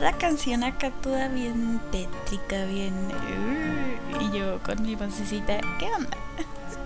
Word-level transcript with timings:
la 0.00 0.12
canción 0.12 0.64
acá, 0.64 0.90
toda 1.02 1.28
bien 1.28 1.80
tétrica, 1.92 2.64
bien. 2.64 2.94
y 4.18 4.36
yo 4.36 4.58
con 4.62 4.82
mi 4.82 4.94
vocecita, 4.94 5.60
¿qué 5.78 5.86
onda? 5.94 6.16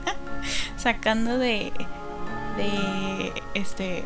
Sacando 0.77 1.39
de. 1.39 1.73
de. 2.57 3.33
este. 3.55 4.05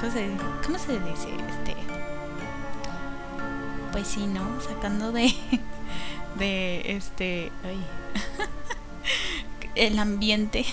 ¿Cómo 0.00 0.12
se, 0.12 0.30
cómo 0.64 0.78
se 0.78 0.98
dice? 0.98 1.28
Este. 1.48 1.76
Pues 3.92 4.08
sí, 4.08 4.26
¿no? 4.26 4.60
Sacando 4.60 5.12
de. 5.12 5.32
de 6.38 6.96
este. 6.96 7.52
Ay. 7.64 7.80
el 9.76 9.98
ambiente. 10.00 10.66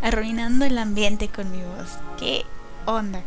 Arruinando 0.00 0.64
el 0.64 0.78
ambiente 0.78 1.28
con 1.28 1.50
mi 1.50 1.62
voz. 1.62 1.98
¿Qué 2.18 2.44
onda? 2.86 3.22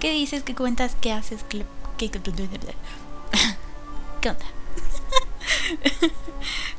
¿Qué 0.00 0.12
dices? 0.12 0.42
¿Qué 0.42 0.54
cuentas? 0.54 0.96
¿Qué 0.98 1.12
haces? 1.12 1.44
¿Qué, 1.46 1.66
qué, 1.98 2.10
qué 2.10 2.18
onda? 4.30 4.46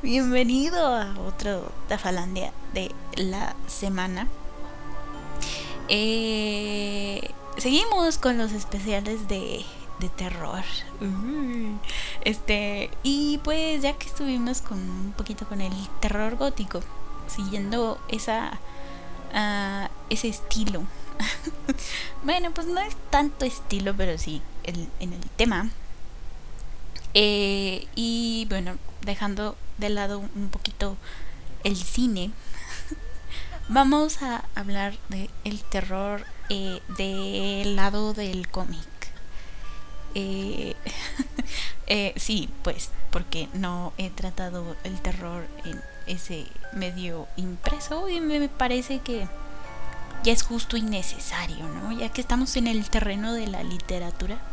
Bienvenido 0.02 0.88
a 0.88 1.13
otro 1.19 1.72
Tafalandia 1.88 2.52
de 2.73 2.91
la 3.17 3.55
semana. 3.67 4.28
Eh, 5.88 7.30
seguimos 7.58 8.17
con 8.17 8.39
los 8.39 8.53
especiales 8.53 9.28
de, 9.28 9.63
de 10.00 10.09
terror. 10.09 10.63
Uy. 11.00 11.78
Este, 12.22 12.89
y 13.03 13.38
pues 13.44 13.83
ya 13.83 13.94
que 13.94 14.08
estuvimos 14.08 14.63
con 14.63 14.80
un 14.80 15.13
poquito 15.16 15.45
con 15.45 15.61
el 15.61 15.73
terror 16.00 16.38
gótico, 16.38 16.81
siguiendo 17.28 18.00
esa 18.08 18.59
ah, 19.31 19.91
ese 20.09 20.28
estilo. 20.28 20.81
bueno, 22.23 22.52
pues 22.52 22.67
no 22.67 22.80
es 22.81 22.95
tanto 23.09 23.45
estilo, 23.45 23.94
pero 23.95 24.17
sí 24.17 24.41
en 24.64 25.14
el 25.14 25.30
tema. 25.36 25.69
Eh, 27.13 27.88
y 27.95 28.45
bueno, 28.50 28.78
dejando 29.02 29.58
de 29.78 29.89
lado 29.89 30.19
un 30.19 30.50
poquito 30.50 30.95
el 31.63 31.75
cine, 31.75 32.31
vamos 33.69 34.22
a 34.22 34.45
hablar 34.55 34.97
de 35.09 35.30
el 35.44 35.61
terror 35.63 36.25
eh, 36.50 36.81
del 36.97 37.75
lado 37.75 38.13
del 38.13 38.47
cómic. 38.47 38.80
Eh, 40.16 40.75
eh, 41.88 42.13
sí, 42.16 42.50
pues, 42.63 42.91
porque 43.11 43.50
no 43.53 43.94
he 43.97 44.09
tratado 44.09 44.75
el 44.83 45.02
terror 45.02 45.47
en 45.66 45.81
ese 46.08 46.45
medio 46.73 47.28
impreso 47.38 48.09
y 48.09 48.19
me 48.19 48.50
parece 48.50 49.00
que 49.00 49.28
ya 50.23 50.33
es 50.33 50.44
justo 50.44 50.77
y 50.77 50.81
necesario, 50.81 51.67
¿no? 51.67 51.91
Ya 51.91 52.09
que 52.09 52.22
estamos 52.22 52.55
en 52.55 52.67
el 52.67 52.89
terreno 52.89 53.33
de 53.33 53.47
la 53.47 53.64
literatura. 53.64 54.38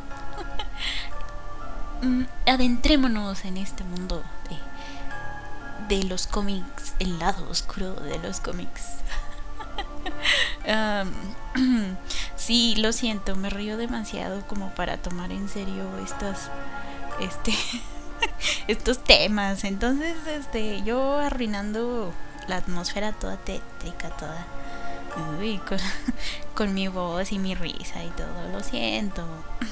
Mm, 2.00 2.26
Adentrémonos 2.47 3.44
en 3.44 3.56
este 3.56 3.82
mundo 3.82 4.22
de, 5.88 6.04
los 6.04 6.28
cómics, 6.28 6.94
el 7.00 7.19
lado 7.19 7.50
oscuro 7.50 7.94
de 7.94 8.20
los 8.20 8.38
cómics. 8.38 8.82
Am, 10.69 11.12
sí, 12.37 12.76
lo 12.76 12.92
siento, 12.92 13.34
me 13.34 13.50
río 13.50 13.76
demasiado 13.76 14.47
como 14.47 14.72
para 14.76 14.98
tomar 14.98 15.32
en 15.32 15.48
serio 15.48 15.84
estas 16.04 16.53
este 17.21 17.53
estos 18.69 19.03
temas. 19.03 19.65
Entonces, 19.65 20.16
este, 20.28 20.82
yo 20.82 21.19
arruinando 21.19 22.12
la 22.47 22.56
atmósfera 22.59 23.12
toda 23.12 23.37
tétrica, 23.38 24.10
toda 24.10 24.47
uy, 25.38 25.60
con, 26.54 26.74
mi 26.74 26.88
voz 26.88 27.32
y 27.32 27.38
mi 27.38 27.54
risa 27.54 28.02
y 28.02 28.10
todo, 28.10 28.48
lo 28.52 28.62
siento. 28.62 29.24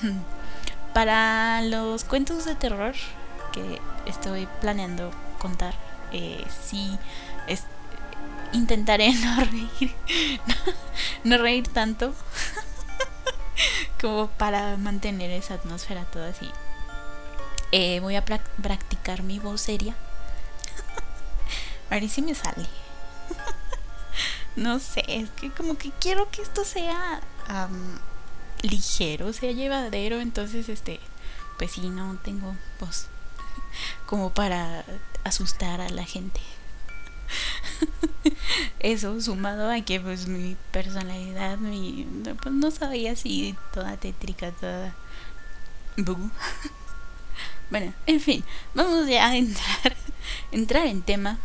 Para 0.95 1.63
los 1.63 2.05
cuentos 2.05 2.45
de 2.45 2.55
terror 2.55 2.95
que 3.53 3.81
estoy 4.07 4.49
planeando 4.61 5.11
contar, 5.39 5.75
eh, 6.13 6.45
sí, 6.65 6.99
intentaré 8.53 9.13
no 9.25 9.45
reír, 9.45 9.95
no, 11.25 11.39
reír 11.39 11.69
tanto 11.69 12.15
como 14.01 14.29
para 14.29 14.77
mantener 14.77 15.31
esa 15.31 15.55
atmósfera 15.55 16.05
toda 16.05 16.29
así. 16.29 16.51
Eh, 17.73 18.01
voy 18.01 18.17
a 18.17 18.25
prac- 18.25 18.49
practicar 18.63 19.23
mi 19.23 19.39
voz 19.39 19.61
seria. 19.61 19.95
A 21.91 21.95
ver 21.95 22.09
si 22.09 22.23
me 22.23 22.35
sale. 22.35 22.67
No 24.57 24.79
sé, 24.79 25.05
es 25.07 25.31
que 25.31 25.51
como 25.51 25.77
que 25.77 25.93
quiero 26.01 26.31
que 26.31 26.43
esto 26.43 26.65
sea 26.65 27.21
am, 27.47 27.99
ligero, 28.63 29.33
sea 29.33 29.53
llevadero, 29.53 30.21
entonces 30.21 30.69
este, 30.69 30.99
pues 31.59 31.73
sí, 31.73 31.89
no 31.89 32.17
tengo 32.25 32.57
voz 32.81 33.07
como 34.07 34.33
para 34.33 34.85
asustar 35.25 35.81
a 35.81 35.91
la 35.91 36.05
gente. 36.05 36.41
Eso 38.81 39.21
sumado 39.21 39.71
a 39.71 39.81
que 39.83 40.01
pues 40.01 40.27
mi 40.27 40.57
personalidad, 40.73 41.59
mi, 41.59 42.07
pues 42.43 42.55
no 42.55 42.71
sabía 42.71 43.13
así 43.13 43.57
toda 43.73 43.97
tétrica, 43.97 44.53
toda... 44.53 44.95
bu. 45.97 46.31
Bueno, 47.69 47.93
en 48.07 48.21
fin, 48.21 48.45
vamos 48.75 49.09
ya 49.09 49.27
a 49.27 49.37
entrar, 49.37 49.97
entrar 50.53 50.87
en 50.87 51.03
tema. 51.03 51.41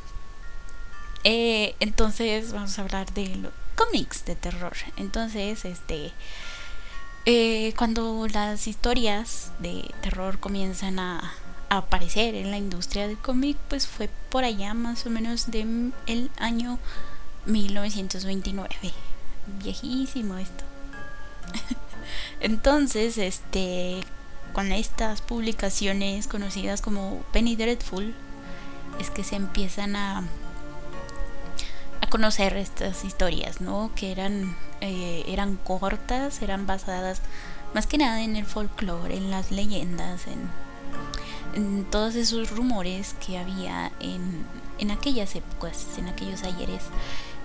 Eh, 1.23 1.75
entonces 1.79 2.51
vamos 2.51 2.77
a 2.77 2.81
hablar 2.81 3.13
de 3.13 3.35
los 3.35 3.51
cómics 3.75 4.25
de 4.25 4.35
terror. 4.35 4.73
Entonces, 4.97 5.65
este, 5.65 6.11
eh, 7.25 7.73
cuando 7.77 8.27
las 8.27 8.67
historias 8.67 9.51
de 9.59 9.93
terror 10.01 10.39
comienzan 10.39 10.99
a, 10.99 11.33
aparecer 11.69 12.35
en 12.35 12.51
la 12.51 12.57
industria 12.57 13.07
del 13.07 13.17
cómic, 13.17 13.55
pues 13.69 13.87
fue 13.87 14.09
por 14.29 14.43
allá 14.43 14.73
más 14.73 15.05
o 15.05 15.09
menos 15.09 15.51
de 15.51 15.61
m- 15.61 15.91
el 16.05 16.29
año 16.37 16.79
1929. 17.45 18.75
Viejísimo 19.63 20.37
esto. 20.37 20.65
Entonces, 22.41 23.17
este, 23.17 24.01
con 24.51 24.73
estas 24.73 25.21
publicaciones 25.21 26.27
conocidas 26.27 26.81
como 26.81 27.23
Penny 27.31 27.55
Dreadful, 27.55 28.13
es 28.99 29.09
que 29.09 29.23
se 29.23 29.37
empiezan 29.37 29.95
a 29.95 30.23
conocer 32.11 32.55
estas 32.57 33.03
historias, 33.03 33.61
¿no? 33.61 33.89
Que 33.95 34.11
eran 34.11 34.55
eh, 34.81 35.23
eran 35.27 35.57
cortas, 35.57 36.41
eran 36.41 36.67
basadas 36.67 37.21
más 37.73 37.87
que 37.87 37.97
nada 37.97 38.21
en 38.21 38.35
el 38.35 38.45
folclore, 38.45 39.15
en 39.15 39.31
las 39.31 39.51
leyendas, 39.51 40.27
en, 40.27 40.49
en 41.55 41.85
todos 41.85 42.15
esos 42.15 42.51
rumores 42.51 43.15
que 43.25 43.37
había 43.37 43.91
en, 43.99 44.45
en 44.79 44.91
aquellas 44.91 45.35
épocas, 45.35 45.85
en 45.97 46.09
aquellos 46.09 46.43
ayeres. 46.43 46.83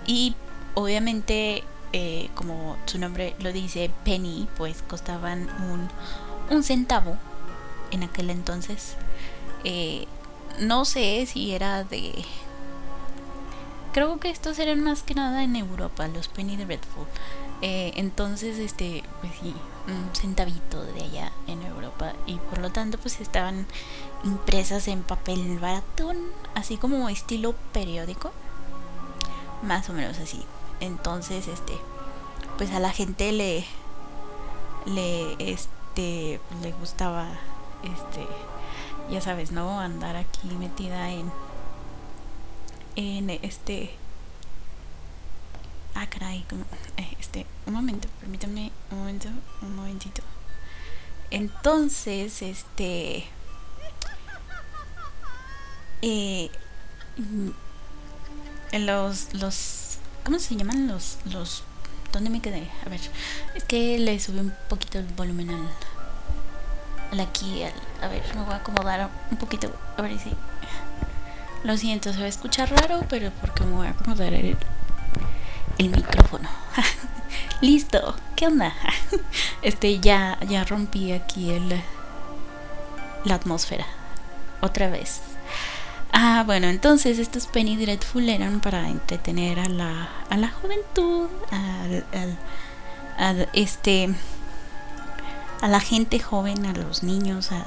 Y 0.06 0.34
obviamente, 0.74 1.62
eh, 1.92 2.28
como 2.34 2.76
su 2.86 2.98
nombre 2.98 3.36
lo 3.38 3.52
dice, 3.52 3.90
penny, 4.04 4.48
pues 4.56 4.82
costaban 4.82 5.48
un, 5.70 5.88
un 6.54 6.62
centavo 6.64 7.16
en 7.92 8.02
aquel 8.02 8.30
entonces. 8.30 8.96
Eh, 9.64 10.06
no 10.58 10.84
sé 10.84 11.26
si 11.26 11.52
era 11.52 11.84
de... 11.84 12.24
Creo 13.96 14.20
que 14.20 14.28
estos 14.28 14.58
eran 14.58 14.84
más 14.84 15.02
que 15.02 15.14
nada 15.14 15.42
en 15.42 15.56
Europa, 15.56 16.06
los 16.06 16.28
penny 16.28 16.58
dreadful. 16.58 17.06
Eh, 17.62 17.92
entonces, 17.96 18.58
este, 18.58 19.02
pues 19.22 19.32
sí, 19.40 19.54
un 19.88 20.14
centavito 20.14 20.84
de 20.84 21.02
allá 21.02 21.32
en 21.46 21.62
Europa. 21.62 22.12
Y 22.26 22.36
por 22.36 22.58
lo 22.58 22.70
tanto, 22.70 22.98
pues 22.98 23.22
estaban 23.22 23.66
impresas 24.22 24.86
en 24.88 25.02
papel 25.02 25.58
baratón, 25.60 26.18
así 26.54 26.76
como 26.76 27.08
estilo 27.08 27.54
periódico. 27.72 28.32
Más 29.62 29.88
o 29.88 29.94
menos 29.94 30.18
así. 30.18 30.44
Entonces, 30.80 31.48
este, 31.48 31.72
pues 32.58 32.72
a 32.72 32.80
la 32.80 32.90
gente 32.90 33.32
le, 33.32 33.64
le, 34.84 35.36
este, 35.38 36.38
le 36.60 36.72
gustaba, 36.72 37.28
este, 37.82 38.26
ya 39.10 39.22
sabes, 39.22 39.52
¿no? 39.52 39.80
Andar 39.80 40.16
aquí 40.16 40.48
metida 40.48 41.08
en, 41.12 41.32
en 42.96 43.30
este, 43.30 43.90
ah, 45.94 46.06
caray, 46.08 46.44
eh, 46.96 47.16
este, 47.20 47.46
un 47.66 47.74
momento, 47.74 48.08
permítame, 48.20 48.72
un 48.90 48.98
momento, 48.98 49.28
un 49.62 49.76
momentito. 49.76 50.22
Entonces, 51.30 52.40
este, 52.42 53.26
eh, 56.02 56.50
los, 58.72 59.34
los, 59.34 59.98
¿cómo 60.24 60.38
se 60.38 60.56
llaman 60.56 60.88
los, 60.88 61.18
los, 61.26 61.64
dónde 62.12 62.30
me 62.30 62.40
quedé? 62.40 62.68
A 62.84 62.88
ver, 62.88 63.00
es 63.54 63.64
que 63.64 63.98
le 63.98 64.18
subí 64.20 64.38
un 64.40 64.54
poquito 64.68 64.98
el 64.98 65.06
volumen 65.06 65.50
al, 65.50 65.68
al 67.12 67.20
aquí, 67.20 67.62
al, 67.62 67.72
a 68.02 68.08
ver, 68.08 68.22
me 68.34 68.42
voy 68.42 68.54
a 68.54 68.56
acomodar 68.56 69.10
un 69.30 69.36
poquito, 69.36 69.70
a 69.96 70.02
ver 70.02 70.18
si, 70.18 70.30
lo 71.66 71.76
siento, 71.76 72.12
se 72.12 72.20
va 72.20 72.26
a 72.26 72.28
escuchar 72.28 72.70
raro, 72.70 73.04
pero 73.08 73.32
porque 73.40 73.64
me 73.64 73.72
voy 73.72 73.86
a 73.88 73.90
acomodar 73.90 74.32
el, 74.32 74.56
el 75.78 75.90
micrófono. 75.90 76.48
Listo. 77.60 78.14
¿qué 78.36 78.46
onda? 78.46 78.72
Este, 79.62 79.98
ya, 79.98 80.38
ya 80.48 80.62
rompí 80.62 81.10
aquí 81.10 81.50
el, 81.50 81.82
la 83.24 83.34
atmósfera. 83.34 83.86
Otra 84.60 84.88
vez. 84.90 85.20
Ah, 86.12 86.44
bueno, 86.46 86.68
entonces 86.68 87.18
estos 87.18 87.48
Penny 87.48 87.76
Dreadful 87.76 88.28
eran 88.28 88.60
para 88.60 88.88
entretener 88.88 89.58
a 89.58 89.68
la, 89.68 90.08
a 90.30 90.36
la 90.36 90.50
juventud, 90.50 91.28
al, 93.18 93.48
este, 93.54 94.14
a 95.60 95.68
la 95.68 95.80
gente 95.80 96.20
joven, 96.20 96.64
a 96.64 96.72
los 96.72 97.02
niños, 97.02 97.50
a, 97.50 97.64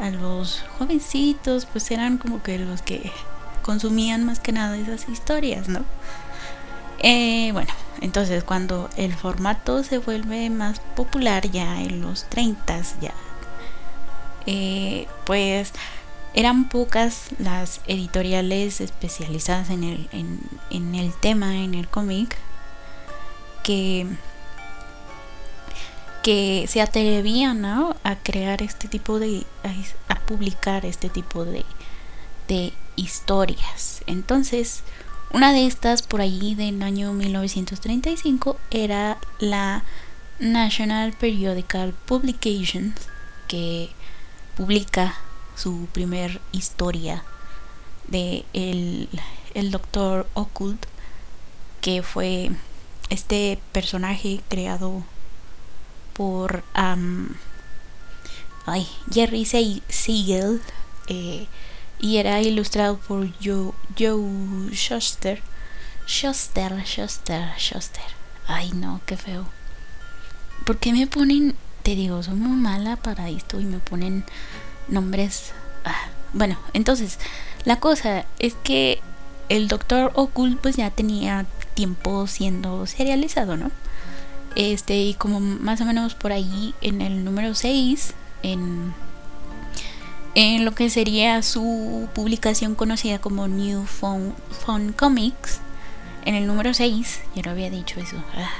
a 0.00 0.10
los 0.10 0.62
jovencitos, 0.78 1.66
pues 1.66 1.90
eran 1.90 2.18
como 2.18 2.42
que 2.42 2.58
los 2.58 2.82
que 2.82 3.10
consumían 3.62 4.24
más 4.24 4.40
que 4.40 4.52
nada 4.52 4.76
esas 4.76 5.08
historias, 5.08 5.68
¿no? 5.68 5.84
Eh, 7.00 7.50
bueno, 7.52 7.72
entonces 8.00 8.44
cuando 8.44 8.88
el 8.96 9.14
formato 9.14 9.82
se 9.82 9.98
vuelve 9.98 10.48
más 10.50 10.80
popular 10.94 11.50
ya 11.50 11.82
en 11.82 12.00
los 12.00 12.24
30 12.24 12.82
ya, 13.00 13.14
eh, 14.46 15.06
pues 15.24 15.72
eran 16.36 16.68
pocas 16.68 17.30
las 17.38 17.80
editoriales 17.86 18.80
especializadas 18.80 19.70
en 19.70 19.84
el, 19.84 20.08
en, 20.70 20.94
el 20.94 21.12
tema, 21.14 21.56
en 21.56 21.74
el 21.74 21.88
cómic, 21.88 22.36
que, 23.62 24.06
que 26.26 26.66
se 26.66 26.82
atrevían 26.82 27.64
a 27.64 28.16
crear 28.24 28.60
este 28.60 28.88
tipo 28.88 29.20
de, 29.20 29.46
a, 30.08 30.18
publicar 30.26 30.84
este 30.84 31.08
tipo 31.08 31.44
de, 31.44 31.64
de 32.48 32.72
historias. 32.96 34.02
Entonces, 34.08 34.82
una 35.32 35.52
de 35.52 35.66
estas 35.66 36.02
por 36.02 36.20
allí 36.20 36.56
del 36.56 36.82
año 36.82 37.12
1935 37.12 38.56
era 38.72 39.18
la 39.38 39.84
National 40.40 41.12
Periodical 41.12 41.92
Publications 41.92 42.96
que 43.46 43.90
publica 44.56 45.14
su 45.54 45.86
primer 45.92 46.40
historia 46.50 47.22
de 48.08 48.44
el, 48.52 49.08
el 49.54 49.70
doctor 49.70 50.26
Occult 50.34 50.86
que 51.80 52.02
fue 52.02 52.50
este 53.10 53.60
personaje 53.70 54.40
creado 54.48 55.04
por 56.16 56.64
Jerry 59.12 59.44
Siegel 59.44 60.60
eh, 61.08 61.46
y 61.98 62.16
era 62.16 62.40
ilustrado 62.42 62.98
por 62.98 63.28
Joe, 63.42 63.72
Joe 63.98 64.70
Shuster. 64.72 65.42
Shuster, 66.06 66.84
Shuster, 66.84 67.52
Shuster. 67.58 68.04
Ay 68.46 68.70
no, 68.72 69.00
qué 69.06 69.16
feo. 69.16 69.46
¿Por 70.64 70.78
qué 70.78 70.92
me 70.92 71.06
ponen, 71.06 71.56
te 71.82 71.94
digo, 71.94 72.22
soy 72.22 72.34
muy 72.34 72.56
mala 72.56 72.96
para 72.96 73.28
esto 73.28 73.60
y 73.60 73.64
me 73.64 73.78
ponen 73.78 74.24
nombres. 74.88 75.52
Ah, 75.84 76.08
bueno, 76.32 76.58
entonces, 76.72 77.18
la 77.64 77.80
cosa 77.80 78.24
es 78.38 78.54
que 78.62 79.00
el 79.48 79.68
Doctor 79.68 80.12
Occult 80.14 80.60
pues 80.60 80.76
ya 80.76 80.90
tenía 80.90 81.46
tiempo 81.74 82.26
siendo 82.26 82.86
serializado, 82.86 83.56
¿no? 83.56 83.70
Este, 84.56 84.96
y 84.96 85.14
como 85.14 85.38
más 85.38 85.80
o 85.82 85.84
menos 85.84 86.14
por 86.14 86.32
ahí 86.32 86.74
en 86.80 87.02
el 87.02 87.24
número 87.24 87.54
6, 87.54 88.14
en, 88.42 88.94
en 90.34 90.64
lo 90.64 90.74
que 90.74 90.88
sería 90.88 91.42
su 91.42 92.08
publicación 92.14 92.74
conocida 92.74 93.18
como 93.18 93.48
New 93.48 93.84
Phone, 93.84 94.34
Phone 94.64 94.92
Comics, 94.92 95.60
en 96.24 96.34
el 96.34 96.46
número 96.46 96.72
6, 96.74 97.20
ya 97.34 97.42
lo 97.42 97.50
había 97.50 97.70
dicho 97.70 98.00
eso, 98.00 98.16
ah, 98.34 98.50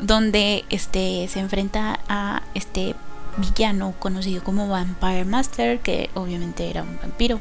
donde 0.00 0.64
este 0.70 1.26
se 1.28 1.38
enfrenta 1.38 2.00
a 2.08 2.42
este 2.54 2.96
villano 3.36 3.94
conocido 3.98 4.42
como 4.42 4.68
Vampire 4.68 5.24
Master, 5.24 5.78
que 5.78 6.10
obviamente 6.14 6.68
era 6.68 6.82
un 6.82 6.98
vampiro, 7.00 7.40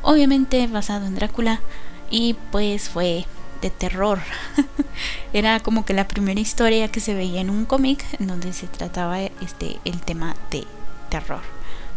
obviamente 0.00 0.66
basado 0.68 1.06
en 1.06 1.16
Drácula, 1.16 1.60
y 2.08 2.34
pues 2.52 2.88
fue 2.88 3.26
de 3.62 3.70
terror. 3.70 4.20
era 5.32 5.60
como 5.60 5.86
que 5.86 5.94
la 5.94 6.06
primera 6.06 6.38
historia 6.38 6.88
que 6.88 7.00
se 7.00 7.14
veía 7.14 7.40
en 7.40 7.48
un 7.48 7.64
cómic 7.64 8.04
en 8.20 8.26
donde 8.26 8.52
se 8.52 8.66
trataba 8.66 9.20
este 9.20 9.78
el 9.84 10.00
tema 10.02 10.36
de 10.50 10.66
terror. 11.08 11.40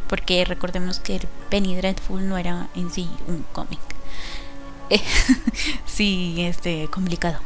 Porque 0.08 0.46
recordemos 0.46 1.00
que 1.00 1.18
el 1.18 1.28
Penny 1.50 1.76
Dreadful 1.76 2.28
no 2.30 2.38
era 2.38 2.70
en 2.76 2.90
sí 2.92 3.10
un 3.28 3.44
cómic. 3.52 3.82
sí, 5.86 6.36
este 6.40 6.88
complicado. 6.88 7.40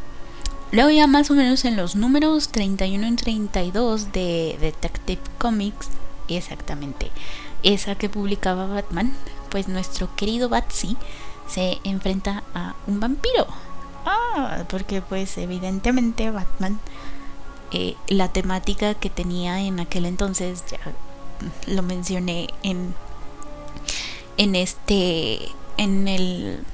Luego 0.70 0.90
ya 0.90 1.08
más 1.08 1.30
o 1.30 1.34
menos 1.34 1.64
en 1.64 1.76
los 1.76 1.96
números 1.96 2.50
31 2.50 3.08
y 3.08 3.16
32 3.16 4.12
de 4.12 4.56
Detective 4.60 5.20
Comics, 5.38 5.88
exactamente 6.28 7.10
esa 7.62 7.94
que 7.94 8.08
publicaba 8.08 8.66
Batman, 8.66 9.12
pues 9.50 9.68
nuestro 9.68 10.14
querido 10.16 10.48
Batsy 10.48 10.96
se 11.46 11.78
enfrenta 11.84 12.42
a 12.54 12.74
un 12.86 13.00
vampiro. 13.00 13.46
Ah, 14.04 14.64
porque 14.68 15.02
pues 15.02 15.36
evidentemente 15.38 16.30
Batman, 16.30 16.80
eh, 17.72 17.96
la 18.08 18.28
temática 18.28 18.94
que 18.94 19.10
tenía 19.10 19.60
en 19.60 19.80
aquel 19.80 20.06
entonces, 20.06 20.64
ya 20.70 20.78
lo 21.66 21.82
mencioné 21.82 22.48
en, 22.62 22.94
en 24.36 24.56
este, 24.56 25.48
en 25.76 26.08
el, 26.08 26.64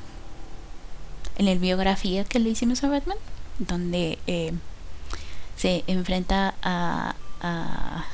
en 1.39 1.49
el 1.49 1.59
biografía 1.59 2.25
que 2.25 2.39
le 2.39 2.51
hicimos 2.51 2.83
a 2.85 2.89
Batman 2.89 3.19
donde 3.59 4.19
eh, 4.27 4.53
se 5.57 5.85
enfrenta 5.87 6.55
a, 6.63 7.15
a, 7.41 8.05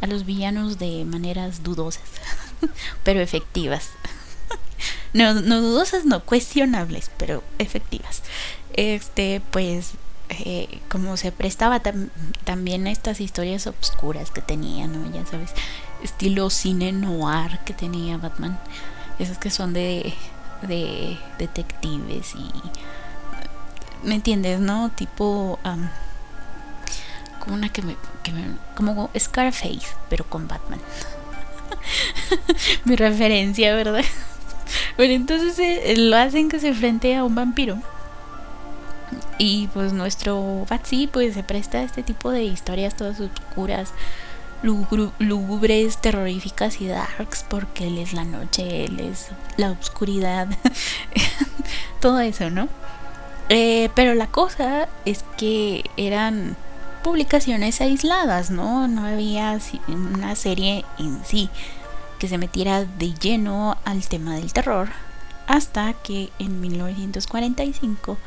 a 0.00 0.06
los 0.06 0.24
villanos 0.24 0.78
de 0.78 1.04
maneras 1.04 1.62
dudosas, 1.62 2.02
pero 3.04 3.20
efectivas. 3.20 3.90
No, 5.12 5.34
no 5.34 5.60
dudosas, 5.60 6.04
no 6.04 6.24
cuestionables, 6.24 7.10
pero 7.16 7.42
efectivas. 7.58 8.22
Este, 8.74 9.42
pues, 9.50 9.92
eh, 10.28 10.80
como 10.88 11.16
se 11.16 11.32
prestaba 11.32 11.80
también 12.44 12.86
a 12.86 12.90
estas 12.90 13.20
historias 13.20 13.66
obscuras 13.66 14.30
que 14.30 14.42
tenía, 14.42 14.86
¿no? 14.86 15.10
Ya 15.12 15.24
sabes, 15.26 15.50
estilo 16.02 16.50
cine 16.50 16.92
noir 16.92 17.58
que 17.64 17.74
tenía 17.74 18.18
Batman. 18.18 18.58
Esas 19.18 19.38
que 19.38 19.50
son 19.50 19.72
de, 19.72 20.14
de 20.62 21.18
detectives 21.38 22.34
y 22.34 22.50
¿Me 24.02 24.14
entiendes, 24.14 24.60
no? 24.60 24.90
Tipo. 24.90 25.58
como 27.40 27.54
una 27.54 27.68
que 27.68 27.82
me. 27.82 27.96
Como 28.76 29.10
Scarface, 29.18 29.88
pero 30.08 30.24
con 30.24 30.46
Batman. 30.46 30.80
Mi 32.84 32.96
referencia, 32.96 33.74
¿verdad? 33.74 34.04
Bueno, 34.98 35.14
entonces 35.14 35.56
eh, 35.60 35.94
lo 35.96 36.16
hacen 36.16 36.48
que 36.48 36.58
se 36.58 36.68
enfrente 36.68 37.14
a 37.14 37.22
un 37.22 37.36
vampiro. 37.36 37.78
Y 39.38 39.68
pues 39.68 39.92
nuestro 39.92 40.66
Batsy 40.68 41.06
pues 41.06 41.34
se 41.34 41.44
presta 41.44 41.78
a 41.78 41.82
este 41.84 42.02
tipo 42.02 42.32
de 42.32 42.42
historias 42.42 42.96
todas 42.96 43.20
oscuras, 43.20 43.92
lúgubres, 44.60 45.98
terroríficas 45.98 46.80
y 46.80 46.88
darks, 46.88 47.44
porque 47.48 47.86
él 47.86 47.98
es 47.98 48.12
la 48.12 48.24
noche, 48.24 48.86
él 48.86 48.98
es 48.98 49.28
la 49.56 49.70
oscuridad, 49.70 50.48
todo 52.00 52.18
eso, 52.18 52.50
¿no? 52.50 52.68
Eh, 53.50 53.90
pero 53.94 54.14
la 54.14 54.26
cosa 54.26 54.88
es 55.04 55.24
que 55.36 55.84
eran 55.96 56.56
publicaciones 57.04 57.80
aisladas, 57.80 58.50
¿no? 58.50 58.88
No 58.88 59.04
había 59.04 59.60
una 59.86 60.34
serie 60.34 60.84
en 60.98 61.24
sí 61.24 61.50
que 62.18 62.28
se 62.28 62.38
metiera 62.38 62.84
de 62.84 63.14
lleno 63.14 63.78
al 63.84 64.06
tema 64.06 64.34
del 64.34 64.52
terror 64.52 64.88
hasta 65.46 65.94
que 65.94 66.30
en 66.38 66.60
1945 66.60 68.18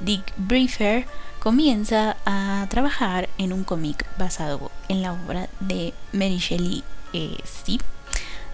Dick 0.00 0.32
Briefer 0.36 1.06
comienza 1.38 2.16
a 2.24 2.66
trabajar 2.70 3.28
en 3.36 3.52
un 3.52 3.62
cómic 3.62 4.06
basado 4.18 4.70
en 4.88 5.02
la 5.02 5.12
obra 5.12 5.48
de 5.60 5.92
Mary 6.12 6.38
Shelley. 6.38 6.82
Eh, 7.12 7.36
sí, 7.44 7.80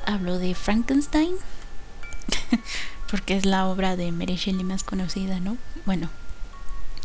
hablo 0.04 0.38
de 0.38 0.54
Frankenstein, 0.54 1.35
porque 3.11 3.37
es 3.37 3.47
la 3.47 3.66
obra 3.68 3.95
de 3.95 4.11
Mary 4.11 4.37
Shelley 4.37 4.64
más 4.64 4.83
conocida, 4.83 5.38
¿no? 5.38 5.57
Bueno, 5.87 6.11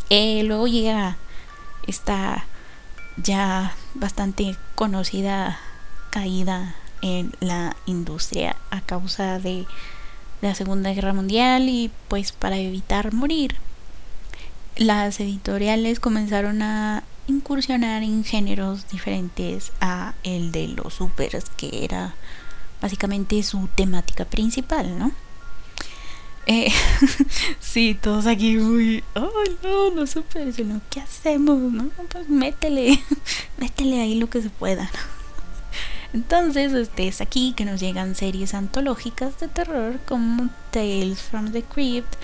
eh, 0.10 0.44
luego 0.44 0.68
llega 0.68 1.18
esta 1.86 2.46
ya 3.18 3.76
bastante 3.94 4.58
conocida 4.74 5.60
caída 6.10 6.76
en 7.04 7.36
la 7.42 7.76
industria 7.86 8.56
a 8.72 8.82
causa 8.82 9.38
de 9.38 9.68
la 10.42 10.56
Segunda 10.56 10.94
Guerra 10.94 11.14
Mundial 11.14 11.70
y 11.70 11.92
pues 12.08 12.32
para 12.32 12.58
evitar 12.58 13.14
morir 13.14 13.58
las 14.78 15.20
editoriales 15.20 16.00
comenzaron 16.00 16.62
a 16.64 17.04
incursionar 17.28 18.04
en 18.04 18.24
géneros 18.24 18.90
diferentes 18.90 19.72
a 19.82 20.14
el 20.24 20.52
de 20.52 20.70
los 20.70 20.96
supers 20.96 21.46
que 21.58 21.84
era 21.84 22.16
básicamente 22.82 23.42
su 23.44 23.70
temática 23.76 24.26
principal, 24.26 24.98
¿no? 24.98 25.12
Eh, 26.46 26.72
sí, 27.60 27.98
todos 28.02 28.28
aquí, 28.28 28.58
uy, 28.58 29.04
oh 29.16 29.30
no, 29.62 29.92
no 29.92 30.08
supe 30.08 30.50
eso, 30.50 30.64
no, 30.64 30.82
¿qué 30.90 31.00
hacemos? 31.00 31.60
No, 31.60 31.90
pues 32.10 32.28
métele, 32.30 33.02
métele 33.58 34.02
ahí 34.02 34.16
lo 34.16 34.30
que 34.30 34.42
se 34.42 34.50
pueda. 34.50 34.90
Entonces, 36.14 36.74
este 36.74 37.08
es 37.08 37.22
aquí 37.22 37.54
que 37.54 37.66
nos 37.66 37.80
llegan 37.80 38.14
series 38.14 38.54
antológicas 38.54 39.40
de 39.40 39.48
terror 39.48 40.00
como 40.08 40.50
Tales 40.70 41.22
from 41.22 41.52
the 41.52 41.64
Crypt, 41.64 42.16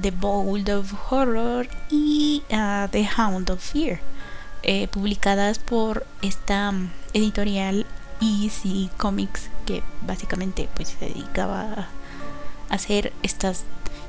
The 0.00 0.12
Bold 0.12 0.70
of 0.70 0.94
Horror 1.10 1.68
y 1.90 2.44
uh, 2.50 2.88
The 2.88 3.08
Hound 3.18 3.50
of 3.50 3.60
Fear, 3.60 4.00
eh, 4.62 4.86
publicadas 4.86 5.58
por 5.58 6.06
esta 6.22 6.70
um, 6.70 6.90
editorial 7.14 7.84
Easy 8.20 8.88
Comics 8.96 9.50
que 9.66 9.82
básicamente 10.06 10.68
pues 10.74 10.96
se 10.98 11.06
dedicaba 11.06 11.62
a 11.62 11.88
hacer 12.68 13.12
estas 13.24 13.64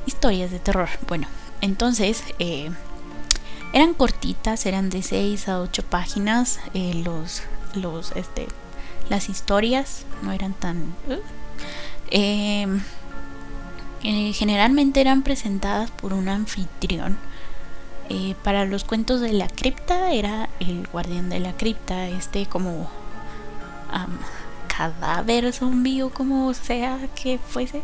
historias 0.06 0.52
de 0.52 0.60
terror. 0.60 0.90
Bueno, 1.08 1.28
entonces 1.62 2.24
eh, 2.38 2.70
eran 3.74 3.96
cortitas, 3.96 4.68
eran 4.68 4.92
de 4.92 5.02
6 5.02 5.50
a 5.50 5.60
8 5.60 5.84
páginas 5.90 6.60
eh, 6.75 7.02
los, 7.04 7.42
los, 7.74 8.12
este, 8.12 8.48
las 9.13 9.29
historias, 9.29 10.08
no 10.24 10.32
eran 10.32 10.53
tan... 10.53 10.96
Em, 12.10 12.82
eh, 14.01 14.34
generalmente 14.34 15.01
eran 15.01 15.22
presentadas 15.22 15.91
por 15.91 16.13
un 16.13 16.29
anfitrión. 16.29 17.17
para 18.43 18.65
los 18.65 18.84
cuentos 18.84 19.22
de 19.22 19.34
la 19.34 19.48
cripta 19.48 20.12
era 20.12 20.50
el 20.60 20.88
guardián 20.88 21.29
de 21.29 21.39
la 21.39 21.53
cripta, 21.53 22.08
este 22.08 22.48
como 22.48 22.89
cadáver 24.67 25.53
zombie 25.53 26.01
o 26.01 26.10
como 26.10 26.51
sea 26.55 26.98
que 27.15 27.38
fuese. 27.38 27.84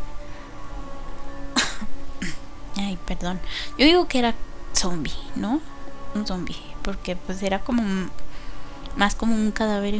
Ay, 2.76 2.98
perdón. 3.06 3.38
Yo 3.78 3.86
digo 3.86 4.08
que 4.08 4.18
era 4.18 4.34
zombie, 4.74 5.22
¿no? 5.36 5.60
Un 6.14 6.26
zombie. 6.26 6.62
Porque 6.82 7.14
pues 7.14 7.42
era 7.42 7.60
como 7.60 7.82
más 8.96 9.14
como 9.14 9.34
un 9.34 9.52
cadáver 9.52 9.94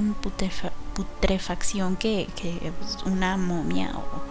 putrefacción 0.95 1.97
que, 1.97 2.27
que 2.37 2.73
pues, 2.79 2.99
una 3.05 3.37
momia 3.37 3.93
o 3.95 4.31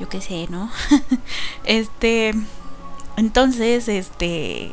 yo 0.00 0.08
qué 0.08 0.20
sé, 0.20 0.46
¿no? 0.50 0.70
este. 1.64 2.32
Entonces, 3.16 3.88
este. 3.88 4.72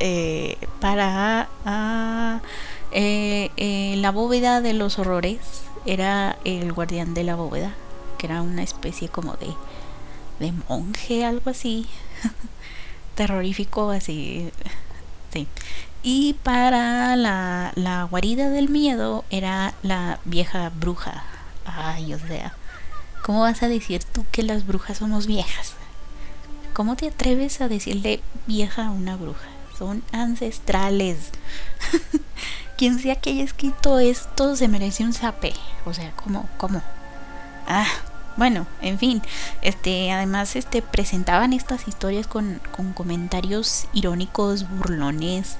Eh, 0.00 0.56
para 0.80 1.48
ah, 1.64 2.40
eh, 2.92 3.50
eh, 3.56 3.94
la 3.98 4.12
bóveda 4.12 4.60
de 4.60 4.72
los 4.72 4.98
horrores 4.98 5.38
era 5.86 6.38
el 6.44 6.72
guardián 6.72 7.14
de 7.14 7.24
la 7.24 7.34
bóveda, 7.34 7.74
que 8.16 8.26
era 8.26 8.42
una 8.42 8.62
especie 8.62 9.08
como 9.08 9.34
de, 9.34 9.54
de 10.40 10.52
monje, 10.68 11.24
algo 11.24 11.50
así, 11.50 11.86
terrorífico, 13.14 13.90
así. 13.90 14.50
Sí. 15.32 15.46
Y 16.02 16.34
para 16.42 17.16
la, 17.16 17.72
la 17.74 18.04
guarida 18.04 18.50
del 18.50 18.68
miedo 18.68 19.24
era 19.30 19.74
la 19.82 20.20
vieja 20.24 20.70
bruja. 20.74 21.24
Ay, 21.64 22.14
o 22.14 22.18
sea, 22.18 22.54
¿cómo 23.22 23.40
vas 23.40 23.62
a 23.62 23.68
decir 23.68 24.04
tú 24.04 24.24
que 24.30 24.42
las 24.42 24.66
brujas 24.66 24.98
somos 24.98 25.26
viejas? 25.26 25.74
¿Cómo 26.72 26.96
te 26.96 27.08
atreves 27.08 27.60
a 27.60 27.68
decirle 27.68 28.20
vieja 28.46 28.86
a 28.86 28.90
una 28.90 29.16
bruja? 29.16 29.48
Son 29.76 30.02
ancestrales. 30.12 31.30
quien 32.78 33.00
sea 33.00 33.16
que 33.16 33.30
haya 33.30 33.42
escrito 33.42 33.98
esto 33.98 34.54
se 34.54 34.68
merece 34.68 35.02
un 35.02 35.12
zape. 35.12 35.52
O 35.84 35.92
sea, 35.92 36.12
¿cómo? 36.12 36.48
¿Cómo? 36.56 36.80
Ah, 37.66 37.88
bueno, 38.38 38.68
en 38.80 39.00
fin. 39.00 39.20
Este, 39.62 40.12
además, 40.12 40.54
este, 40.54 40.80
presentaban 40.80 41.52
estas 41.52 41.88
historias 41.88 42.28
con, 42.28 42.60
con 42.70 42.92
comentarios 42.92 43.88
irónicos, 43.92 44.68
burlones. 44.70 45.56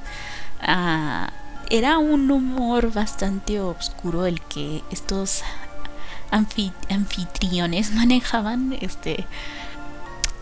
Ah, 0.63 1.33
era 1.71 1.99
un 1.99 2.31
humor 2.31 2.93
bastante 2.93 3.61
oscuro 3.61 4.27
el 4.27 4.41
que 4.41 4.85
estos 4.93 5.43
anfitriones 6.31 7.91
manejaban. 7.95 8.79
Este. 8.81 9.27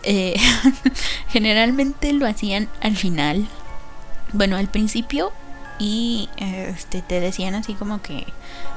Eh, 0.03 0.35
generalmente 1.29 2.13
lo 2.13 2.27
hacían 2.27 2.69
al 2.81 2.97
final. 2.97 3.47
Bueno, 4.31 4.57
al 4.57 4.67
principio 4.67 5.33
y 5.79 6.29
este 6.37 7.01
te 7.01 7.19
decían 7.19 7.55
así 7.55 7.73
como 7.73 8.01
que 8.01 8.25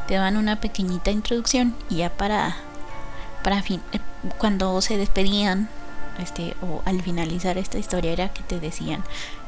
te 0.07 0.14
daban 0.14 0.37
una 0.37 0.61
pequeñita 0.61 1.11
introducción 1.11 1.75
y 1.88 1.97
ya 1.97 2.11
para 2.11 2.57
para 3.42 3.62
fin 3.62 3.80
eh, 3.92 4.00
cuando 4.38 4.80
se 4.80 4.97
despedían 4.97 5.68
este 6.18 6.54
o 6.61 6.82
al 6.85 7.02
finalizar 7.02 7.56
esta 7.59 7.78
historia 7.78 8.12
era 8.12 8.32
que 8.32 8.42
te 8.42 8.61
decían 8.61 9.02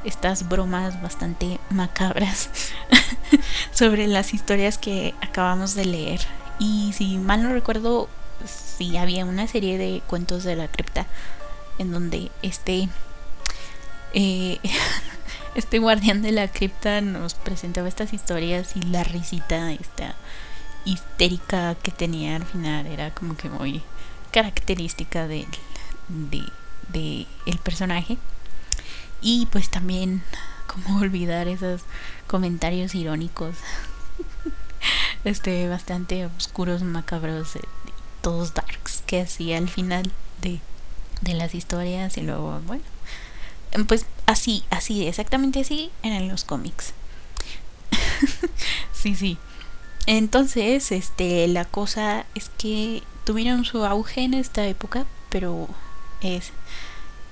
estas 0.04 0.48
bromas 0.48 1.02
bastante 1.02 1.58
macabras 1.70 2.50
sobre 3.72 4.06
las 4.06 4.34
historias 4.34 4.78
que 4.78 5.14
acabamos 5.20 5.74
de 5.74 5.84
leer. 5.84 6.20
Y 6.58 6.92
si 6.96 7.18
mal 7.18 7.42
no 7.42 7.52
recuerdo 7.52 8.08
si 8.46 8.96
había 8.96 9.24
una 9.24 9.46
serie 9.46 9.78
de 9.78 10.02
cuentos 10.06 10.44
de 10.44 10.56
la 10.56 10.68
cripta 10.68 11.06
en 11.78 11.92
donde 11.92 12.30
este 12.42 12.88
eh, 14.14 14.58
este 15.54 15.78
guardián 15.78 16.22
de 16.22 16.32
la 16.32 16.48
cripta 16.48 17.00
nos 17.00 17.34
presentaba 17.34 17.88
estas 17.88 18.12
historias 18.12 18.76
y 18.76 18.82
la 18.82 19.04
risita 19.04 19.72
esta 19.72 20.14
histérica 20.84 21.74
que 21.76 21.90
tenía 21.90 22.36
al 22.36 22.44
final 22.44 22.86
era 22.86 23.12
como 23.12 23.36
que 23.36 23.48
muy 23.48 23.82
característica 24.32 25.26
de, 25.26 25.46
de, 26.08 27.26
el 27.46 27.58
personaje 27.58 28.18
y 29.20 29.46
pues 29.46 29.70
también 29.70 30.22
como 30.66 30.98
olvidar 31.00 31.48
esos 31.48 31.82
comentarios 32.26 32.94
irónicos 32.94 33.56
este 35.24 35.68
bastante 35.68 36.26
oscuros 36.26 36.82
macabros 36.82 37.56
eh, 37.56 37.60
todos 38.20 38.54
darks 38.54 39.02
que 39.06 39.20
hacía 39.22 39.58
al 39.58 39.68
final 39.68 40.10
de, 40.40 40.60
de 41.20 41.34
las 41.34 41.54
historias 41.54 42.16
y 42.16 42.22
luego 42.22 42.60
bueno 42.66 42.84
pues 43.86 44.06
así, 44.26 44.64
así, 44.70 45.06
exactamente 45.06 45.60
así 45.60 45.90
en 46.02 46.28
los 46.28 46.44
cómics. 46.44 46.92
sí, 48.92 49.14
sí. 49.14 49.38
Entonces, 50.06 50.92
este, 50.92 51.46
la 51.48 51.64
cosa 51.64 52.26
es 52.34 52.50
que 52.58 53.02
tuvieron 53.24 53.64
su 53.64 53.84
auge 53.84 54.22
en 54.22 54.34
esta 54.34 54.66
época, 54.66 55.06
pero 55.30 55.68
es 56.20 56.52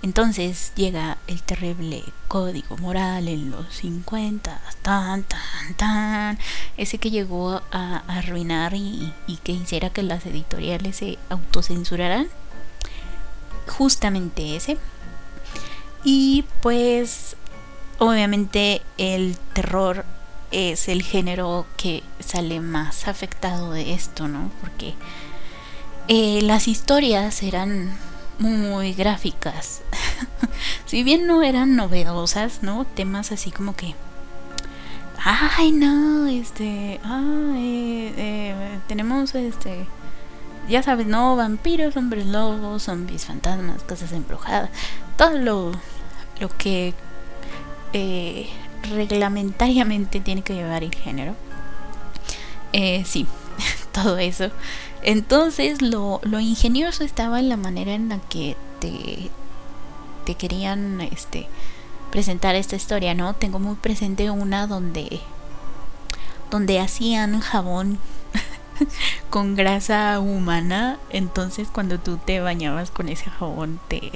entonces 0.02 0.72
llega 0.76 1.18
el 1.26 1.42
terrible 1.42 2.02
código 2.26 2.78
moral 2.78 3.28
en 3.28 3.50
los 3.50 3.66
50, 3.74 4.58
tan, 4.80 5.24
tan, 5.24 5.74
tan, 5.76 6.38
ese 6.78 6.96
que 6.96 7.10
llegó 7.10 7.60
a, 7.70 8.02
arruinar 8.08 8.72
y, 8.72 9.12
y, 9.26 9.36
que 9.38 9.52
hiciera 9.52 9.90
que 9.90 10.02
las 10.02 10.24
editoriales 10.24 10.96
se 10.96 11.18
autocensuraran. 11.28 12.28
Justamente 13.66 14.56
ese. 14.56 14.78
Y 16.02 16.46
pues 16.62 17.36
obviamente 17.98 18.80
el 18.96 19.36
terror 19.52 20.06
es 20.50 20.88
el 20.88 21.02
género 21.02 21.66
que 21.76 22.02
sale 22.18 22.60
más 22.60 23.08
afectado 23.08 23.72
de 23.72 23.92
esto, 23.92 24.28
¿no? 24.28 24.50
Porque 24.60 24.94
eh, 26.08 26.40
las 26.42 26.68
historias 26.68 27.42
eran 27.42 27.96
muy 28.38 28.94
gráficas. 28.94 29.82
si 30.86 31.02
bien 31.02 31.26
no 31.26 31.42
eran 31.42 31.76
novedosas, 31.76 32.62
¿no? 32.62 32.84
Temas 32.84 33.32
así 33.32 33.50
como 33.50 33.76
que... 33.76 33.94
Ay, 35.22 35.72
no, 35.72 36.26
este... 36.26 37.00
Ay, 37.04 38.14
eh, 38.16 38.78
tenemos 38.88 39.34
este... 39.34 39.86
Ya 40.68 40.82
sabes, 40.82 41.06
¿no? 41.06 41.36
Vampiros, 41.36 41.96
hombres 41.96 42.26
lobos, 42.26 42.84
zombies, 42.84 43.26
fantasmas, 43.26 43.82
casas 43.82 44.12
embrujadas 44.12 44.70
todo 45.20 45.38
lo, 45.38 45.72
lo 46.40 46.48
que 46.56 46.94
eh, 47.92 48.48
reglamentariamente 48.82 50.20
tiene 50.20 50.42
que 50.42 50.54
llevar 50.54 50.82
el 50.84 50.94
género. 50.94 51.34
Eh, 52.72 53.04
sí, 53.06 53.26
todo 53.92 54.18
eso. 54.18 54.50
Entonces 55.02 55.82
lo, 55.82 56.20
lo, 56.22 56.40
ingenioso 56.40 57.04
estaba 57.04 57.40
en 57.40 57.48
la 57.48 57.56
manera 57.56 57.92
en 57.92 58.08
la 58.10 58.18
que 58.18 58.56
te, 58.80 59.30
te 60.26 60.34
querían 60.34 61.00
este, 61.00 61.46
presentar 62.10 62.54
esta 62.54 62.76
historia, 62.76 63.14
¿no? 63.14 63.34
Tengo 63.34 63.58
muy 63.58 63.76
presente 63.76 64.30
una 64.30 64.66
donde, 64.66 65.20
donde 66.50 66.80
hacían 66.80 67.40
jabón 67.40 67.98
con 69.30 69.56
grasa 69.56 70.20
humana. 70.20 70.98
Entonces 71.10 71.68
cuando 71.72 71.98
tú 71.98 72.18
te 72.18 72.40
bañabas 72.40 72.90
con 72.90 73.08
ese 73.08 73.30
jabón 73.30 73.80
te, 73.88 74.12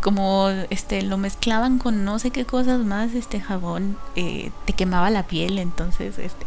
como 0.00 0.48
este 0.70 1.02
lo 1.02 1.18
mezclaban 1.18 1.78
con 1.78 2.04
no 2.04 2.18
sé 2.18 2.30
qué 2.30 2.44
cosas 2.44 2.80
más 2.80 3.14
este 3.14 3.40
jabón 3.40 3.98
eh, 4.16 4.50
te 4.66 4.72
quemaba 4.72 5.10
la 5.10 5.26
piel 5.26 5.58
entonces 5.58 6.18
este 6.18 6.46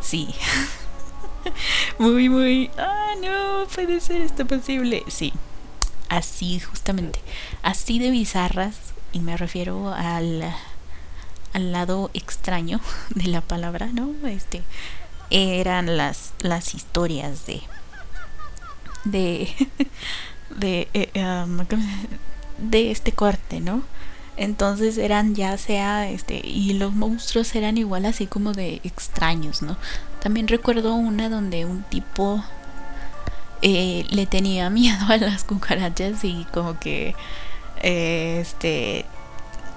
sí. 0.00 0.34
Muy 1.98 2.28
muy 2.28 2.70
ah 2.78 3.14
no 3.20 3.66
puede 3.74 4.00
ser 4.00 4.20
esto 4.20 4.46
posible. 4.46 5.02
Sí 5.08 5.32
así 6.12 6.60
justamente, 6.60 7.18
así 7.62 7.98
de 7.98 8.10
bizarras, 8.10 8.76
y 9.12 9.20
me 9.20 9.36
refiero 9.38 9.94
al, 9.94 10.44
al 11.54 11.72
lado 11.72 12.10
extraño 12.12 12.80
de 13.14 13.24
la 13.24 13.40
palabra, 13.40 13.86
¿no? 13.86 14.12
Este, 14.28 14.62
eran 15.30 15.96
las, 15.96 16.34
las 16.40 16.74
historias 16.74 17.46
de, 17.46 17.62
de, 19.04 19.48
de, 20.50 20.88
eh, 20.92 21.10
um, 21.24 21.64
de 22.62 22.90
este 22.90 23.12
corte, 23.12 23.60
¿no? 23.60 23.82
Entonces 24.36 24.96
eran 24.98 25.34
ya 25.34 25.58
sea, 25.58 26.08
este, 26.08 26.40
y 26.44 26.72
los 26.74 26.94
monstruos 26.94 27.54
eran 27.54 27.76
igual 27.76 28.06
así 28.06 28.26
como 28.26 28.52
de 28.52 28.80
extraños, 28.82 29.62
¿no? 29.62 29.76
También 30.22 30.48
recuerdo 30.48 30.94
una 30.94 31.28
donde 31.28 31.66
un 31.66 31.82
tipo 31.82 32.42
eh, 33.60 34.06
le 34.10 34.26
tenía 34.26 34.70
miedo 34.70 35.04
a 35.08 35.16
las 35.18 35.44
cucarachas 35.44 36.24
y 36.24 36.46
como 36.52 36.78
que, 36.78 37.14
eh, 37.82 38.38
este, 38.40 39.04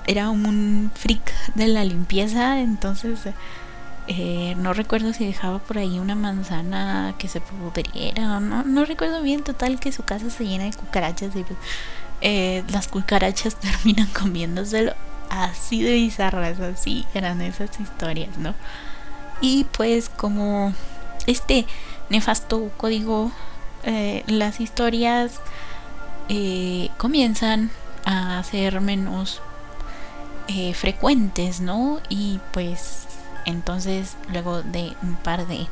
era 0.07 0.29
un 0.29 0.91
freak 0.95 1.33
de 1.55 1.67
la 1.67 1.83
limpieza, 1.83 2.61
entonces 2.61 3.19
eh, 4.07 4.55
no 4.57 4.73
recuerdo 4.73 5.13
si 5.13 5.25
dejaba 5.25 5.59
por 5.59 5.79
ahí 5.79 5.99
una 5.99 6.15
manzana 6.15 7.15
que 7.17 7.27
se 7.27 7.41
pudriera, 7.41 8.39
no, 8.39 8.63
no 8.63 8.85
recuerdo 8.85 9.21
bien, 9.21 9.43
total 9.43 9.79
que 9.79 9.91
su 9.91 10.03
casa 10.03 10.29
se 10.29 10.45
llena 10.45 10.65
de 10.65 10.73
cucarachas 10.73 11.35
y 11.35 11.43
pues, 11.43 11.57
eh, 12.21 12.63
las 12.69 12.87
cucarachas 12.87 13.55
terminan 13.59 14.07
comiéndoselo 14.07 14.93
así 15.29 15.81
de 15.81 15.93
bizarras, 15.93 16.59
así 16.59 17.05
eran 17.13 17.41
esas 17.41 17.79
historias, 17.79 18.37
¿no? 18.37 18.53
Y 19.41 19.65
pues 19.65 20.09
como 20.09 20.73
este 21.27 21.65
nefasto 22.09 22.71
código, 22.77 23.31
eh, 23.83 24.23
las 24.27 24.61
historias 24.61 25.41
eh, 26.29 26.89
comienzan 26.97 27.71
a 28.05 28.41
ser 28.43 28.81
menos 28.81 29.41
frecuentes, 30.75 31.59
¿no? 31.59 31.99
Y 32.07 32.39
pues 32.51 33.07
entonces 33.45 34.15
luego 34.31 34.61
de 34.61 34.95
un 35.01 35.15
par 35.15 35.47
de 35.47 35.67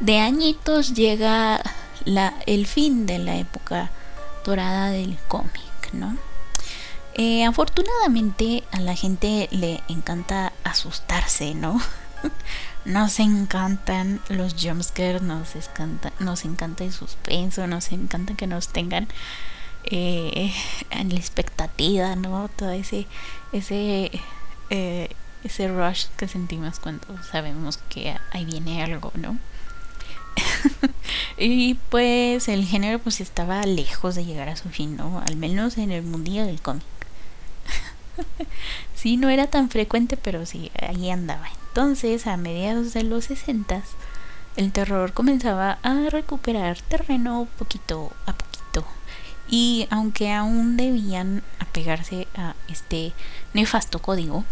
de 0.00 0.18
añitos 0.18 0.94
llega 0.94 1.60
la, 2.04 2.34
el 2.46 2.66
fin 2.66 3.06
de 3.06 3.18
la 3.18 3.36
época 3.36 3.90
dorada 4.46 4.90
del 4.90 5.18
cómic, 5.28 5.92
¿no? 5.92 6.16
Eh, 7.14 7.44
afortunadamente 7.44 8.62
a 8.70 8.80
la 8.80 8.94
gente 8.94 9.48
le 9.50 9.82
encanta 9.88 10.52
asustarse, 10.64 11.54
¿no? 11.54 11.80
nos 12.84 13.18
encantan 13.18 14.20
los 14.28 14.54
jumpscares, 14.54 15.22
nos 15.22 15.56
encanta, 15.56 16.12
nos 16.20 16.44
encanta 16.44 16.84
el 16.84 16.92
suspenso, 16.92 17.66
nos 17.66 17.90
encanta 17.90 18.34
que 18.34 18.46
nos 18.46 18.68
tengan 18.68 19.08
eh, 19.84 20.54
en 20.90 21.08
la 21.08 21.16
expectativa, 21.16 22.14
¿no? 22.14 22.48
Todo 22.48 22.70
ese, 22.70 23.06
ese, 23.52 24.10
eh, 24.70 25.10
ese 25.42 25.68
rush 25.68 26.06
que 26.16 26.28
sentimos 26.28 26.78
cuando 26.78 27.06
sabemos 27.24 27.78
que 27.88 28.16
ahí 28.30 28.44
viene 28.44 28.84
algo, 28.84 29.10
¿no? 29.14 29.36
y 31.38 31.74
pues 31.90 32.48
el 32.48 32.64
género 32.64 32.98
pues 32.98 33.20
estaba 33.20 33.64
lejos 33.66 34.14
de 34.14 34.24
llegar 34.24 34.48
a 34.48 34.56
su 34.56 34.68
fin, 34.68 34.96
¿no? 34.96 35.20
Al 35.26 35.36
menos 35.36 35.78
en 35.78 35.90
el 35.90 36.02
mundillo 36.02 36.44
del 36.46 36.60
cómic. 36.60 36.84
sí, 38.94 39.16
no 39.16 39.28
era 39.28 39.46
tan 39.46 39.70
frecuente, 39.70 40.16
pero 40.16 40.46
sí, 40.46 40.70
ahí 40.80 41.10
andaba. 41.10 41.48
Entonces, 41.68 42.26
a 42.26 42.36
mediados 42.36 42.92
de 42.92 43.02
los 43.02 43.26
60, 43.26 43.82
el 44.56 44.72
terror 44.72 45.12
comenzaba 45.12 45.78
a 45.82 46.08
recuperar 46.10 46.80
terreno 46.80 47.48
poquito 47.58 48.12
a 48.24 48.32
poquito. 48.32 48.86
Y 49.48 49.86
aunque 49.90 50.32
aún 50.32 50.76
debían 50.76 51.42
apegarse 51.58 52.26
a 52.34 52.54
este 52.68 53.12
nefasto 53.52 54.00
código, 54.00 54.44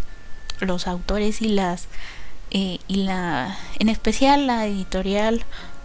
los 0.61 0.87
autores 0.87 1.41
y 1.43 1.49
las 1.49 1.89
eh, 2.51 2.79
y 2.87 2.97
la 2.97 3.59
en 3.79 3.89
especial 3.89 4.47
la 4.47 4.67
editorial 4.67 5.45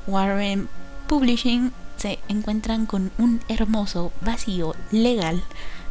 Warren 0.10 0.67
Publishing 1.08 1.72
se 1.98 2.19
encuentran 2.28 2.86
con 2.86 3.12
un 3.17 3.41
hermoso 3.48 4.12
vacío 4.22 4.76
legal 4.91 5.43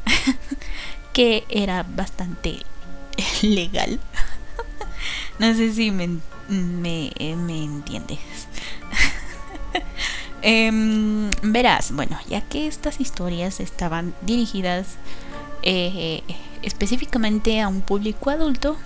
que 1.12 1.44
era 1.48 1.83
bastante 1.83 2.62
legal. 3.42 4.00
no 5.38 5.54
sé 5.54 5.72
si 5.72 5.90
me, 5.90 6.18
me, 6.48 7.12
entiendes. 7.18 8.18
Em, 10.40 11.31
verás, 11.42 11.90
bueno, 11.92 12.18
ya 12.28 12.40
que 12.42 12.68
estas 12.68 13.00
historias 13.00 13.59
estaban 13.59 14.14
dirigidas 14.22 14.96
eh, 15.62 16.22
específicamente 16.62 17.61
a 17.61 17.68
un 17.68 17.81
público 17.81 18.31
adulto, 18.31 18.76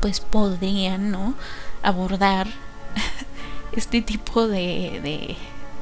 pues 0.00 0.20
podrían 0.20 1.10
¿no? 1.10 1.34
abordar 1.82 2.46
este 3.76 4.02
tipo 4.02 4.46
de, 4.46 5.36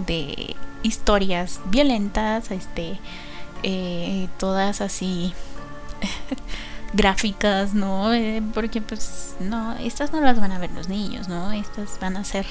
de, 0.07 0.57
historias 0.83 1.61
violentas, 1.67 2.51
este, 2.51 2.99
eh, 3.63 4.29
todas 4.39 4.81
así 4.81 5.33
gráficas, 6.93 7.75
¿no? 7.75 8.13
Eh, 8.13 8.43
porque 8.55 8.81
pues 8.81 9.37
no, 9.41 9.75
estas 9.75 10.13
no 10.13 10.21
las 10.21 10.41
van 10.41 10.53
a 10.53 10.59
ver 10.59 10.73
los 10.73 10.89
niños, 10.89 11.29
¿no? 11.29 11.53
Estas 11.53 11.99
van 12.01 12.17
a 12.17 12.25
ser 12.25 12.47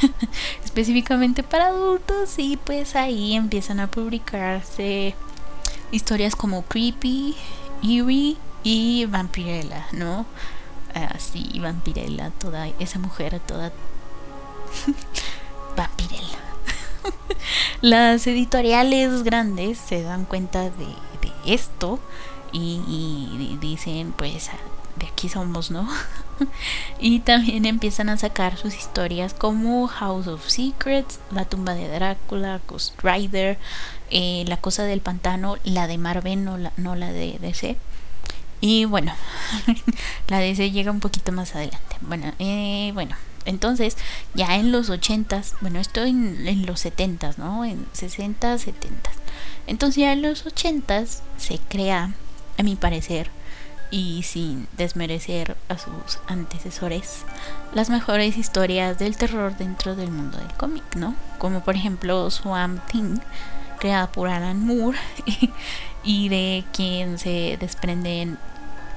específicamente 0.64 1.42
para 1.42 1.66
adultos 1.66 2.38
y 2.38 2.56
pues 2.56 2.96
ahí 2.96 3.34
empiezan 3.34 3.80
a 3.80 3.90
publicarse 3.90 5.14
historias 5.90 6.34
como 6.34 6.62
Creepy, 6.62 7.36
Eerie 7.82 8.36
y 8.62 9.04
Vampirella, 9.06 9.86
¿no? 9.92 10.26
Así, 10.94 11.58
Vampirella, 11.58 12.30
toda 12.30 12.68
esa 12.78 13.00
mujer 13.00 13.40
toda 13.40 13.72
Vampirella. 15.76 16.38
Las 17.80 18.26
editoriales 18.26 19.22
grandes 19.22 19.78
se 19.78 20.02
dan 20.02 20.24
cuenta 20.24 20.70
de, 20.70 20.86
esto 21.46 22.00
y, 22.52 23.58
dicen, 23.60 24.14
pues, 24.16 24.50
de 24.96 25.06
aquí 25.06 25.28
somos, 25.28 25.70
¿no? 25.70 25.86
y 27.00 27.20
también 27.20 27.66
empiezan 27.66 28.08
a 28.08 28.16
sacar 28.16 28.56
sus 28.56 28.74
historias 28.74 29.34
como 29.34 29.86
House 29.88 30.26
of 30.28 30.48
Secrets, 30.48 31.20
La 31.30 31.44
tumba 31.44 31.74
de 31.74 31.88
Drácula, 31.88 32.60
Ghost 32.66 32.98
Rider, 33.02 33.58
eh, 34.10 34.44
La 34.46 34.56
cosa 34.56 34.84
del 34.84 35.00
pantano, 35.00 35.56
la 35.64 35.86
de 35.86 35.98
Marvel, 35.98 36.44
no 36.44 36.56
la, 36.56 36.72
no 36.76 36.94
la 36.94 37.12
de 37.12 37.38
DC. 37.38 37.76
Y 38.60 38.86
bueno, 38.86 39.12
la 40.28 40.38
DC 40.38 40.70
llega 40.70 40.90
un 40.90 41.00
poquito 41.00 41.32
más 41.32 41.54
adelante. 41.54 41.96
Bueno, 42.00 42.32
eh, 42.38 42.92
bueno, 42.94 43.14
entonces, 43.44 43.96
ya 44.34 44.56
en 44.56 44.72
los 44.72 44.90
80s, 44.90 45.54
bueno, 45.60 45.80
esto 45.80 46.02
en, 46.04 46.66
los 46.66 46.84
70s, 46.84 47.36
¿no? 47.36 47.64
En 47.64 47.86
60, 47.92 48.58
70. 48.58 49.10
Entonces, 49.66 49.96
ya 49.96 50.12
en 50.12 50.22
los 50.22 50.46
80s 50.46 51.20
se 51.36 51.58
crea, 51.68 52.14
a 52.58 52.62
mi 52.62 52.76
parecer, 52.76 53.30
y 53.90 54.22
sin 54.22 54.66
desmerecer 54.76 55.56
a 55.68 55.78
sus 55.78 56.18
antecesores, 56.26 57.24
las 57.74 57.90
mejores 57.90 58.36
historias 58.36 58.98
del 58.98 59.16
terror 59.16 59.56
dentro 59.56 59.94
del 59.94 60.10
mundo 60.10 60.38
del 60.38 60.52
cómic, 60.54 60.84
¿no? 60.96 61.14
Como 61.38 61.60
por 61.60 61.76
ejemplo 61.76 62.30
Swamp 62.30 62.84
Thing, 62.90 63.18
creada 63.78 64.10
por 64.10 64.28
Alan 64.28 64.64
Moore, 64.64 64.98
y 66.04 66.28
de 66.28 66.64
quien 66.72 67.18
se 67.18 67.56
desprenden 67.60 68.38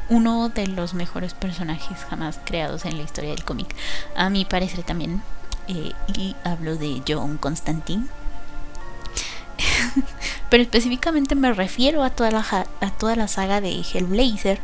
uno 0.10 0.50
de 0.50 0.68
los 0.68 0.94
mejores 0.94 1.34
personajes 1.34 2.06
jamás 2.10 2.40
creados 2.44 2.86
en 2.86 2.98
la 2.98 3.04
historia 3.04 3.32
del 3.32 3.44
cómic. 3.44 3.76
A 4.16 4.30
mi 4.30 4.46
parecer 4.46 4.84
también. 4.84 5.22
Eh, 5.68 5.92
y 6.16 6.36
hablo 6.44 6.78
de 6.78 7.02
John 7.08 7.38
Constantine. 7.38 8.08
Pero 10.50 10.64
específicamente 10.64 11.36
me 11.36 11.54
refiero 11.54 12.04
a 12.04 12.10
toda, 12.10 12.32
la, 12.32 12.40
a 12.40 12.90
toda 12.98 13.16
la 13.16 13.28
saga 13.28 13.60
de 13.60 13.82
Hellblazer. 13.82 14.60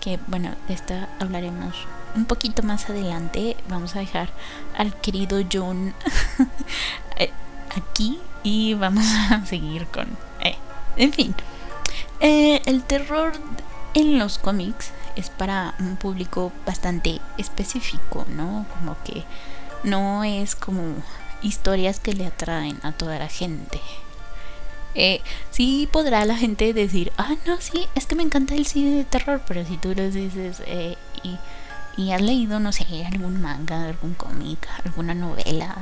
Que 0.00 0.18
bueno, 0.26 0.54
de 0.68 0.74
esta 0.74 1.08
hablaremos 1.20 1.74
un 2.14 2.24
poquito 2.24 2.62
más 2.62 2.88
adelante. 2.88 3.56
Vamos 3.68 3.96
a 3.96 3.98
dejar 3.98 4.30
al 4.78 4.94
querido 4.94 5.40
John 5.52 5.92
eh, 7.16 7.30
aquí. 7.76 8.18
Y 8.42 8.74
vamos 8.74 9.06
a 9.30 9.44
seguir 9.44 9.86
con... 9.88 10.06
Eh, 10.40 10.56
en 10.96 11.12
fin. 11.12 11.34
el 12.20 12.82
terror 12.84 13.32
en 13.96 14.18
los 14.18 14.36
cómics 14.38 14.90
es 15.16 15.30
para 15.30 15.74
un 15.78 15.96
público 15.96 16.52
bastante 16.66 17.18
específico, 17.38 18.26
¿no? 18.28 18.66
Como 18.74 18.94
que 19.02 19.24
no 19.84 20.22
es 20.22 20.54
como 20.54 20.82
historias 21.40 21.98
que 21.98 22.12
le 22.12 22.26
atraen 22.26 22.78
a 22.82 22.92
toda 22.92 23.18
la 23.18 23.28
gente. 23.28 23.80
Eh, 24.94 25.22
sí 25.50 25.88
podrá 25.90 26.26
la 26.26 26.36
gente 26.36 26.74
decir, 26.74 27.10
ah, 27.16 27.36
no, 27.46 27.58
sí, 27.58 27.86
es 27.94 28.04
que 28.04 28.14
me 28.14 28.22
encanta 28.22 28.54
el 28.54 28.66
cine 28.66 28.98
de 28.98 29.04
terror, 29.04 29.40
pero 29.48 29.64
si 29.64 29.78
tú 29.78 29.94
les 29.94 30.12
dices 30.12 30.62
eh, 30.66 30.96
y, 31.96 32.12
has 32.12 32.20
leído, 32.20 32.60
no 32.60 32.72
sé, 32.72 32.84
algún 33.10 33.40
manga, 33.40 33.86
algún 33.86 34.12
cómic, 34.12 34.68
alguna 34.84 35.14
novela, 35.14 35.74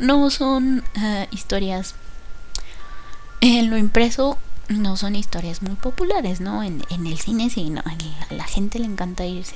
no 0.00 0.28
son 0.30 0.82
uh, 0.96 1.26
historias 1.30 1.94
En 3.40 3.70
lo 3.70 3.78
impreso 3.78 4.38
no 4.68 4.96
son 4.96 5.14
historias 5.14 5.62
muy 5.62 5.76
populares, 5.76 6.40
¿no? 6.40 6.62
En, 6.62 6.82
el 6.90 7.18
cine 7.18 7.50
sí, 7.50 7.70
no, 7.70 7.82
a 7.82 8.34
la 8.34 8.44
gente 8.44 8.78
le 8.78 8.86
encanta 8.86 9.24
irse 9.24 9.54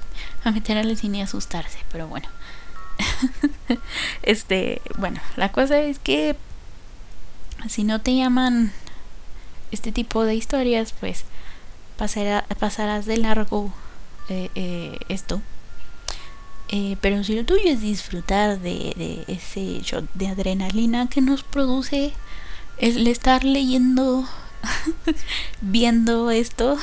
a 0.44 0.50
meter 0.50 0.76
al 0.76 0.96
cine 0.96 1.18
y 1.18 1.22
asustarse, 1.22 1.78
pero 1.90 2.06
bueno. 2.08 2.28
este, 4.22 4.82
bueno, 4.98 5.20
la 5.36 5.50
cosa 5.50 5.80
es 5.80 5.98
que 5.98 6.36
si 7.68 7.84
no 7.84 8.00
te 8.00 8.14
llaman 8.14 8.72
este 9.70 9.92
tipo 9.92 10.24
de 10.24 10.34
historias, 10.34 10.92
pues 10.98 11.24
pasarás 11.96 13.06
de 13.06 13.16
largo 13.16 13.72
eh, 14.28 14.50
eh, 14.54 14.98
esto. 15.08 15.40
Eh, 16.68 16.96
pero 17.00 17.22
si 17.22 17.34
lo 17.34 17.44
tuyo 17.44 17.64
es 17.66 17.82
disfrutar 17.82 18.58
de, 18.60 18.94
de 18.96 19.24
ese 19.28 19.80
shot 19.82 20.06
de 20.14 20.28
adrenalina 20.28 21.08
que 21.08 21.20
nos 21.20 21.42
produce 21.42 22.14
el 22.78 23.06
estar 23.06 23.44
leyendo 23.44 24.26
viendo 25.60 26.30
esto, 26.30 26.78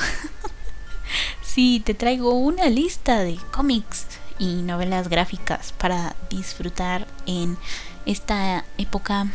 sí, 1.42 1.82
te 1.84 1.94
traigo 1.94 2.32
una 2.34 2.68
lista 2.68 3.20
de 3.20 3.38
cómics 3.52 4.06
y 4.38 4.62
novelas 4.62 5.08
gráficas 5.08 5.72
para 5.72 6.16
disfrutar 6.30 7.06
en 7.26 7.58
esta 8.06 8.64
época 8.78 9.26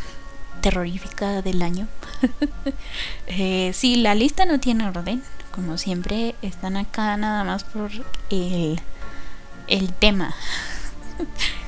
terrorífica 0.62 1.42
del 1.42 1.62
año. 1.62 1.88
eh, 3.28 3.72
sí, 3.74 3.98
la 3.98 4.16
lista 4.16 4.46
no 4.46 4.60
tiene 4.60 4.88
orden, 4.88 5.22
como 5.52 5.78
siempre, 5.78 6.36
están 6.42 6.76
acá 6.76 7.16
nada 7.18 7.44
más 7.44 7.64
por 7.64 7.92
el, 8.30 8.80
el 9.68 9.94
tema. 9.94 10.34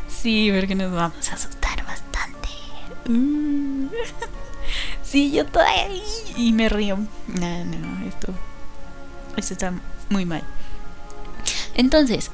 sí, 0.10 0.52
porque 0.54 0.76
nos 0.76 0.92
vamos 0.92 1.30
a 1.30 1.36
asustar 1.36 1.86
bastante. 1.86 2.50
Mm. 3.08 3.88
Sí, 5.08 5.32
yo 5.32 5.46
todavía 5.46 5.88
y 6.36 6.52
me 6.52 6.68
río. 6.68 6.98
No, 7.28 7.66
no, 7.66 8.06
esto, 8.08 8.34
esto 9.38 9.54
está 9.54 9.74
muy 10.10 10.26
mal. 10.26 10.44
Entonces, 11.76 12.32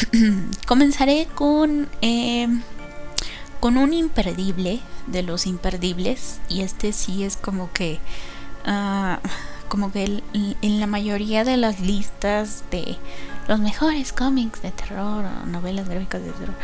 comenzaré 0.66 1.28
con 1.34 1.88
eh, 2.00 2.48
con 3.60 3.76
un 3.76 3.92
imperdible 3.92 4.80
de 5.06 5.22
los 5.22 5.46
imperdibles 5.46 6.40
y 6.48 6.62
este 6.62 6.92
sí 6.92 7.22
es 7.22 7.36
como 7.36 7.72
que 7.72 8.00
uh, 8.66 9.16
como 9.68 9.92
que 9.92 10.22
en 10.32 10.80
la 10.80 10.88
mayoría 10.88 11.44
de 11.44 11.56
las 11.56 11.78
listas 11.78 12.64
de 12.72 12.96
los 13.46 13.60
mejores 13.60 14.12
cómics 14.12 14.62
de 14.62 14.72
terror 14.72 15.24
o 15.24 15.46
novelas 15.46 15.88
gráficas 15.88 16.24
de 16.24 16.30
terror 16.32 16.54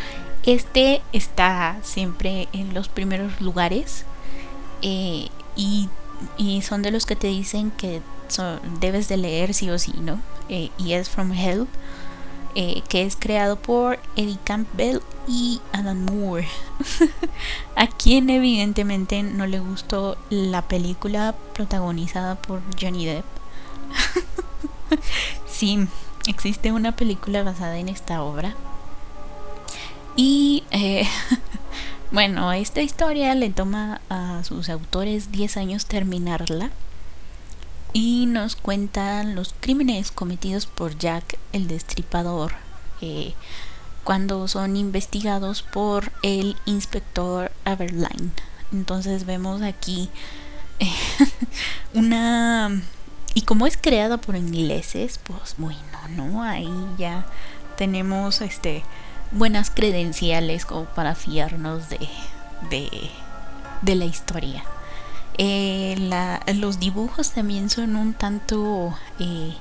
este 0.45 1.01
está 1.13 1.77
siempre 1.83 2.49
en 2.53 2.75
los 2.75 2.89
primeros 2.89 3.41
lugares 3.41 4.05
eh, 4.83 5.29
y, 5.57 5.89
son 6.63 6.83
de 6.83 6.91
los 6.91 7.07
que 7.07 7.17
te 7.17 7.29
dicen 7.29 7.71
que 7.71 8.03
debes 8.81 9.09
de 9.09 9.17
leer 9.17 9.55
sí 9.55 9.71
o 9.71 9.79
sí, 9.79 9.95
¿no? 10.01 10.21
Eh, 10.49 10.71
y 10.79 10.93
es 10.93 11.09
From 11.09 11.33
Hell, 11.33 11.67
eh, 12.55 12.83
que 12.89 13.03
es 13.03 13.17
creado 13.17 13.57
por 13.57 13.99
Eddie 14.17 14.39
Campbell 14.45 15.01
y 15.27 15.61
Alan 15.73 16.05
Moore. 16.05 16.49
A 17.77 17.87
quien 17.87 18.31
evidentemente 18.31 19.23
no 19.23 19.47
le 19.47 19.61
gustó 19.61 20.17
la 20.31 20.63
película 20.63 21.35
protagonizada 21.55 22.35
por 22.37 22.61
Johnny 22.81 23.07
Depp. 23.07 23.25
sí, 25.47 25.87
existe 26.27 26.73
una 26.73 26.97
película 26.97 27.43
basada 27.43 27.79
en 27.79 27.89
esta 27.89 28.23
obra. 28.23 28.55
Y 30.17 30.65
Bueno, 32.11 32.51
esta 32.55 32.81
historia 32.81 33.35
le 33.35 33.51
toma 33.51 34.01
a 34.09 34.43
sus 34.43 34.71
autores 34.71 35.31
10 35.31 35.59
años 35.59 35.85
terminarla 35.85 36.71
y 37.93 38.25
nos 38.25 38.57
cuentan 38.57 39.35
los 39.35 39.55
crímenes 39.61 40.11
cometidos 40.11 40.65
por 40.65 40.97
Jack 40.97 41.39
el 41.53 41.69
Destripador 41.69 42.53
eh, 43.03 43.35
cuando 44.05 44.49
son 44.49 44.79
investigados 44.79 45.63
por 45.63 46.11
el 46.23 46.57
inspector 46.65 47.53
Aberline. 47.67 48.33
Entonces 48.73 49.27
vemos 49.27 49.61
aquí 49.61 50.09
eh, 50.81 50.91
una... 51.95 52.83
Y 53.35 53.43
como 53.43 53.67
es 53.67 53.77
creada 53.77 54.17
por 54.17 54.35
ingleses, 54.35 55.21
pues 55.23 55.57
bueno, 55.59 55.79
¿no? 56.17 56.43
Ahí 56.43 56.73
ya 56.97 57.27
tenemos 57.77 58.41
este 58.41 58.83
buenas 59.33 59.71
credenciales 59.71 60.65
como 60.65 60.85
para 60.85 61.15
fiarnos 61.15 61.89
de, 61.89 62.09
de, 63.83 63.95
la 63.95 64.05
historia. 64.05 64.65
Eh, 65.37 65.97
los 66.55 66.81
dibujos 66.81 67.33
también 67.33 67.71
son 67.71 67.97
un 67.97 68.15
tanto 68.15 68.95
eh, 69.19 69.55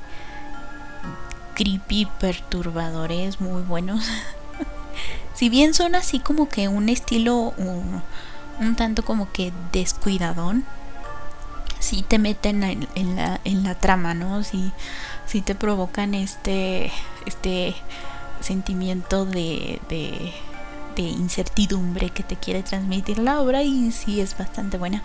creepy, 1.56 2.08
perturbadores, 2.20 3.42
muy 3.42 3.62
buenos. 3.62 4.04
si 5.34 5.50
bien 5.50 5.74
son 5.74 5.96
así 5.96 6.20
como 6.20 6.50
que 6.50 6.68
un 6.68 6.90
estilo 6.90 7.54
un, 7.58 8.76
tanto 8.76 9.06
como 9.06 9.32
que 9.32 9.54
descuidadón, 9.72 10.66
si 11.80 12.02
te 12.02 12.18
meten 12.18 12.64
en, 12.64 13.16
la, 13.16 13.40
en 13.44 13.64
la 13.64 13.76
trama, 13.76 14.16
¿no? 14.16 14.44
Si, 14.44 14.72
si 15.28 15.42
te 15.42 15.54
provocan 15.54 16.16
este, 16.16 16.92
este 17.28 17.76
sentimiento 18.42 19.26
de, 19.26 19.80
de, 19.90 20.34
incertidumbre 20.98 22.10
que 22.10 22.24
te 22.24 22.36
quiere 22.36 22.64
transmitir 22.64 23.20
la 23.20 23.40
obra 23.40 23.62
y 23.62 23.92
sí 23.92 24.20
es 24.20 24.36
bastante 24.36 24.78
buena. 24.78 25.04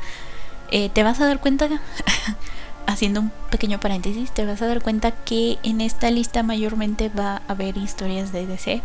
Eh, 0.70 0.88
te 0.88 1.02
vas 1.02 1.20
a 1.20 1.26
dar 1.26 1.38
cuenta, 1.38 1.68
haciendo 2.86 3.20
un 3.20 3.32
pequeño 3.50 3.78
paréntesis, 3.78 4.32
te 4.32 4.46
vas 4.46 4.62
a 4.62 4.66
dar 4.66 4.80
cuenta 4.80 5.10
que 5.10 5.58
en 5.62 5.82
esta 5.82 6.10
lista 6.10 6.42
mayormente 6.42 7.10
va 7.10 7.36
a 7.36 7.52
haber 7.52 7.76
historias 7.76 8.32
de 8.32 8.46
DC. 8.46 8.82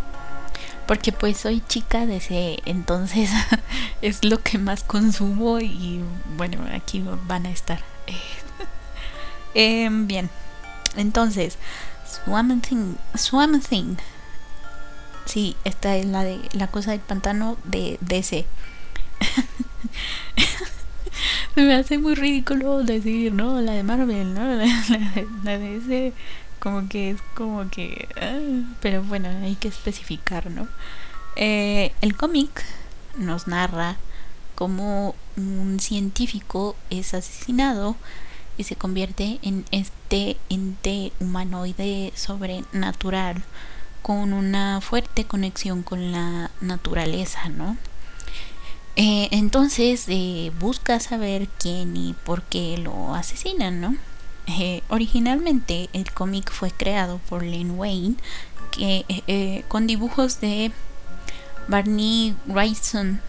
Porque 0.85 1.11
pues 1.11 1.37
soy 1.37 1.61
chica 1.67 2.05
de 2.05 2.13
DC, 2.13 2.59
entonces 2.65 3.29
es 4.01 4.23
lo 4.25 4.39
que 4.39 4.57
más 4.57 4.83
consumo 4.83 5.59
y 5.59 6.01
bueno, 6.35 6.59
aquí 6.73 7.03
van 7.25 7.45
a 7.45 7.49
estar. 7.49 7.79
eh, 9.53 9.87
bien, 9.91 10.29
entonces, 10.97 11.57
Swamp 12.25 12.65
Thing, 12.65 12.95
Thing 13.69 13.97
Sí, 15.27 15.57
esta 15.65 15.97
es 15.97 16.05
la 16.05 16.23
de 16.23 16.39
la 16.53 16.67
cosa 16.67 16.91
del 16.91 17.01
pantano 17.01 17.57
de 17.65 17.97
DC. 17.99 18.45
me 21.55 21.75
hace 21.75 21.97
muy 21.97 22.15
ridículo 22.15 22.81
decir, 22.83 23.33
¿no? 23.33 23.59
La 23.59 23.73
de 23.73 23.83
Marvel, 23.83 24.33
¿no? 24.33 24.45
La, 25.43 25.57
de 25.57 25.79
DC, 25.79 26.13
como 26.59 26.87
que 26.87 27.11
es 27.11 27.21
como 27.35 27.69
que... 27.69 28.07
Ah, 28.21 28.39
pero 28.81 29.03
bueno, 29.03 29.27
hay 29.43 29.55
que 29.55 29.67
especificar, 29.67 30.49
¿no? 30.49 30.69
Eh, 31.35 31.91
el 31.99 32.15
cómic 32.15 32.63
nos 33.17 33.47
narra 33.47 33.97
cómo 34.55 35.13
un 35.35 35.81
científico 35.81 36.77
es 36.89 37.13
asesinado 37.13 37.97
y 38.57 38.63
se 38.63 38.77
convierte 38.77 39.39
en 39.41 39.65
este 39.71 40.37
ente 40.49 41.11
humanoide 41.19 42.13
sobrenatural 42.15 43.43
con 44.07 44.31
una 44.31 44.79
fuerte 44.79 45.25
conexión 45.25 45.83
con 45.83 46.13
la 46.13 46.49
naturaleza, 46.61 47.49
¿no? 47.49 47.75
Eh, 48.95 49.27
entonces 49.31 50.05
eh, 50.07 50.53
busca 50.61 51.01
saber 51.01 51.49
quién 51.59 51.97
y 51.97 52.13
por 52.23 52.43
qué 52.43 52.77
lo 52.77 53.15
asesinan, 53.15 53.81
¿no? 53.81 53.97
Eh, 54.47 54.81
originalmente 54.87 55.89
el 55.91 56.09
cómic 56.13 56.49
fue 56.53 56.71
creado 56.71 57.19
por 57.27 57.43
Lynn 57.43 57.71
Wayne 57.71 58.15
que, 58.71 59.65
con 59.67 59.87
dibujos 59.87 60.39
de 60.39 60.71
Barney 61.67 62.33
Wrightson 62.45 63.19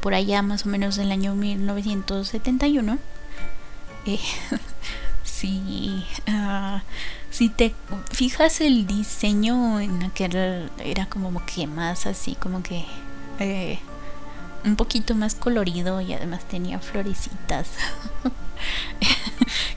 por 0.00 0.14
allá 0.14 0.42
más 0.42 0.66
o 0.66 0.68
menos 0.68 0.96
del 0.96 1.12
año 1.12 1.36
1971. 1.36 2.98
sí, 5.22 6.04
uh, 6.26 6.80
si 7.30 7.48
te 7.48 7.74
fijas 8.10 8.60
el 8.60 8.86
diseño 8.86 9.80
en 9.80 10.02
aquel 10.02 10.70
era 10.78 11.06
como 11.06 11.44
que 11.44 11.66
más 11.66 12.06
así 12.06 12.34
como 12.34 12.62
que 12.62 12.84
eh, 13.38 13.78
un 14.64 14.76
poquito 14.76 15.14
más 15.14 15.34
colorido 15.34 16.00
y 16.00 16.12
además 16.12 16.44
tenía 16.44 16.80
florecitas 16.80 17.68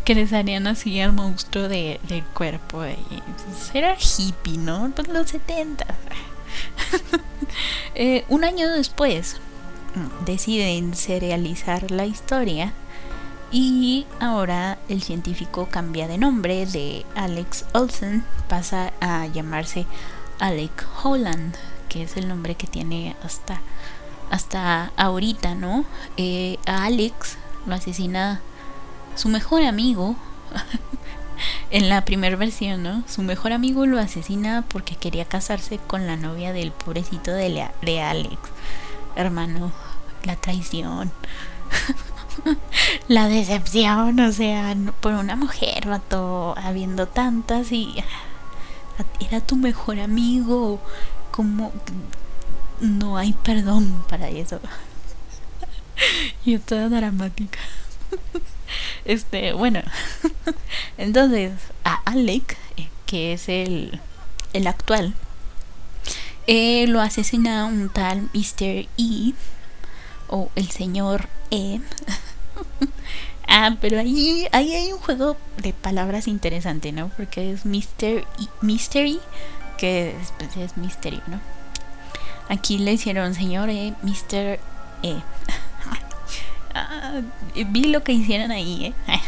que 0.05 0.15
les 0.15 0.33
harían 0.33 0.67
así 0.67 0.99
al 0.99 1.13
monstruo 1.13 1.67
de, 1.67 1.99
del 2.07 2.23
cuerpo. 2.23 2.85
Y, 2.85 3.21
pues, 3.45 3.71
era 3.73 3.95
hippie 3.95 4.57
no 4.57 4.91
pues 4.95 5.07
los 5.07 5.29
70 5.29 5.85
eh, 7.95 8.25
un 8.29 8.43
año 8.43 8.69
después 8.69 9.37
deciden 10.25 10.95
serializar 10.95 11.91
la 11.91 12.05
historia 12.05 12.73
y 13.51 14.07
ahora 14.19 14.77
el 14.87 15.01
científico 15.01 15.67
cambia 15.69 16.07
de 16.07 16.17
nombre 16.17 16.65
de 16.65 17.05
Alex 17.15 17.65
Olsen, 17.73 18.23
pasa 18.47 18.93
a 19.01 19.27
llamarse 19.27 19.85
Alec 20.39 20.87
Holland, 21.03 21.55
que 21.89 22.03
es 22.03 22.15
el 22.15 22.29
nombre 22.29 22.55
que 22.55 22.67
tiene 22.67 23.15
hasta, 23.23 23.59
hasta 24.29 24.91
ahorita, 24.95 25.55
¿no? 25.55 25.83
Eh, 26.15 26.57
a 26.65 26.85
Alex 26.85 27.37
lo 27.65 27.75
asesina 27.75 28.41
su 29.15 29.27
mejor 29.27 29.63
amigo. 29.63 30.15
en 31.71 31.89
la 31.89 32.05
primera 32.05 32.35
versión, 32.35 32.83
¿no? 32.83 33.03
Su 33.07 33.21
mejor 33.21 33.51
amigo 33.51 33.85
lo 33.85 33.99
asesina 33.99 34.63
porque 34.67 34.95
quería 34.95 35.25
casarse 35.25 35.77
con 35.79 36.07
la 36.07 36.15
novia 36.15 36.53
del 36.53 36.71
pobrecito 36.71 37.31
de, 37.31 37.67
de 37.81 38.01
Alex. 38.01 38.37
Hermano, 39.15 39.71
la 40.23 40.35
traición. 40.35 41.11
la 43.07 43.27
decepción, 43.27 44.19
o 44.19 44.31
sea, 44.31 44.75
por 44.99 45.13
una 45.13 45.35
mujer, 45.35 45.87
vato, 45.87 46.55
habiendo 46.57 47.07
tantas 47.07 47.71
y 47.71 47.93
ah, 47.99 49.03
era 49.19 49.41
tu 49.41 49.55
mejor 49.55 49.99
amigo, 49.99 50.79
como 51.31 51.71
no 52.79 53.17
hay 53.17 53.33
perdón 53.33 54.03
para 54.09 54.29
eso. 54.29 54.59
Yo 56.45 56.59
toda 56.59 56.89
dramática. 56.89 57.59
Este, 59.03 59.51
bueno, 59.51 59.81
entonces 60.97 61.51
a 61.83 61.95
Alec, 62.05 62.57
eh, 62.77 62.87
que 63.05 63.33
es 63.33 63.49
el, 63.49 63.99
el 64.53 64.67
actual, 64.67 65.13
eh, 66.47 66.85
lo 66.87 67.01
asesina 67.01 67.65
un 67.65 67.89
tal 67.89 68.29
Mr. 68.33 68.87
E 68.97 69.33
o 70.31 70.49
el 70.55 70.71
señor 70.71 71.27
E. 71.51 71.79
ah, 73.47 73.77
pero 73.79 73.99
ahí, 73.99 74.47
ahí 74.51 74.73
hay 74.73 74.91
un 74.91 74.99
juego 74.99 75.37
de 75.57 75.73
palabras 75.73 76.27
interesante, 76.27 76.91
¿no? 76.91 77.09
Porque 77.09 77.51
es. 77.51 77.61
E, 77.65 78.25
Mystery, 78.61 79.19
que 79.77 80.15
es, 80.19 80.33
pues, 80.39 80.57
es 80.57 80.77
misterio, 80.77 81.21
¿no? 81.27 81.39
Aquí 82.49 82.79
le 82.79 82.93
hicieron 82.93 83.35
señor 83.35 83.69
E, 83.69 83.93
Mr. 84.01 84.59
E. 85.03 85.15
Ah, 86.73 87.19
vi 87.67 87.83
lo 87.83 88.01
que 88.01 88.13
hicieron 88.13 88.49
ahí, 88.49 88.85
¿eh? 88.85 88.93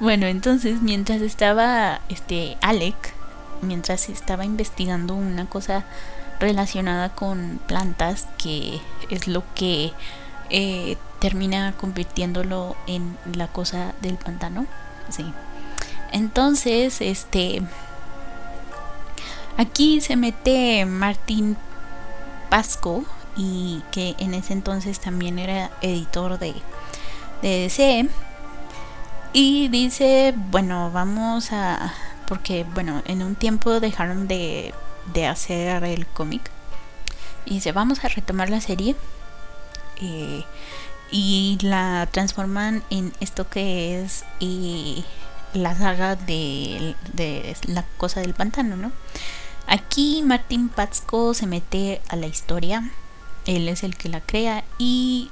bueno, 0.00 0.26
entonces 0.26 0.82
mientras 0.82 1.22
estaba 1.22 2.02
este 2.10 2.58
Alec, 2.60 3.14
mientras 3.62 4.10
estaba 4.10 4.44
investigando 4.44 5.14
una 5.14 5.46
cosa 5.46 5.86
relacionada 6.40 7.10
con 7.10 7.60
plantas, 7.66 8.26
que 8.38 8.80
es 9.10 9.28
lo 9.28 9.44
que 9.54 9.92
eh, 10.50 10.96
termina 11.20 11.72
convirtiéndolo 11.72 12.76
en 12.86 13.16
la 13.34 13.48
cosa 13.48 13.94
del 14.00 14.16
pantano. 14.16 14.66
Sí. 15.08 15.24
Entonces, 16.12 17.00
este. 17.00 17.62
Aquí 19.56 20.00
se 20.00 20.16
mete 20.16 20.86
Martín 20.86 21.56
Pasco, 22.48 23.04
y 23.36 23.82
que 23.90 24.14
en 24.18 24.34
ese 24.34 24.52
entonces 24.52 25.00
también 25.00 25.38
era 25.38 25.70
editor 25.80 26.38
de, 26.38 26.54
de 27.42 27.48
DC. 27.62 28.08
Y 29.32 29.68
dice, 29.68 30.34
bueno, 30.36 30.90
vamos 30.92 31.52
a... 31.52 31.94
Porque, 32.28 32.64
bueno, 32.74 33.02
en 33.06 33.22
un 33.22 33.34
tiempo 33.34 33.80
dejaron 33.80 34.28
de, 34.28 34.74
de 35.12 35.26
hacer 35.26 35.84
el 35.84 36.06
cómic. 36.06 36.42
Y 37.44 37.54
dice, 37.54 37.72
vamos 37.72 38.04
a 38.04 38.08
retomar 38.08 38.50
la 38.50 38.60
serie. 38.60 38.96
Eh, 40.00 40.44
y 41.10 41.58
la 41.60 42.08
transforman 42.10 42.82
en 42.90 43.12
esto 43.20 43.48
que 43.48 44.02
es 44.02 44.24
eh, 44.40 45.04
la 45.52 45.76
saga 45.76 46.16
de, 46.16 46.96
la 47.66 47.84
cosa 47.98 48.20
del 48.20 48.34
pantano, 48.34 48.76
¿no? 48.76 48.92
Aquí 49.66 50.22
Martín 50.24 50.68
Patzko 50.68 51.34
se 51.34 51.46
mete 51.46 52.00
a 52.08 52.16
la 52.16 52.26
historia 52.26 52.90
él 53.46 53.68
es 53.68 53.82
el 53.82 53.96
que 53.96 54.08
la 54.08 54.20
crea 54.20 54.64
y 54.78 55.30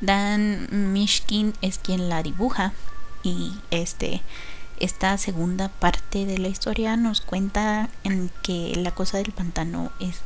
Dan 0.00 0.68
Mishkin 0.92 1.54
es 1.62 1.78
quien 1.78 2.08
la 2.08 2.22
dibuja 2.22 2.72
y 3.22 3.52
este 3.70 4.20
esta 4.80 5.16
segunda 5.18 5.68
parte 5.68 6.26
de 6.26 6.38
la 6.38 6.48
historia 6.48 6.96
nos 6.96 7.20
cuenta 7.20 7.88
en 8.04 8.30
que 8.42 8.74
la 8.76 8.90
cosa 8.92 9.18
del 9.18 9.32
pantano 9.32 9.92
es 10.00 10.20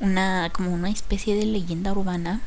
una 0.00 0.50
como 0.52 0.72
una 0.72 0.90
especie 0.90 1.34
de 1.34 1.46
leyenda 1.46 1.92
urbana 1.92 2.40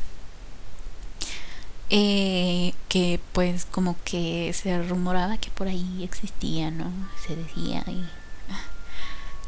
eh, 1.89 2.73
que 2.87 3.19
pues 3.33 3.65
como 3.65 3.95
que 4.03 4.53
se 4.53 4.81
rumoraba 4.83 5.37
que 5.37 5.49
por 5.49 5.67
ahí 5.67 6.03
existía 6.03 6.69
no 6.69 6.91
se 7.25 7.35
decía 7.35 7.83
y 7.87 8.03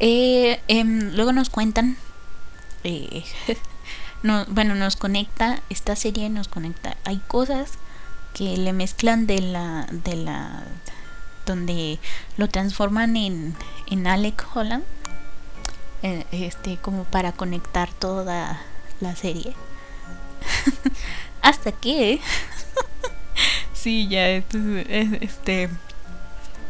eh, 0.00 0.60
em, 0.66 1.14
luego 1.14 1.32
nos 1.32 1.50
cuentan 1.50 1.96
eh, 2.84 3.24
no, 4.22 4.44
bueno, 4.46 4.74
nos 4.74 4.96
conecta, 4.96 5.62
esta 5.70 5.96
serie 5.96 6.28
nos 6.30 6.48
conecta. 6.48 6.96
Hay 7.04 7.18
cosas 7.28 7.72
que 8.34 8.56
le 8.56 8.72
mezclan 8.72 9.26
de 9.26 9.40
la, 9.40 9.86
de 9.90 10.16
la, 10.16 10.64
donde 11.46 11.98
lo 12.36 12.48
transforman 12.48 13.16
en, 13.16 13.54
en 13.90 14.06
Alec 14.06 14.44
Holland, 14.54 14.84
eh, 16.02 16.24
este, 16.32 16.76
como 16.78 17.04
para 17.04 17.32
conectar 17.32 17.92
toda 17.92 18.60
la 19.00 19.16
serie. 19.16 19.54
Hasta 21.42 21.72
que, 21.72 22.20
sí, 23.72 24.08
ya, 24.08 24.28
este, 24.28 25.68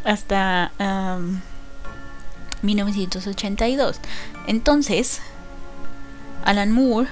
hasta 0.05 0.73
1982. 2.63 4.01
Entonces, 4.47 5.21
Alan 6.45 6.73
Moore 6.73 7.09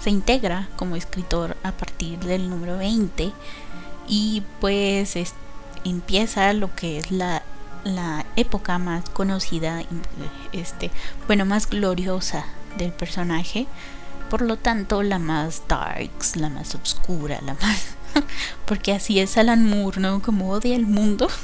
se 0.00 0.10
integra 0.10 0.68
como 0.76 0.96
escritor 0.96 1.56
a 1.62 1.72
partir 1.72 2.18
del 2.20 2.48
número 2.48 2.78
20 2.78 3.32
y 4.06 4.42
pues 4.60 5.16
empieza 5.84 6.52
lo 6.52 6.74
que 6.74 6.98
es 6.98 7.10
la, 7.10 7.42
la 7.84 8.24
época 8.36 8.78
más 8.78 9.08
conocida, 9.10 9.82
este, 10.52 10.90
bueno, 11.26 11.44
más 11.44 11.68
gloriosa 11.68 12.44
del 12.76 12.92
personaje, 12.92 13.66
por 14.30 14.42
lo 14.42 14.56
tanto 14.56 15.02
la 15.02 15.18
más 15.18 15.62
darks, 15.68 16.36
la 16.36 16.48
más 16.48 16.74
oscura, 16.74 17.40
la 17.42 17.54
más... 17.54 17.94
porque 18.66 18.92
así 18.92 19.20
es 19.20 19.36
Alan 19.36 19.68
Moore, 19.68 20.00
¿no? 20.00 20.22
Como 20.22 20.50
odia 20.50 20.76
el 20.76 20.86
mundo. 20.86 21.28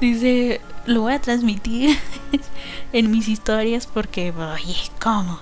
Dice, 0.00 0.60
lo 0.86 1.02
voy 1.02 1.12
a 1.12 1.20
transmitir 1.20 1.98
en 2.92 3.10
mis 3.10 3.28
historias 3.28 3.86
porque, 3.86 4.32
oye, 4.32 4.76
¿cómo? 5.00 5.40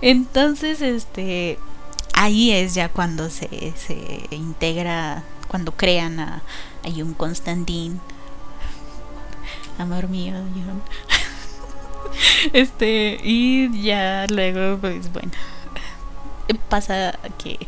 Entonces, 0.00 0.82
este, 0.82 1.58
ahí 2.14 2.52
es 2.52 2.74
ya 2.74 2.88
cuando 2.88 3.30
se, 3.30 3.72
se 3.76 4.26
integra, 4.30 5.22
cuando 5.48 5.72
crean 5.72 6.20
a, 6.20 6.42
a 6.84 6.90
Jun 6.90 7.14
Constantin. 7.14 8.00
Amor 9.78 10.08
mío, 10.08 10.34
Jun. 10.34 10.82
este, 12.52 13.18
y 13.22 13.82
ya 13.82 14.26
luego, 14.28 14.78
pues 14.78 15.12
bueno, 15.12 15.32
pasa 16.68 17.18
que 17.38 17.58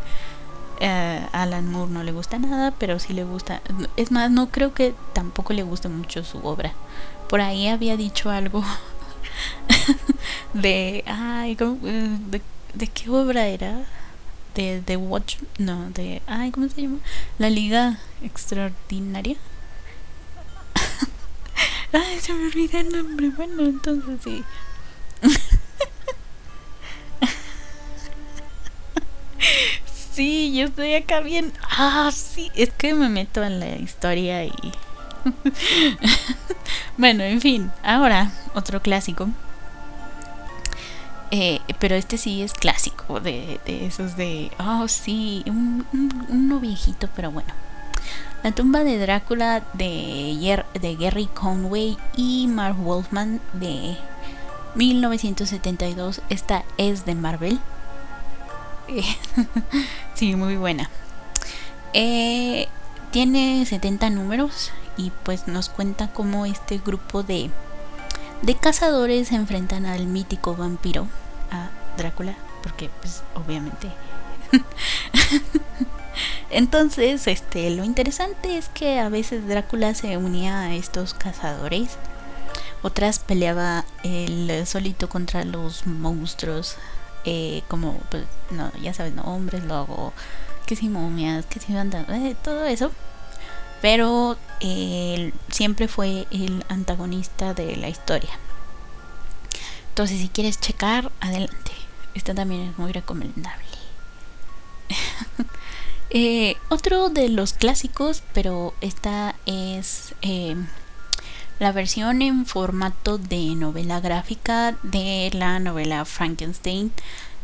a 0.81 1.29
Alan 1.33 1.71
Moore 1.71 1.93
no 1.93 2.03
le 2.03 2.13
gusta 2.13 2.39
nada, 2.39 2.73
pero 2.79 2.99
sí 2.99 3.13
le 3.13 3.25
gusta. 3.25 3.61
Es 3.97 4.11
más, 4.11 4.31
no 4.31 4.49
creo 4.51 4.75
que 4.75 4.95
tampoco 5.13 5.53
le 5.53 5.63
guste 5.63 5.89
mucho 5.89 6.25
su 6.25 6.39
obra. 6.39 6.73
Por 7.29 7.41
ahí 7.41 7.69
había 7.69 7.97
dicho 7.97 8.31
algo 8.31 8.63
de, 10.55 11.03
ay, 11.07 11.57
eh, 11.61 12.19
de, 12.31 12.43
de, 12.75 12.87
qué 12.89 13.11
obra 13.11 13.47
era? 13.49 13.85
De, 14.57 14.81
de 14.81 14.97
Watch, 14.97 15.37
no, 15.59 15.91
de, 15.91 16.23
ay, 16.27 16.51
¿cómo 16.51 16.67
se 16.71 16.81
llama? 16.81 16.99
La 17.37 17.51
Liga 17.51 17.99
Extraordinaria. 18.23 19.37
ay, 21.93 22.19
se 22.21 22.33
me 22.33 22.47
olvidó 22.47 22.79
el 22.79 22.91
nombre. 22.91 23.29
Bueno, 23.37 23.65
entonces 23.65 24.19
sí. 24.25 24.43
sí, 30.13 30.57
yo 30.57 30.69
estoy 30.69 30.95
acá 30.95 31.21
bien. 31.21 31.53
Ah, 31.63 32.11
sí, 32.11 32.51
es 32.55 32.71
que 32.71 32.95
me 32.95 33.11
meto 33.11 33.45
en 33.45 33.61
la 33.61 33.77
historia 33.77 34.43
y. 34.45 34.73
bueno, 36.97 37.25
en 37.25 37.43
fin, 37.43 37.71
ahora 37.83 38.33
otro 38.55 38.81
clásico 38.81 39.29
eh, 41.31 41.61
pero 41.79 41.95
este 41.95 42.19
sí 42.19 42.43
es 42.43 42.53
clásico, 42.55 43.21
de, 43.21 43.61
esos 43.67 44.17
de, 44.17 44.51
oh 44.59 44.89
sí, 44.89 45.43
un, 45.47 45.87
uno 46.29 46.61
viejito, 46.61 47.09
pero 47.15 47.31
bueno. 47.31 47.53
La 48.43 48.53
tumba 48.53 48.85
de 48.85 48.99
Drácula 48.99 49.65
de, 49.73 50.65
de 50.81 50.95
Gary 50.95 51.27
Conway 51.27 51.97
y 52.17 52.47
Mark 52.47 52.77
Wolfman 52.77 53.41
de 53.55 53.97
1972. 54.77 56.21
Esta 56.29 56.65
es 56.79 57.05
de 57.05 57.15
Marvel. 57.17 57.59
sí, 60.15 60.37
muy 60.37 60.57
buena. 60.57 60.89
Eh, 61.93 62.69
tiene 63.11 63.65
70 63.67 64.11
números 64.11 64.71
y 64.97 65.11
pues 65.25 65.49
nos 65.49 65.69
cuenta 65.69 66.13
cómo 66.13 66.47
este 66.47 66.79
grupo 66.79 67.23
de 67.23 67.51
de 68.43 68.55
cazadores 68.55 69.29
se 69.29 69.35
enfrentan 69.35 69.87
al 69.87 70.07
mítico 70.07 70.55
vampiro, 70.57 71.07
a 71.51 71.71
Drácula, 71.97 72.35
porque 72.63 72.91
pues 73.01 73.23
obviamente 73.35 73.91
Entonces, 76.51 77.27
este, 77.27 77.71
lo 77.71 77.85
interesante 77.85 78.57
es 78.57 78.69
que 78.69 78.99
a 78.99 79.09
veces 79.09 79.47
Drácula 79.47 79.95
se 79.95 80.17
unía 80.17 80.61
a 80.61 80.75
estos 80.75 81.15
cazadores, 81.15 81.99
otras 82.83 83.19
peleaba 83.19 83.85
él 84.03 84.65
solito 84.67 85.09
contra 85.09 85.45
los 85.45 85.87
monstruos, 85.87 86.77
eh, 87.25 87.63
como, 87.69 87.99
pues, 88.11 88.25
no, 88.51 88.71
ya 88.81 88.95
sabes, 88.95 89.13
no, 89.15 89.23
hombres 89.23 89.65
lobo, 89.65 90.13
que 90.67 90.77
si 90.77 90.89
momias, 90.89 91.45
que 91.47 91.61
si 91.61 91.75
bandas, 91.75 92.09
eh, 92.09 92.37
todo 92.43 92.65
eso. 92.67 92.93
Pero 93.83 94.37
él 94.61 95.35
siempre 95.51 95.89
fue 95.89 96.27
el 96.31 96.65
antagonista 96.69 97.55
de 97.55 97.77
la 97.77 97.89
historia. 97.89 98.39
Entonces, 99.91 100.21
si 100.21 100.29
quieres 100.29 100.61
checar, 100.61 101.11
adelante. 101.21 101.73
Esta 102.15 102.35
también 102.35 102.63
es 102.63 102.79
muy 102.79 102.93
recomendable. 102.93 103.65
Eh, 106.11 106.57
otro 106.69 107.11
de 107.11 107.29
los 107.29 107.53
clásicos, 107.53 108.23
pero 108.33 108.75
esta 108.81 109.35
es 109.45 110.15
eh, 110.23 110.55
la 111.59 111.73
versión 111.73 112.23
en 112.23 112.47
formato 112.47 113.19
de 113.19 113.55
novela 113.57 114.01
gráfica 114.01 114.77
de 114.85 115.31
la 115.35 115.59
novela 115.59 116.05
Frankenstein. 116.05 116.93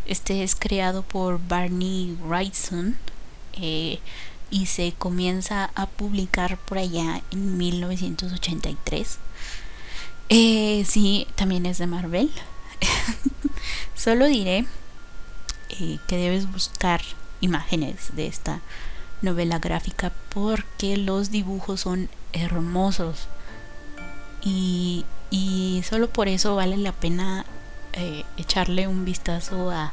Este 0.07 0.45
es 0.45 0.55
creado 0.55 1.03
por 1.03 1.41
Barney 1.49 2.17
Wrightson 2.23 2.97
eh, 3.55 3.99
y 4.53 4.67
se 4.67 4.93
comienza 4.93 5.71
a 5.75 5.87
publicar 5.87 6.59
por 6.59 6.79
allá 6.79 7.23
en 7.33 7.57
1983. 7.57 9.19
sí, 10.29 11.27
también 11.35 11.67
es 11.67 11.79
de 11.79 11.87
Marvel. 11.89 12.31
Solo 13.97 14.27
diré 14.27 14.67
que 16.07 16.17
debes 16.17 16.53
buscar 16.53 17.01
imágenes 17.41 18.15
de 18.15 18.27
esta 18.27 18.61
novela 19.23 19.59
gráfica 19.59 20.13
porque 20.29 20.99
los 20.99 21.31
dibujos 21.31 21.81
son 21.81 22.11
hermosos 22.33 23.29
y, 24.43 25.07
y 25.31 25.83
solo 25.89 26.11
por 26.11 26.29
eso 26.29 26.57
vale 26.57 26.77
la 26.77 26.93
pena 26.93 27.47
eh, 27.95 28.25
echarle 28.37 28.87
un 28.87 29.05
vistazo 29.05 29.71
a, 29.71 29.93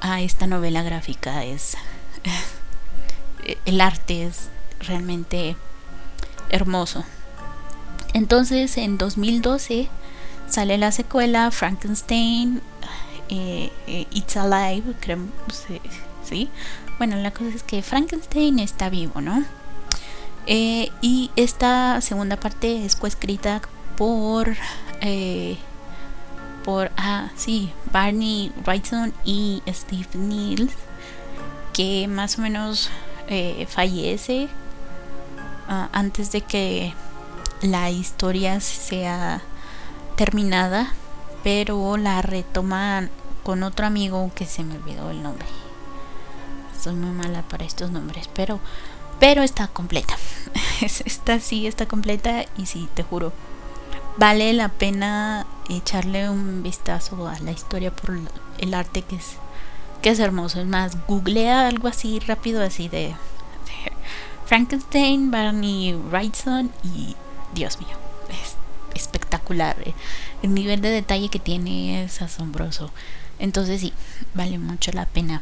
a 0.00 0.20
esta 0.20 0.46
novela 0.46 0.82
gráfica 0.82 1.44
es 1.44 1.76
el 3.64 3.80
arte 3.80 4.26
es 4.26 4.48
realmente 4.80 5.56
hermoso 6.50 7.04
entonces 8.14 8.76
en 8.76 8.98
2012 8.98 9.88
sale 10.48 10.78
la 10.78 10.92
secuela 10.92 11.50
Frankenstein 11.50 12.60
eh, 13.28 13.70
eh, 13.86 14.06
It's 14.10 14.36
Alive 14.36 14.94
creo 15.00 15.18
¿sí? 16.24 16.50
Bueno, 16.98 17.16
la 17.16 17.30
cosa 17.30 17.48
es 17.56 17.62
que 17.62 17.82
Frankenstein 17.82 18.58
está 18.58 18.90
vivo, 18.90 19.20
¿no? 19.20 19.42
Eh, 20.46 20.90
y 21.00 21.30
esta 21.36 22.00
segunda 22.00 22.36
parte 22.36 22.84
es 22.84 22.96
coescrita 22.96 23.62
por 23.96 24.54
por 26.64 26.92
ah 26.96 27.30
sí 27.34 27.72
Barney 27.92 28.52
Wrightson 28.64 29.12
y 29.24 29.62
Steve 29.68 30.06
Niels 30.14 30.72
que 31.72 32.06
más 32.06 32.38
o 32.38 32.42
menos 32.42 32.90
eh, 33.28 33.66
fallece 33.68 34.48
ah, 35.68 35.88
antes 35.92 36.32
de 36.32 36.40
que 36.40 36.94
la 37.62 37.90
historia 37.90 38.60
sea 38.60 39.42
terminada 40.16 40.92
pero 41.42 41.96
la 41.96 42.22
retoman 42.22 43.10
con 43.42 43.62
otro 43.62 43.86
amigo 43.86 44.30
que 44.34 44.46
se 44.46 44.62
me 44.62 44.76
olvidó 44.76 45.10
el 45.10 45.22
nombre 45.22 45.46
soy 46.82 46.94
muy 46.94 47.10
mala 47.10 47.42
para 47.42 47.64
estos 47.64 47.90
nombres, 47.90 48.28
pero 48.34 48.58
pero 49.20 49.42
está 49.42 49.68
completa. 49.68 50.16
Esta 50.80 51.38
sí 51.38 51.68
está 51.68 51.86
completa 51.86 52.44
y 52.56 52.66
sí, 52.66 52.88
te 52.94 53.04
juro, 53.04 53.32
vale 54.16 54.52
la 54.52 54.68
pena 54.68 55.46
echarle 55.68 56.28
un 56.28 56.64
vistazo 56.64 57.28
a 57.28 57.38
la 57.38 57.52
historia 57.52 57.94
por 57.94 58.18
el 58.58 58.74
arte 58.74 59.02
que 59.02 59.16
es 59.16 59.36
que 60.02 60.10
es 60.10 60.18
hermoso. 60.18 60.60
Es 60.60 60.66
más, 60.66 60.98
googlea 61.06 61.68
algo 61.68 61.88
así 61.88 62.18
rápido 62.18 62.62
así 62.62 62.88
de, 62.88 63.14
Frankenstein, 64.44 65.30
Barney 65.30 65.94
Wrightson 65.94 66.70
y 66.84 67.16
Dios 67.54 67.78
mío, 67.78 67.96
es 68.28 68.56
espectacular. 68.94 69.76
El 70.42 70.52
nivel 70.52 70.82
de 70.82 70.90
detalle 70.90 71.30
que 71.30 71.38
tiene 71.38 72.04
es 72.04 72.20
asombroso. 72.20 72.90
Entonces 73.38 73.80
sí, 73.80 73.94
vale 74.34 74.58
mucho 74.58 74.92
la 74.92 75.06
pena 75.06 75.40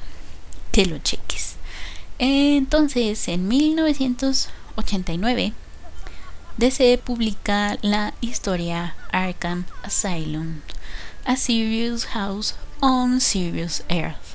que 0.71 0.87
lo 0.87 0.99
cheques. 0.99 1.57
Entonces, 2.19 3.27
en 3.29 3.49
1989, 3.49 5.53
DC 6.59 7.01
publica 7.03 7.79
la 7.81 8.13
historia 8.21 8.95
Arkham 9.11 9.65
Asylum, 9.83 10.61
A 11.25 11.37
Serious 11.37 12.05
House 12.07 12.55
on 12.81 13.21
Serious 13.21 13.83
Earth. 13.89 14.30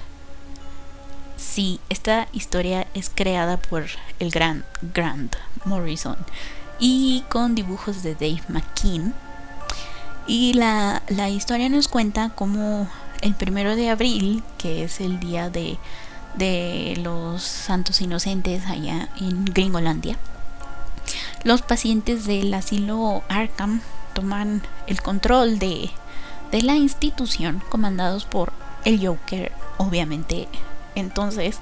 Sí, 1.56 1.80
esta 1.88 2.28
historia 2.34 2.86
es 2.94 3.10
creada 3.10 3.56
por 3.56 3.86
el 4.20 4.30
gran 4.30 4.66
Grant 4.94 5.38
Morrison 5.64 6.18
y 6.80 7.24
con 7.30 7.56
dibujos 7.56 8.04
de 8.04 8.14
Dave 8.14 8.42
McKean. 8.50 9.14
Y 10.28 10.52
la, 10.56 11.02
la 11.08 11.30
historia 11.30 11.70
nos 11.70 11.88
cuenta 11.88 12.32
cómo 12.36 12.90
el 13.22 13.36
primero 13.36 13.78
de 13.78 13.90
abril, 13.90 14.44
que 14.58 14.84
es 14.84 15.00
el 15.00 15.22
día 15.22 15.50
de 15.50 15.78
de 16.34 17.00
los 17.02 17.42
santos 17.42 18.02
inocentes 18.02 18.66
allá 18.66 19.08
en 19.22 19.46
Gringolandia. 19.46 20.18
Los 21.46 21.62
pacientes 21.62 22.26
del 22.26 22.54
asilo 22.54 23.24
Arkham 23.30 23.80
toman 24.14 24.62
el 24.88 25.02
control 25.02 25.58
de, 25.60 25.90
de 26.52 26.62
la 26.64 26.76
institución 26.76 27.64
comandados 27.70 28.26
por 28.26 28.52
el 28.84 29.08
Joker, 29.08 29.54
obviamente. 29.78 30.50
Entonces 30.96 31.60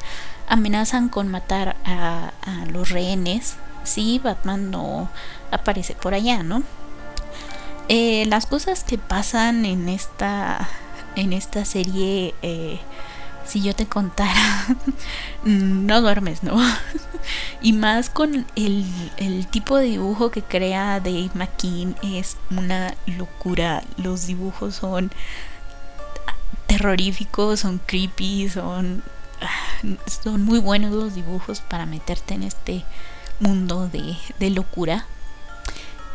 amenazan 0.47 1.09
con 1.09 1.27
matar 1.29 1.75
a, 1.85 2.31
los 2.71 2.89
rehenes 2.89 3.55
si 3.83 4.19
Batman 4.19 4.71
no 4.71 5.09
aparece 5.51 5.95
por 5.95 6.13
allá, 6.13 6.43
¿no? 6.43 6.63
Eh, 7.89 8.25
las 8.27 8.45
cosas 8.45 8.83
que 8.83 8.97
pasan 8.97 9.65
en 9.65 9.89
esta 9.89 10.69
en 11.15 11.33
esta 11.33 11.65
serie 11.65 12.33
eh, 12.41 12.79
si 13.45 13.61
yo 13.61 13.75
te 13.75 13.85
contara, 13.85 14.65
no 15.43 16.01
duermes, 16.01 16.43
¿no? 16.43 16.57
y 17.61 17.73
más 17.73 18.09
con 18.09 18.45
el, 18.55 18.85
el, 19.17 19.47
tipo 19.47 19.77
de 19.77 19.85
dibujo 19.85 20.31
que 20.31 20.41
crea 20.41 20.99
Dave 20.99 21.29
McKean 21.33 21.95
es 22.01 22.37
una 22.51 22.95
locura. 23.05 23.83
Los 23.97 24.27
dibujos 24.27 24.75
son 24.75 25.11
terroríficos, 26.67 27.59
son 27.61 27.79
creepy, 27.85 28.49
son, 28.49 29.03
son 30.23 30.43
muy 30.43 30.59
buenos 30.59 30.91
los 30.91 31.15
dibujos 31.15 31.61
para 31.61 31.85
meterte 31.85 32.33
en 32.33 32.43
este 32.43 32.83
mundo 33.39 33.87
de, 33.87 34.15
de 34.39 34.49
locura. 34.49 35.05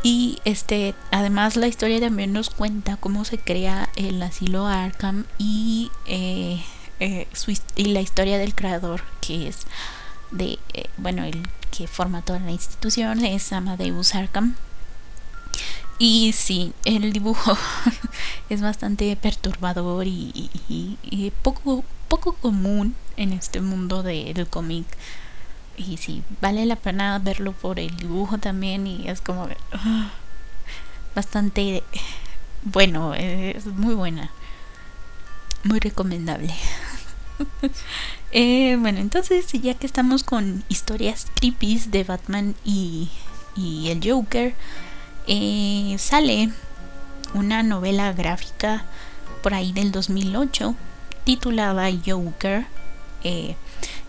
Y 0.03 0.39
este, 0.45 0.95
además 1.11 1.57
la 1.57 1.67
historia 1.67 2.01
también 2.01 2.33
nos 2.33 2.51
cuenta 2.51 2.97
cómo 2.97 3.25
se 3.25 3.39
crea 3.39 3.89
el 3.97 4.23
asilo 4.23 4.67
Arkham 4.67 5.25
y 5.39 5.91
eh, 6.07 6.63
eh, 7.01 7.29
y 7.77 7.85
la 7.87 8.01
historia 8.01 8.39
del 8.39 8.55
creador, 8.55 9.03
que 9.21 9.49
es 9.49 9.59
de, 10.31 10.59
eh, 10.75 10.87
bueno, 10.97 11.25
el 11.25 11.49
que 11.71 11.87
forma 11.87 12.23
toda 12.23 12.41
la 12.41 12.51
institución, 12.51 13.25
es 13.25 13.53
Amadeus 13.53 14.15
Arkham. 14.15 14.57
Y 15.99 16.33
sí, 16.33 16.73
el 16.85 17.13
dibujo 17.13 17.57
es 18.49 18.61
bastante 18.61 19.15
perturbador 19.17 20.07
y, 20.07 21.33
poco, 21.43 21.85
poco 22.09 22.35
común 22.35 22.95
en 23.17 23.33
este 23.33 23.61
mundo 23.61 24.03
del 24.03 24.47
cómic. 24.49 24.87
Y 25.77 25.97
sí, 25.97 26.23
vale 26.41 26.67
la 26.67 26.77
pena 26.77 27.19
verlo 27.19 27.53
por 27.53 27.79
el 27.79 27.97
dibujo 27.97 28.39
también 28.39 28.87
y 28.87 29.09
es 29.09 29.21
como 29.21 29.49
bastante 31.15 31.85
bueno, 32.63 33.15
es 33.15 33.67
muy 33.67 33.95
buena. 33.95 34.31
Muy 35.65 35.79
recomendable. 35.81 36.55
Eh, 38.31 38.77
bueno, 38.79 38.99
entonces 38.99 39.51
ya 39.53 39.73
que 39.73 39.87
estamos 39.87 40.23
con 40.23 40.63
historias 40.69 41.29
creepy 41.37 41.79
de 41.89 42.05
Batman 42.05 42.55
y, 42.63 43.09
y 43.57 43.89
el 43.89 44.07
Joker, 44.07 44.55
eh, 45.27 45.97
sale 45.99 46.51
una 47.33 47.63
novela 47.63 48.13
gráfica 48.13 48.85
por 49.43 49.55
ahí 49.55 49.73
del 49.73 49.93
2008 49.93 50.75
titulada 51.29 51.91
Joker. 52.07 52.65
Eh, 53.23 53.55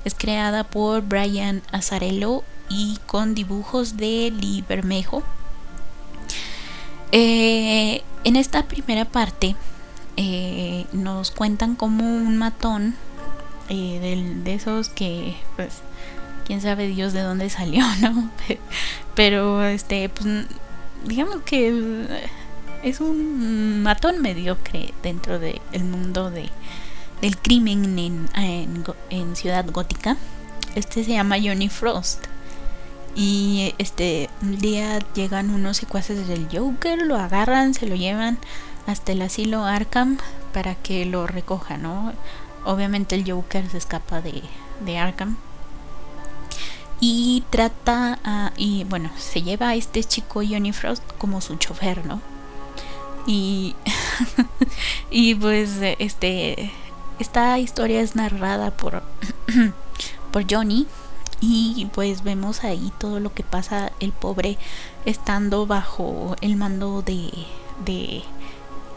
es 0.06 0.16
creada 0.16 0.64
por 0.64 1.02
Brian 1.02 1.62
Azarello 1.70 2.46
y 2.70 2.98
con 3.08 3.36
dibujos 3.36 3.98
de 3.98 4.32
Lee 4.32 4.64
Bermejo. 4.66 5.22
en 7.12 8.36
esta 8.38 8.64
primera 8.68 9.04
parte 9.04 9.58
nos 10.94 11.32
cuentan 11.32 11.76
como 11.76 12.06
un 12.06 12.38
matón 12.38 12.96
eh, 13.68 14.40
de 14.46 14.54
esos 14.54 14.88
que 14.88 15.36
pues 15.58 15.82
quién 16.48 16.62
sabe 16.62 16.88
Dios 16.88 17.12
de 17.12 17.20
dónde 17.20 17.50
salió, 17.50 17.84
¿no? 18.02 18.32
Pero 19.14 19.66
este, 19.66 20.08
pues 20.08 20.46
digamos 21.04 21.42
que 21.42 22.08
es 22.82 23.02
un 23.02 23.84
matón 23.84 24.22
mediocre 24.22 24.94
dentro 25.04 25.38
del 25.38 25.84
mundo 25.84 26.32
de, 26.32 26.50
del 27.22 27.38
crimen 27.38 27.98
en, 28.00 28.30
en, 29.10 29.36
Ciudad 29.36 29.66
Gótica. 29.72 30.18
Este 30.76 31.04
se 31.04 31.12
llama 31.12 31.38
Johnny 31.42 31.70
Frost. 31.70 32.26
Y 33.16 33.74
este 33.78 34.30
un 34.42 34.58
día 34.60 35.00
llegan 35.16 35.50
unos 35.50 35.78
secuaces 35.78 36.28
del 36.28 36.48
Joker, 36.52 37.02
lo 37.02 37.18
agarran, 37.18 37.74
se 37.74 37.88
lo 37.88 37.96
llevan 37.96 38.38
hasta 38.86 39.12
el 39.12 39.22
asilo 39.22 39.66
Arkham 39.66 40.18
para 40.54 40.76
que 40.76 41.06
lo 41.06 41.28
recoja, 41.28 41.78
¿no? 41.78 42.14
Obviamente 42.66 43.16
el 43.16 43.30
Joker 43.30 43.68
se 43.70 43.78
escapa 43.78 44.22
de, 44.22 44.44
de 44.86 44.98
Arkham 44.98 45.38
y 47.00 47.44
trata 47.50 48.20
a, 48.24 48.52
y 48.58 48.84
bueno, 48.86 49.10
se 49.18 49.42
lleva 49.42 49.70
a 49.70 49.76
este 49.76 50.04
chico 50.04 50.42
Johnny 50.48 50.74
Frost 50.74 51.04
como 51.18 51.42
su 51.42 51.56
chofer, 51.56 52.06
¿no? 52.06 52.22
Y 53.26 53.76
y 55.12 55.36
pues 55.36 55.78
este 56.00 56.72
esta 57.20 57.60
historia 57.60 58.02
es 58.02 58.16
narrada 58.16 58.72
por 58.72 59.04
por 60.32 60.46
Johnny 60.50 60.88
y 61.42 61.88
pues 61.94 62.24
vemos 62.24 62.64
ahí 62.64 62.92
todo 62.98 63.20
lo 63.20 63.34
que 63.34 63.44
pasa 63.44 63.92
el 64.00 64.12
pobre 64.12 64.58
estando 65.06 65.66
bajo 65.66 66.36
el 66.42 66.56
mando 66.56 67.02
de 67.02 67.30
de 67.86 68.24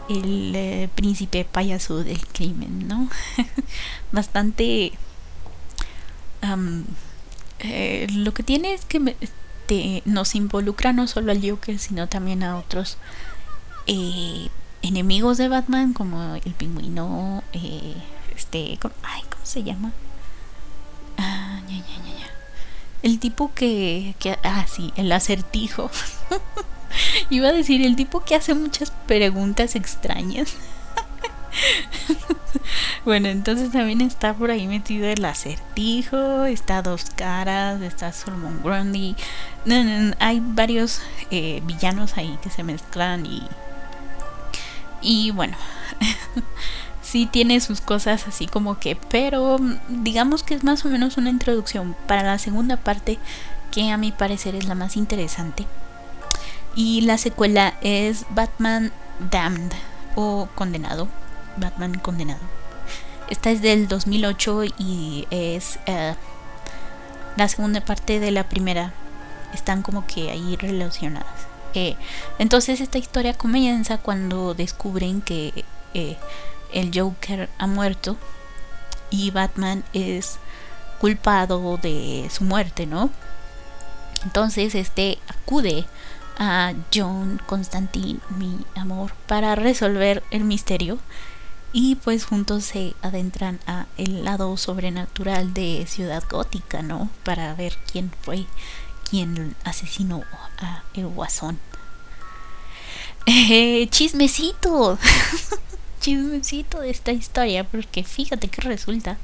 el 0.09 0.53
eh, 0.55 0.89
príncipe 0.95 1.45
payaso 1.45 2.03
del 2.03 2.25
crimen, 2.27 2.87
¿no? 2.87 3.09
Bastante 4.11 4.91
eh, 7.59 8.07
lo 8.11 8.33
que 8.33 8.43
tiene 8.43 8.73
es 8.73 8.85
que 8.85 9.15
nos 10.05 10.35
involucra 10.35 10.93
no 10.93 11.07
solo 11.07 11.31
al 11.31 11.49
Joker, 11.49 11.79
sino 11.79 12.07
también 12.07 12.43
a 12.43 12.57
otros 12.57 12.97
eh, 13.87 14.49
enemigos 14.81 15.37
de 15.37 15.47
Batman, 15.47 15.93
como 15.93 16.35
el 16.35 16.53
pingüino, 16.53 17.43
este, 18.35 18.79
ay, 19.03 19.21
¿cómo 19.29 19.45
se 19.45 19.63
llama? 19.63 19.91
Ah, 21.17 21.61
el 23.03 23.19
tipo 23.19 23.53
que, 23.53 24.15
que, 24.17 24.39
ah, 24.43 24.65
sí, 24.67 24.93
el 24.95 25.11
acertijo. 25.11 25.91
Iba 27.29 27.49
a 27.49 27.51
decir, 27.51 27.85
el 27.85 27.97
tipo 27.97 28.23
que 28.23 28.35
hace 28.35 28.53
muchas 28.53 28.91
preguntas 28.91 29.75
extrañas. 29.75 30.55
bueno, 33.05 33.27
entonces 33.27 33.71
también 33.71 33.99
está 33.99 34.33
por 34.33 34.51
ahí 34.51 34.67
metido 34.67 35.05
el 35.07 35.23
acertijo, 35.25 36.45
está 36.45 36.81
Dos 36.81 37.09
Caras, 37.15 37.81
está 37.81 38.13
Solomon 38.13 38.61
Grundy. 38.63 39.17
hay 40.19 40.41
varios 40.41 41.01
eh, 41.29 41.61
villanos 41.65 42.17
ahí 42.17 42.39
que 42.41 42.49
se 42.49 42.63
mezclan 42.63 43.25
y. 43.25 43.43
Y 45.01 45.31
bueno, 45.31 45.57
sí 47.13 47.27
tiene 47.27 47.61
sus 47.61 47.79
cosas 47.79 48.27
así 48.27 48.47
como 48.47 48.79
que, 48.79 48.95
pero 48.95 49.57
digamos 49.87 50.41
que 50.41 50.55
es 50.55 50.63
más 50.63 50.83
o 50.83 50.89
menos 50.89 51.15
una 51.15 51.29
introducción 51.29 51.95
para 52.07 52.23
la 52.23 52.39
segunda 52.39 52.75
parte 52.75 53.19
que 53.71 53.91
a 53.91 53.97
mi 53.97 54.11
parecer 54.11 54.55
es 54.55 54.65
la 54.65 54.73
más 54.73 54.97
interesante. 54.97 55.67
Y 56.75 57.01
la 57.01 57.19
secuela 57.19 57.75
es 57.81 58.25
Batman 58.31 58.91
Damned 59.29 59.73
o 60.15 60.49
Condenado 60.55 61.07
Batman 61.57 61.99
Condenado. 61.99 62.41
Esta 63.29 63.51
es 63.51 63.61
del 63.61 63.87
2008 63.87 64.63
y 64.79 65.27
es 65.29 65.77
eh, 65.85 66.15
la 67.37 67.47
segunda 67.47 67.81
parte 67.81 68.19
de 68.19 68.31
la 68.31 68.49
primera. 68.49 68.91
Están 69.53 69.83
como 69.83 70.07
que 70.07 70.31
ahí 70.31 70.55
relacionadas. 70.55 71.27
Eh, 71.75 71.95
entonces 72.39 72.81
esta 72.81 72.97
historia 72.97 73.35
comienza 73.35 73.99
cuando 73.99 74.55
descubren 74.55 75.21
que 75.21 75.63
eh, 75.93 76.17
el 76.73 76.91
Joker 76.93 77.49
ha 77.57 77.67
muerto 77.67 78.17
y 79.09 79.31
Batman 79.31 79.83
es 79.93 80.39
culpado 80.99 81.77
de 81.77 82.29
su 82.31 82.43
muerte, 82.43 82.85
¿no? 82.85 83.09
Entonces 84.23 84.75
este 84.75 85.19
acude 85.27 85.85
a 86.37 86.73
John 86.93 87.41
Constantine, 87.45 88.19
mi 88.37 88.65
amor, 88.75 89.13
para 89.27 89.55
resolver 89.55 90.23
el 90.31 90.43
misterio 90.43 90.99
y 91.73 91.95
pues 91.95 92.25
juntos 92.25 92.63
se 92.63 92.95
adentran 93.01 93.59
a 93.65 93.87
el 93.97 94.23
lado 94.23 94.55
sobrenatural 94.57 95.53
de 95.53 95.85
Ciudad 95.87 96.23
Gótica, 96.29 96.81
¿no? 96.83 97.09
Para 97.23 97.53
ver 97.55 97.75
quién 97.91 98.11
fue 98.21 98.45
quien 99.09 99.55
asesinó 99.63 100.23
a 100.59 100.83
el 100.93 101.07
guasón. 101.07 101.59
Eh, 103.25 103.87
chismecito, 103.89 104.97
chismecito 106.03 106.81
de 106.81 106.89
esta 106.89 107.13
historia, 107.13 107.63
porque 107.63 108.03
fíjate 108.03 108.49
que 108.49 108.61
resulta 108.61 109.17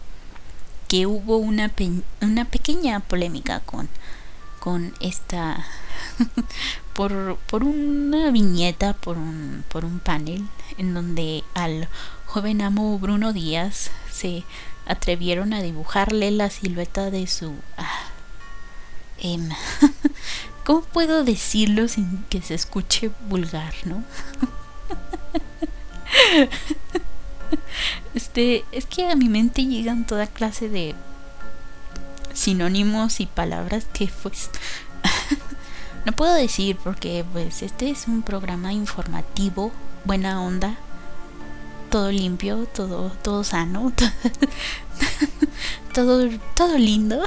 que 0.88 1.06
hubo 1.06 1.36
una, 1.36 1.70
una 2.22 2.46
pequeña 2.46 3.02
polémica 3.02 3.60
con, 3.60 3.90
con 4.62 4.94
esta 5.02 5.66
por, 6.94 7.38
por 7.50 7.66
una 7.66 8.32
viñeta, 8.32 8.94
por 8.94 9.18
un, 9.18 9.66
por 9.68 9.84
un 9.84 10.00
panel 10.00 10.48
en 10.78 10.94
donde 10.94 11.44
al 11.54 11.90
joven 12.26 12.62
amo 12.62 12.98
Bruno 12.98 13.34
Díaz 13.34 13.92
se 14.10 14.46
atrevieron 14.88 15.52
a 15.52 15.62
dibujarle 15.62 16.32
la 16.32 16.50
silueta 16.50 17.12
de 17.12 17.28
su... 17.28 17.56
Ah, 17.78 18.06
em, 19.20 19.50
¿Cómo 20.66 20.82
puedo 20.82 21.26
decirlo 21.26 21.90
sin 21.90 22.24
que 22.30 22.42
se 22.42 22.54
escuche 22.54 23.12
vulgar, 23.28 23.74
no? 23.84 24.02
este, 28.14 28.66
es 28.72 28.86
que 28.86 29.10
a 29.10 29.16
mi 29.16 29.30
mente 29.30 29.66
llegan 29.66 30.06
toda 30.06 30.28
clase 30.28 30.70
de 30.70 30.96
sinónimos 32.34 33.20
y 33.20 33.26
palabras 33.26 33.86
que 33.92 34.10
pues 34.24 34.50
no 36.06 36.12
puedo 36.14 36.34
decir 36.34 36.78
porque 36.84 37.26
pues 37.32 37.62
este 37.64 37.90
es 37.90 38.08
un 38.08 38.22
programa 38.22 38.72
informativo, 38.74 39.72
buena 40.06 40.42
onda, 40.42 40.78
todo 41.90 42.12
limpio, 42.12 42.66
todo, 42.66 43.12
todo 43.22 43.44
sano, 43.44 43.92
todo, 45.94 46.30
todo 46.56 46.78
lindo. 46.78 47.22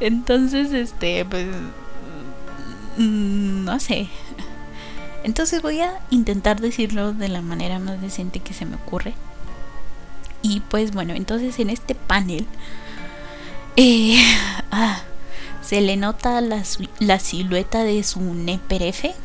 Entonces, 0.00 0.72
este, 0.72 1.24
pues, 1.24 1.46
mm, 2.96 3.64
no 3.64 3.80
sé. 3.80 4.08
Entonces 5.26 5.60
voy 5.60 5.80
a 5.80 6.00
intentar 6.10 6.60
decirlo 6.60 7.12
de 7.12 7.26
la 7.26 7.42
manera 7.42 7.80
más 7.80 8.00
decente 8.00 8.38
que 8.38 8.54
se 8.54 8.64
me 8.64 8.76
ocurre. 8.76 9.12
Y 10.40 10.60
pues 10.60 10.92
bueno, 10.92 11.14
entonces 11.14 11.58
en 11.58 11.68
este 11.68 11.96
panel 11.96 12.46
eh, 13.74 14.22
ah, 14.70 15.02
se 15.62 15.80
le 15.80 15.96
nota 15.96 16.40
la, 16.40 16.62
silueta 17.18 17.82
de 17.82 18.04
su 18.04 18.20
neperefe 18.20 19.16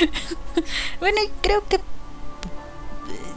bueno, 1.00 1.20
creo 1.42 1.62
que 1.68 1.78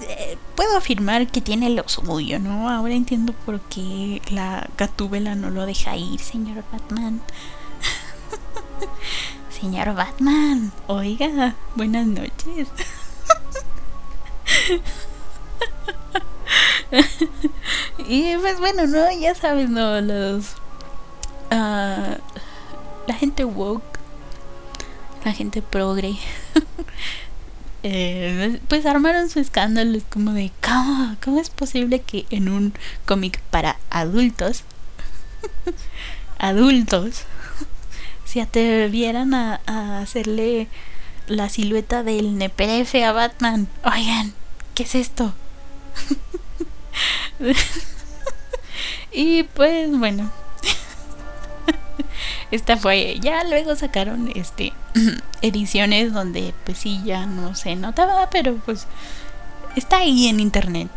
eh, 0.08 0.38
puedo 0.56 0.78
afirmar 0.78 1.28
que 1.28 1.42
tiene 1.42 1.70
lo 1.72 1.84
suyo, 1.90 2.40
¿no? 2.40 2.70
Ahora 2.70 2.94
entiendo 2.94 3.34
por 3.34 3.60
qué 3.60 4.22
la 4.32 4.70
gatúbela 4.78 5.36
no 5.36 5.50
lo 5.50 5.66
deja 5.66 5.98
ir, 5.98 6.22
señor 6.22 6.64
Batman. 6.72 7.22
señor 9.60 9.94
Batman, 9.96 10.72
oiga, 10.88 11.56
buenas 11.76 12.08
noches. 12.08 12.68
y 18.08 18.36
pues 18.38 18.60
bueno, 18.60 18.88
no, 18.88 19.12
ya 19.20 19.36
sabes, 19.36 19.70
no, 19.70 20.02
los... 20.02 20.56
Uh, 21.52 22.16
la 23.08 23.14
gente 23.18 23.44
woke 23.44 24.00
la 25.26 25.34
gente 25.34 25.62
progre. 25.62 26.16
Eh, 27.82 28.60
pues 28.68 28.86
armaron 28.86 29.30
su 29.30 29.40
escándalo. 29.40 29.98
Es 29.98 30.04
como 30.04 30.34
de, 30.34 30.52
¿cómo, 30.62 31.16
¿cómo 31.24 31.40
es 31.40 31.50
posible 31.50 32.02
que 32.02 32.26
en 32.30 32.50
un 32.50 32.74
cómic 33.06 33.40
para 33.52 33.78
adultos, 33.90 34.66
adultos, 36.40 37.24
se 38.30 38.42
atrevieran 38.42 39.34
a, 39.34 39.60
a 39.66 40.02
hacerle 40.02 40.68
la 41.26 41.50
silueta 41.50 42.04
del 42.04 42.40
NPF 42.40 42.94
a 43.04 43.12
Batman? 43.12 43.68
Oigan, 43.84 44.34
¿qué 44.76 44.84
es 44.84 44.94
esto? 44.94 45.34
y 49.12 49.42
pues 49.44 49.90
bueno, 49.98 50.32
esta 52.52 52.78
fue 52.78 53.18
ya 53.20 53.44
luego 53.46 53.76
sacaron 53.76 54.32
este 54.36 54.74
ediciones 55.42 56.14
donde 56.14 56.54
pues 56.66 56.78
sí 56.78 57.02
ya 57.04 57.26
no 57.26 57.56
se 57.56 57.76
notaba 57.76 58.30
pero 58.30 58.58
pues 58.58 58.86
está 59.76 59.98
ahí 59.98 60.28
en 60.28 60.40
internet 60.40 60.88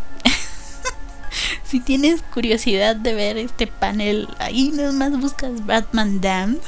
si 1.64 1.80
tienes 1.80 2.22
curiosidad 2.22 2.96
de 2.96 3.14
ver 3.14 3.38
este 3.38 3.66
panel, 3.66 4.28
ahí 4.38 4.70
nomás 4.70 5.18
buscas 5.18 5.64
Batman 5.66 6.20
Dam, 6.20 6.58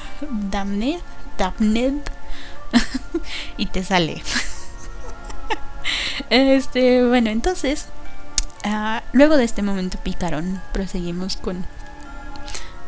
Damned, 0.51 1.01
Damned 1.39 2.03
y 3.57 3.67
te 3.67 3.85
sale. 3.85 4.23
este, 6.31 7.07
bueno, 7.07 7.31
entonces, 7.31 7.87
uh, 8.65 9.01
luego 9.13 9.37
de 9.37 9.45
este 9.45 9.63
momento 9.63 9.99
picaron, 10.03 10.61
proseguimos 10.73 11.37
con, 11.37 11.67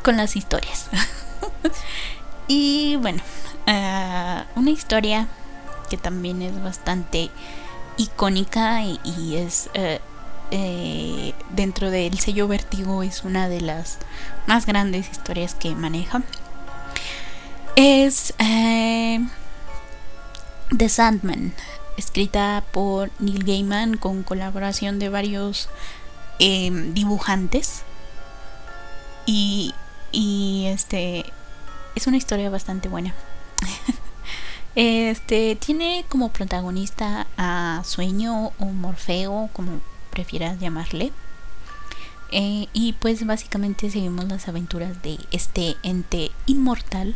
con 0.02 0.16
las 0.16 0.36
historias. 0.36 0.88
y 2.48 2.96
bueno, 2.96 3.22
uh, 3.66 4.58
una 4.58 4.70
historia 4.70 5.28
que 5.90 5.96
también 5.96 6.42
es 6.42 6.60
bastante 6.62 7.30
icónica 7.96 8.82
y, 8.82 9.36
es 9.36 9.70
uh, 9.76 9.98
eh, 10.50 11.34
dentro 11.50 11.90
del 11.90 12.18
sello 12.18 12.46
Vertigo 12.48 13.02
es 13.02 13.24
una 13.24 13.48
de 13.48 13.60
las 13.60 13.98
más 14.46 14.66
grandes 14.66 15.10
historias 15.10 15.54
que 15.54 15.74
maneja. 15.74 16.22
Es 17.74 18.32
eh, 18.38 19.26
The 20.76 20.88
Sandman, 20.88 21.52
escrita 21.96 22.64
por 22.72 23.10
Neil 23.18 23.44
Gaiman 23.44 23.96
con 23.96 24.22
colaboración 24.22 24.98
de 24.98 25.08
varios 25.08 25.68
em, 26.38 26.94
dibujantes. 26.94 27.82
Y, 29.26 29.74
y 30.12 30.66
este 30.68 31.26
es 31.96 32.06
una 32.06 32.16
historia 32.16 32.50
bastante 32.50 32.88
buena. 32.88 33.14
este 34.76 35.56
tiene 35.56 36.04
como 36.08 36.30
protagonista 36.30 37.26
a 37.36 37.82
Sueño 37.84 38.52
o 38.58 38.66
Morfeo, 38.66 39.50
como 39.52 39.80
prefieras 40.16 40.58
llamarle. 40.58 41.12
Eh, 42.32 42.68
y 42.72 42.94
pues 42.94 43.24
básicamente 43.26 43.90
seguimos 43.90 44.24
las 44.24 44.48
aventuras 44.48 45.02
de 45.02 45.18
este 45.30 45.76
ente 45.82 46.30
inmortal. 46.46 47.14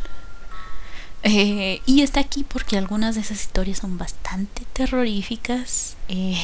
Eh, 1.23 1.81
y 1.87 2.03
está 2.03 2.21
aquí 2.21 2.45
porque 2.45 2.77
algunas 2.77 3.15
de 3.15 3.23
esas 3.23 3.41
historias 3.41 3.79
son 3.79 3.97
bastante 3.97 4.67
terroríficas. 4.75 5.97
Eh, 6.09 6.37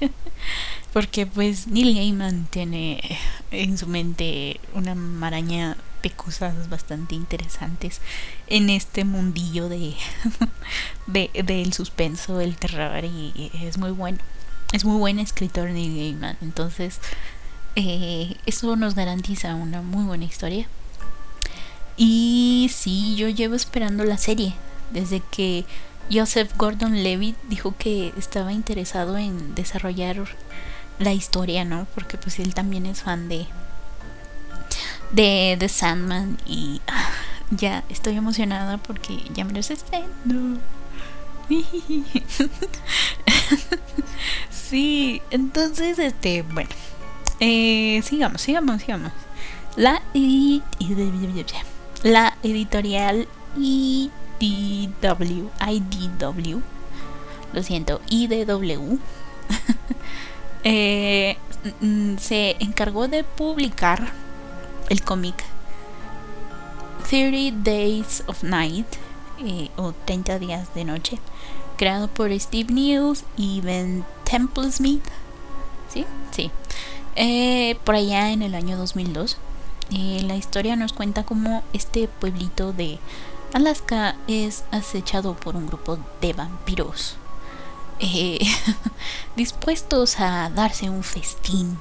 porque 0.92 1.26
pues 1.26 1.66
Neil 1.66 1.94
Gaiman 1.96 2.46
tiene 2.50 3.00
en 3.50 3.76
su 3.76 3.88
mente 3.88 4.60
una 4.74 4.94
maraña 4.94 5.76
de 6.04 6.10
cosas 6.10 6.68
bastante 6.70 7.16
interesantes 7.16 8.00
en 8.46 8.70
este 8.70 9.04
mundillo 9.04 9.68
de, 9.68 9.94
de 11.08 11.30
del 11.42 11.72
suspenso, 11.72 12.40
el 12.40 12.56
terror 12.56 13.04
y 13.04 13.50
es 13.60 13.76
muy 13.76 13.90
bueno 13.90 14.18
es 14.72 14.84
muy 14.84 14.98
buen 14.98 15.18
escritor 15.18 15.70
Neil 15.70 15.96
Gaiman. 15.96 16.36
Entonces, 16.42 16.98
eh, 17.76 18.36
eso 18.46 18.76
nos 18.76 18.94
garantiza 18.94 19.54
una 19.54 19.82
muy 19.82 20.04
buena 20.04 20.24
historia. 20.24 20.66
Y 21.96 22.70
sí, 22.74 23.16
yo 23.16 23.28
llevo 23.28 23.54
esperando 23.54 24.04
la 24.04 24.18
serie. 24.18 24.54
Desde 24.92 25.20
que 25.30 25.64
Joseph 26.12 26.52
Gordon 26.56 27.02
Levitt 27.02 27.36
dijo 27.48 27.74
que 27.76 28.12
estaba 28.16 28.52
interesado 28.52 29.16
en 29.16 29.54
desarrollar 29.54 30.24
la 30.98 31.12
historia, 31.12 31.64
¿no? 31.64 31.86
Porque 31.94 32.16
pues 32.18 32.38
él 32.38 32.54
también 32.54 32.86
es 32.86 33.02
fan 33.02 33.28
de 33.28 33.46
de 35.12 35.56
The 35.58 35.68
Sandman 35.68 36.38
y 36.46 36.80
ah, 36.88 37.10
ya 37.50 37.84
estoy 37.88 38.16
emocionada 38.16 38.78
porque 38.78 39.22
ya 39.32 39.44
me 39.44 39.52
los 39.52 39.70
no 40.24 40.58
sí, 44.50 45.22
entonces, 45.30 45.98
este, 45.98 46.42
bueno, 46.42 46.70
eh, 47.40 48.00
sigamos, 48.04 48.42
sigamos, 48.42 48.82
sigamos. 48.82 49.12
La, 49.76 50.02
la 52.02 52.36
editorial 52.42 53.28
IDW, 53.58 55.50
IDW, 55.60 56.60
lo 57.52 57.62
siento, 57.62 58.00
IDW, 58.08 58.98
eh, 60.64 61.36
mm, 61.80 62.16
se 62.18 62.56
encargó 62.60 63.08
de 63.08 63.24
publicar 63.24 64.12
el 64.88 65.02
cómic 65.02 65.44
30 67.08 67.56
Days 67.62 68.24
of 68.26 68.42
Night 68.42 68.86
eh, 69.44 69.68
o 69.76 69.92
30 69.92 70.38
días 70.38 70.74
de 70.74 70.84
noche 70.84 71.18
creado 71.76 72.08
por 72.08 72.38
Steve 72.38 72.72
News 72.72 73.24
y 73.36 73.60
Ben 73.60 74.04
Templesmith. 74.24 75.04
¿Sí? 75.92 76.04
Sí. 76.30 76.50
Eh, 77.14 77.78
por 77.84 77.94
allá 77.94 78.30
en 78.30 78.42
el 78.42 78.54
año 78.54 78.76
2002. 78.76 79.36
Eh, 79.90 80.22
la 80.26 80.36
historia 80.36 80.74
nos 80.76 80.92
cuenta 80.92 81.24
cómo 81.24 81.62
este 81.72 82.08
pueblito 82.08 82.72
de 82.72 82.98
Alaska 83.52 84.16
es 84.26 84.64
acechado 84.70 85.34
por 85.34 85.56
un 85.56 85.66
grupo 85.66 85.98
de 86.20 86.32
vampiros. 86.32 87.16
Eh, 88.00 88.38
dispuestos 89.36 90.18
a 90.20 90.50
darse 90.50 90.90
un 90.90 91.02
festín. 91.02 91.78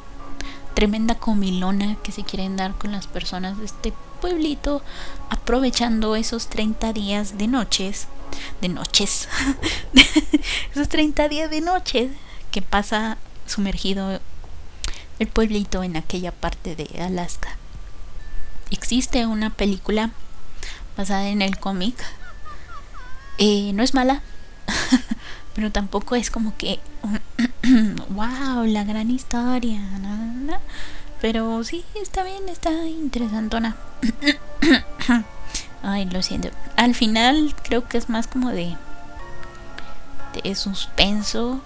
Tremenda 0.74 1.16
comilona 1.16 1.96
que 2.04 2.12
se 2.12 2.24
quieren 2.24 2.58
dar 2.58 2.76
con 2.76 2.92
las 2.92 3.08
personas 3.08 3.58
de 3.58 3.66
este 3.66 3.94
pueblito, 4.22 4.82
aprovechando 5.30 6.16
esos 6.16 6.48
30 6.48 6.94
días 6.94 7.38
de 7.38 7.48
noches 7.48 8.08
de 8.62 8.70
noches, 8.70 9.28
esos 10.72 10.90
30 10.90 11.28
días 11.30 11.50
de 11.50 11.62
noche 11.62 12.10
que 12.52 12.62
pasa 12.62 13.18
sumergido 13.46 14.20
el 15.20 15.28
pueblito 15.28 15.84
en 15.84 15.98
aquella 15.98 16.32
parte 16.32 16.76
de 16.76 17.02
Alaska. 17.02 17.58
Existe 18.72 19.26
una 19.26 19.50
película 19.50 20.12
basada 20.98 21.28
en 21.28 21.42
el 21.42 21.58
cómic. 21.60 21.96
Eh, 23.38 23.72
no 23.74 23.84
es 23.84 23.94
mala, 23.94 24.22
pero 25.54 25.72
tampoco 25.72 26.16
es 26.16 26.32
como 26.32 26.56
que, 26.58 26.80
wow, 28.10 28.64
la 28.66 28.84
gran 28.84 29.12
historia. 29.12 29.82
Pero 31.22 31.64
sí, 31.64 31.84
está 31.96 32.24
bien, 32.24 32.50
está 32.50 32.72
interesantona. 32.88 33.76
Ay, 35.88 36.06
lo 36.06 36.24
siento. 36.24 36.50
Al 36.78 36.96
final 36.96 37.54
creo 37.62 37.88
que 37.88 38.00
es 38.00 38.10
más 38.10 38.26
como 38.26 38.50
de. 38.50 38.76
de 40.34 40.56
suspenso. 40.56 41.62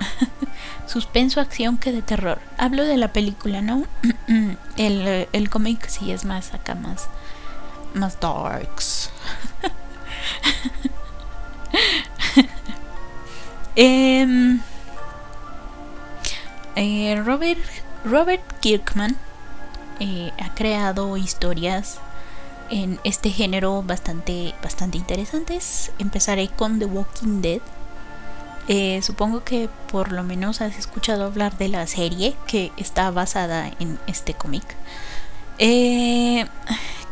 suspenso, 0.88 1.40
acción 1.40 1.78
que 1.78 1.92
de 1.92 2.02
terror. 2.02 2.40
Hablo 2.58 2.82
de 2.82 2.96
la 2.96 3.12
película, 3.12 3.62
¿no? 3.62 3.84
el, 4.76 5.28
el 5.32 5.48
cómic 5.48 5.86
sí 5.86 6.10
es 6.10 6.24
más 6.24 6.54
acá, 6.54 6.74
más. 6.74 7.06
más 7.94 8.18
darks. 8.18 9.10
Em, 13.74 14.60
eh, 16.76 17.22
Robert, 17.24 17.62
Robert 18.04 18.42
Kirkman 18.60 19.16
eh, 19.98 20.30
ha 20.38 20.54
creado 20.54 21.16
historias 21.16 21.98
en 22.72 22.98
este 23.04 23.30
género 23.30 23.82
bastante, 23.82 24.54
bastante 24.62 24.96
interesantes. 24.96 25.92
Empezaré 25.98 26.48
con 26.48 26.78
The 26.78 26.86
Walking 26.86 27.42
Dead. 27.42 27.60
Eh, 28.66 29.00
supongo 29.02 29.44
que 29.44 29.68
por 29.90 30.10
lo 30.10 30.22
menos 30.22 30.62
has 30.62 30.78
escuchado 30.78 31.26
hablar 31.26 31.58
de 31.58 31.68
la 31.68 31.86
serie 31.86 32.34
que 32.46 32.72
está 32.78 33.10
basada 33.10 33.70
en 33.78 33.98
este 34.06 34.32
cómic. 34.32 34.64
Eh, 35.58 36.46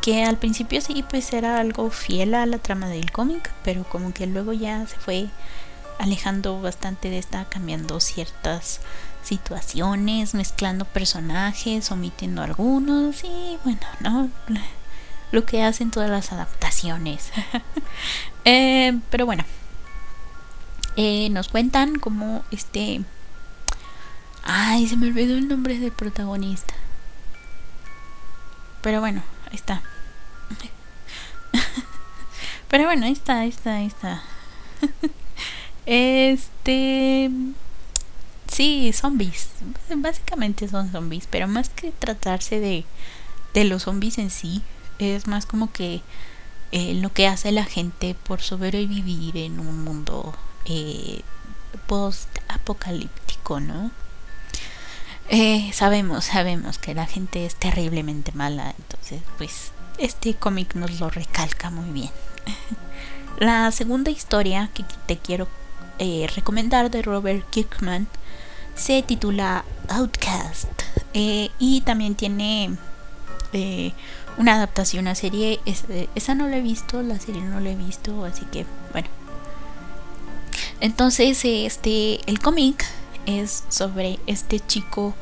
que 0.00 0.24
al 0.24 0.38
principio 0.38 0.80
sí, 0.80 1.04
pues 1.08 1.30
era 1.34 1.61
algo 1.61 1.90
fiel 1.90 2.34
a 2.34 2.46
la 2.46 2.56
trama 2.56 2.88
del 2.88 3.12
cómic, 3.12 3.52
pero 3.62 3.84
como 3.84 4.14
que 4.14 4.26
luego 4.26 4.54
ya 4.54 4.86
se 4.86 4.96
fue 4.96 5.26
alejando 5.98 6.58
bastante 6.62 7.11
de 7.11 7.18
esta, 7.18 7.44
cambiando 7.44 8.00
ciertas 8.00 8.80
situaciones, 9.22 10.32
mezclando 10.32 10.86
personajes, 10.86 11.92
omitiendo 11.92 12.40
algunos 12.40 13.22
y 13.24 13.58
bueno, 13.62 13.80
no 14.00 14.30
lo 15.33 15.45
que 15.45 15.62
hacen 15.62 15.91
todas 15.91 16.11
las 16.11 16.33
adaptaciones. 16.33 17.31
Eh, 18.47 18.99
pero 19.11 19.26
bueno, 19.26 19.45
eh, 20.97 21.28
nos 21.28 21.49
cuentan 21.49 21.99
como 21.99 22.43
este... 22.51 23.03
Ay, 24.43 24.89
se 24.89 24.97
me 24.97 25.09
olvidó 25.09 25.37
el 25.37 25.47
nombre 25.47 25.78
del 25.78 25.93
protagonista. 25.93 26.72
Pero 28.81 29.01
bueno, 29.01 29.22
ahí 29.51 29.57
está. 29.57 29.83
Pero 32.68 32.85
bueno, 32.85 33.05
ahí 33.05 33.12
está, 33.12 33.41
ahí 33.41 33.51
está, 33.51 33.74
ahí 33.76 33.87
está. 33.87 34.22
Este... 35.87 37.31
Sí, 38.51 38.93
zombies. 38.93 39.51
Básicamente 39.95 40.66
son 40.68 40.91
zombies, 40.91 41.26
pero 41.31 41.47
más 41.47 41.68
que 41.68 41.93
tratarse 41.93 42.59
de, 42.59 42.85
de 43.55 43.64
los 43.64 43.85
zombies 43.85 44.18
en 44.18 44.31
sí, 44.31 44.62
es 45.01 45.26
más 45.26 45.46
como 45.46 45.72
que 45.72 46.03
eh, 46.72 46.94
lo 46.94 47.12
que 47.12 47.26
hace 47.26 47.51
la 47.51 47.64
gente 47.64 48.14
por 48.14 48.42
sobrevivir 48.42 49.36
en 49.36 49.59
un 49.59 49.82
mundo 49.82 50.32
eh, 50.66 51.22
post 51.88 52.28
apocalíptico, 52.48 53.59
¿no? 53.59 53.90
Eh, 55.28 55.70
sabemos, 55.72 56.26
sabemos 56.26 56.78
que 56.78 56.94
la 56.94 57.07
gente 57.07 57.44
es 57.44 57.57
terriblemente 57.57 58.30
mala, 58.32 58.72
entonces 58.78 59.20
pues 59.36 59.72
este 59.98 60.34
cómic 60.34 60.74
nos 60.76 61.01
lo 61.01 61.11
recalca 61.11 61.70
muy 61.70 61.90
bien. 61.90 62.11
La 63.38 63.70
segunda 63.72 64.11
historia 64.11 64.70
que 64.74 64.84
te 65.07 65.16
quiero 65.16 65.48
recomendar 66.34 66.90
de 66.90 67.03
Robert 67.03 67.48
Kirkman 67.51 68.09
se 68.74 69.03
titula 69.03 69.64
Outcast 69.88 70.70
y 71.12 71.82
también 71.82 72.14
tiene 72.14 72.76
una 74.39 74.55
adaptación 74.55 75.09
a 75.09 75.14
serie. 75.14 75.61
esa 76.14 76.35
no 76.35 76.49
la 76.49 76.59
he 76.59 76.62
visto, 76.62 77.03
la 77.03 77.18
serie 77.18 77.43
no 77.43 77.61
la 77.61 77.70
he 77.70 77.76
visto, 77.76 78.24
así 78.24 78.45
que 78.47 78.66
bueno. 78.93 79.09
Entonces, 80.81 81.45
este, 81.45 82.20
el 82.28 82.39
cómic 82.41 82.85
es 83.26 83.64
sobre 83.68 84.18
este 84.26 84.61
chico 84.61 85.14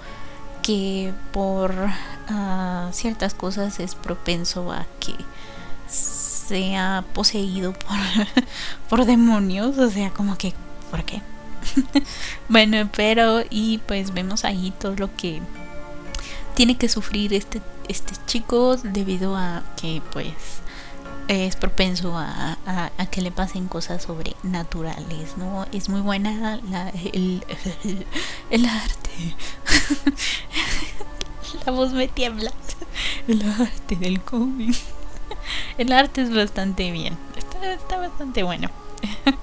que 0.62 1.12
por 1.32 1.74
ah, 2.28 2.90
ciertas 2.92 3.34
cosas 3.34 3.80
es 3.80 3.94
propenso 3.94 4.70
a 4.70 4.86
que 5.00 5.14
sea 5.88 7.04
poseído 7.14 7.72
por, 7.72 7.96
por 8.88 9.04
demonios, 9.04 9.78
o 9.78 9.90
sea, 9.90 10.10
como 10.10 10.38
que, 10.38 10.54
¿por 10.90 11.04
qué? 11.04 11.20
bueno, 12.48 12.88
pero 12.94 13.42
y 13.50 13.78
pues 13.78 14.14
vemos 14.14 14.44
ahí 14.44 14.72
todo 14.78 14.94
lo 14.96 15.14
que 15.16 15.40
tiene 16.54 16.76
que 16.76 16.88
sufrir 16.88 17.34
este, 17.34 17.60
este 17.88 18.14
chico 18.26 18.76
debido 18.76 19.36
a 19.36 19.62
que 19.80 20.02
pues 20.12 20.34
es 21.28 21.56
propenso 21.56 22.16
a, 22.16 22.56
que 23.10 23.20
le 23.20 23.30
pasen 23.30 23.68
cosas 23.68 24.02
sobrenaturales, 24.02 25.36
¿no? 25.36 25.66
Es 25.72 25.88
muy 25.88 26.00
buena 26.00 26.58
el, 27.12 27.44
el, 28.50 28.64
arte. 28.64 29.36
la 31.66 31.72
voz 31.72 31.92
me 31.92 32.08
tiembla. 32.08 32.50
El 33.26 33.42
arte 33.42 33.96
del 33.96 34.22
cómic. 34.22 34.76
El 35.76 35.92
arte 35.92 36.22
es 36.22 36.34
bastante 36.34 36.90
bien. 36.90 37.18
Está, 37.36 37.74
está 37.74 37.98
bastante 37.98 38.42
bueno. 38.42 38.70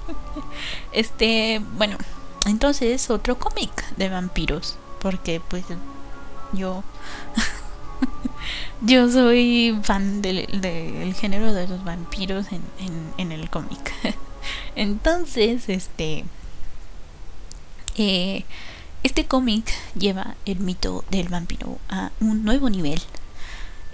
Este, 0.92 1.62
bueno, 1.78 1.98
entonces 2.46 3.10
otro 3.10 3.38
cómic 3.38 3.86
de 3.98 4.10
vampiros. 4.10 4.78
Porque 5.00 5.42
pues 5.42 5.66
yo 6.54 6.84
yo 8.86 9.10
soy 9.10 9.80
fan 9.84 10.22
del, 10.22 10.48
género 11.20 11.54
de 11.54 11.68
los 11.68 11.84
vampiros 11.84 12.48
en, 13.18 13.32
el 13.32 13.50
cómic. 13.50 13.94
Entonces, 14.76 15.70
este. 15.70 16.26
Eh, 17.98 18.44
este 19.04 19.26
cómic 19.26 19.72
lleva 19.98 20.36
el 20.46 20.60
mito 20.60 21.06
del 21.10 21.30
vampiro 21.30 21.80
a 21.90 22.12
un 22.20 22.44
nuevo 22.44 22.70
nivel. 22.70 23.02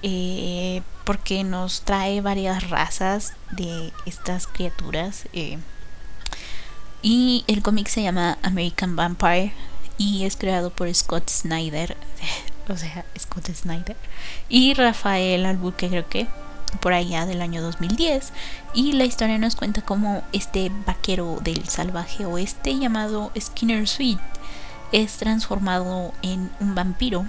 Eh, 0.04 0.82
porque 1.06 1.44
nos 1.44 1.82
trae 1.82 2.22
varias 2.22 2.70
razas 2.70 3.34
de 3.52 3.92
estas 4.06 4.48
criaturas. 4.48 5.28
Eh, 5.34 5.58
y 7.02 7.44
el 7.48 7.62
cómic 7.62 7.88
se 7.88 8.04
llama 8.04 8.38
American 8.44 8.96
Vampire 8.96 9.54
y 9.98 10.26
es 10.26 10.36
creado 10.36 10.70
por 10.70 10.94
Scott 10.94 11.30
Snyder 11.30 11.98
o 12.72 12.78
sea, 12.78 13.06
Scott 13.20 13.50
Snyder, 13.54 13.98
y 14.50 14.74
Rafael 14.74 15.46
Albuquerque, 15.46 15.90
creo 15.90 16.10
que 16.10 16.28
por 16.80 16.94
allá 16.94 17.26
del 17.26 17.42
año 17.42 17.62
2010. 17.62 18.32
Y 18.74 18.94
la 18.94 19.06
historia 19.06 19.38
nos 19.38 19.56
cuenta 19.56 19.82
cómo 19.82 20.24
este 20.32 20.72
vaquero 20.86 21.40
del 21.42 21.68
salvaje 21.68 22.26
oeste 22.26 22.78
llamado 22.78 23.32
Skinner 23.40 23.88
Sweet 23.88 24.20
es 24.92 25.18
transformado 25.18 26.14
en 26.22 26.50
un 26.60 26.76
vampiro, 26.76 27.26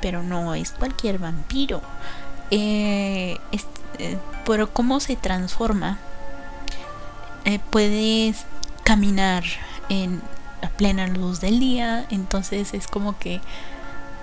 pero 0.00 0.22
no 0.22 0.54
es 0.54 0.70
cualquier 0.72 1.18
vampiro. 1.18 1.82
Eh, 2.50 3.38
eh, 3.98 4.18
pero 4.44 4.72
cómo 4.72 5.00
se 5.00 5.16
transforma, 5.16 5.98
eh, 7.44 7.58
puedes 7.70 8.44
caminar 8.84 9.44
en 9.88 10.22
plena 10.76 11.06
luz 11.06 11.40
del 11.40 11.60
día, 11.60 12.06
entonces 12.10 12.74
es 12.74 12.86
como 12.86 13.18
que 13.18 13.40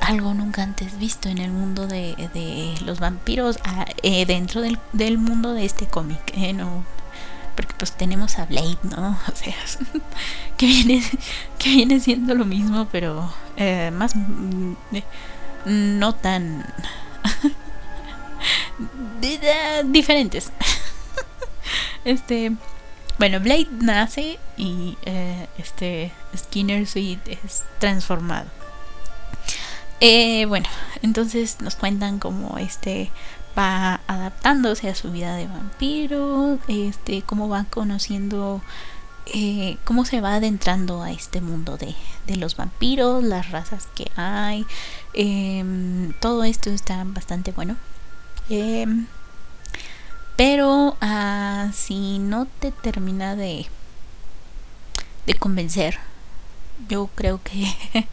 algo 0.04 0.34
nunca 0.34 0.64
antes 0.64 1.00
visto 1.00 1.30
en 1.30 1.38
el 1.38 1.52
mundo 1.52 1.88
de, 1.88 2.76
los 2.86 3.00
vampiros 3.00 3.58
ah, 3.64 3.86
eh, 4.04 4.26
dentro 4.26 4.62
del, 4.62 5.18
mundo 5.18 5.54
de 5.54 5.66
este 5.66 5.88
cómic 5.88 6.20
eh, 6.36 6.54
no 6.54 6.84
porque 7.56 7.74
pues 7.78 7.92
tenemos 7.92 8.38
a 8.40 8.46
Blade 8.46 8.78
no 8.84 9.18
o 9.32 9.36
sea 9.36 9.56
que 10.58 10.66
viene 10.66 11.04
que 11.58 11.70
viene 11.70 12.00
siendo 12.00 12.36
lo 12.36 12.46
mismo 12.46 12.88
pero 12.92 13.34
eh, 13.58 13.92
más 13.94 14.16
mm, 14.16 14.74
no 15.66 16.14
tan 16.14 16.66
diferentes. 19.86 20.52
Este 22.04 22.52
bueno 23.18 23.40
Blade 23.40 23.70
nace 23.80 24.40
y 24.58 24.98
este 25.58 26.12
Skinner 26.36 26.86
Sweet 26.86 27.20
es 27.28 27.64
transformado 27.80 28.63
eh, 30.06 30.46
bueno, 30.48 30.68
entonces 31.02 31.62
nos 31.62 31.76
cuentan 31.76 32.20
cómo 32.20 32.58
este 32.58 33.10
va 33.58 34.02
adaptándose 34.08 34.90
a 34.90 34.96
su 34.96 35.14
vida 35.14 35.38
de 35.38 35.48
vampiro, 35.48 36.60
este, 36.68 37.22
cómo 37.22 37.48
va 37.48 37.64
conociendo, 37.70 38.62
eh, 39.28 39.78
cómo 39.86 40.04
se 40.04 40.20
va 40.20 40.36
adentrando 40.36 41.04
a 41.04 41.12
este 41.12 41.40
mundo 41.40 41.78
de, 41.78 41.96
los 42.36 42.58
vampiros, 42.58 43.24
las 43.24 43.52
razas 43.52 43.88
que 43.96 44.12
hay, 44.18 44.66
em, 45.14 46.12
todo 46.20 46.44
esto 46.44 46.70
está 46.70 47.02
bastante 47.06 47.54
bueno. 47.54 47.78
Em, 48.50 49.08
pero 50.36 50.98
ah, 51.00 51.70
si 51.74 52.20
no 52.20 52.46
te 52.60 52.72
termina 52.72 53.38
de, 53.38 53.68
de 55.28 55.34
convencer, 55.36 55.98
yo 56.90 57.08
creo 57.16 57.40
que 57.42 57.74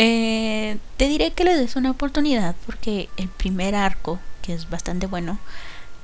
Eh, 0.00 0.78
te 0.96 1.08
diré 1.08 1.32
que 1.32 1.42
le 1.42 1.56
des 1.56 1.74
una 1.74 1.90
oportunidad 1.90 2.54
porque 2.66 3.08
el 3.16 3.28
primer 3.28 3.74
arco, 3.74 4.20
que 4.42 4.54
es 4.54 4.70
bastante 4.70 5.08
bueno, 5.08 5.40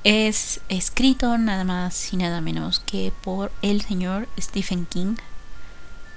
es 0.03 0.59
escrito 0.67 1.37
nada 1.37 1.63
más 1.63 2.11
y 2.11 2.17
nada 2.17 2.41
menos 2.41 2.81
que 2.81 3.13
por 3.23 3.53
el 3.61 3.81
señor 3.81 4.27
Stephen 4.37 4.85
King, 4.85 5.15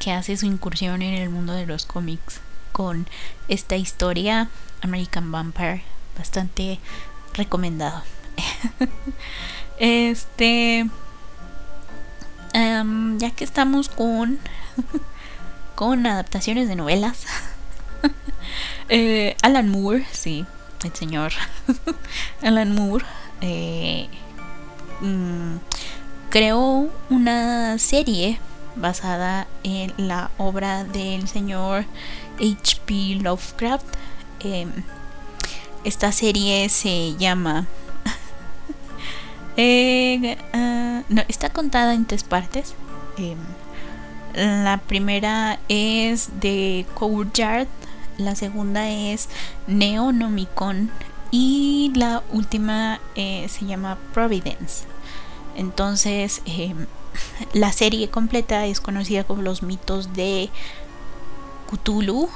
que 0.00 0.10
hace 0.10 0.36
su 0.36 0.46
incursión 0.46 1.02
en 1.02 1.14
el 1.14 1.30
mundo 1.30 1.52
de 1.52 1.66
los 1.66 1.86
cómics 1.86 2.40
con 2.72 3.06
esta 3.46 3.76
historia 3.76 4.48
American 4.80 5.30
Vampire, 5.30 5.84
bastante 6.18 6.80
recomendado. 7.34 8.02
este, 9.78 10.90
ya 12.52 13.30
que 13.36 13.44
estamos 13.44 13.88
con 13.88 14.40
con 15.76 16.04
adaptaciones 16.08 16.66
de 16.66 16.74
novelas. 16.74 17.24
Eh, 18.88 19.36
Alan 19.42 19.68
Moore, 19.68 20.06
sí, 20.12 20.46
el 20.82 20.94
señor 20.94 21.32
Alan 22.42 22.74
Moore, 22.74 23.04
eh, 23.42 24.08
mm, 25.02 25.56
creó 26.30 26.88
una 27.10 27.76
serie 27.78 28.38
basada 28.76 29.46
en 29.62 29.92
la 29.98 30.30
obra 30.38 30.84
del 30.84 31.28
señor 31.28 31.84
H.P. 32.40 33.16
Lovecraft. 33.22 33.86
Em, 34.40 34.70
esta 35.84 36.12
serie 36.12 36.68
se 36.68 37.14
llama... 37.16 37.66
Eh, 39.60 40.38
ah, 40.52 41.02
no, 41.08 41.22
está 41.26 41.48
contada 41.50 41.92
en 41.92 42.04
tres 42.06 42.22
partes. 42.22 42.76
Em, 43.16 43.36
la 44.64 44.78
primera 44.78 45.58
es 45.68 46.40
de 46.40 46.86
Courtyard, 46.94 47.66
la 48.18 48.34
segunda 48.36 48.90
es 48.90 49.28
Neonomicon 49.66 50.90
y 51.30 51.92
la 51.94 52.22
última 52.32 53.00
eh, 53.14 53.48
se 53.48 53.64
llama 53.64 53.96
Providence. 54.12 54.84
Entonces, 55.56 56.42
em, 56.44 56.86
la 57.52 57.72
serie 57.72 58.10
completa 58.10 58.66
es 58.66 58.80
conocida 58.80 59.24
como 59.24 59.42
los 59.42 59.62
mitos 59.62 60.12
de 60.12 60.50
Cthulhu, 61.70 62.28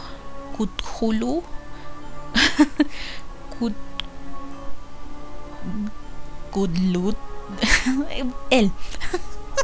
Cthulhu, 0.56 1.42
Cthulhu, 6.52 7.14
él 8.50 8.72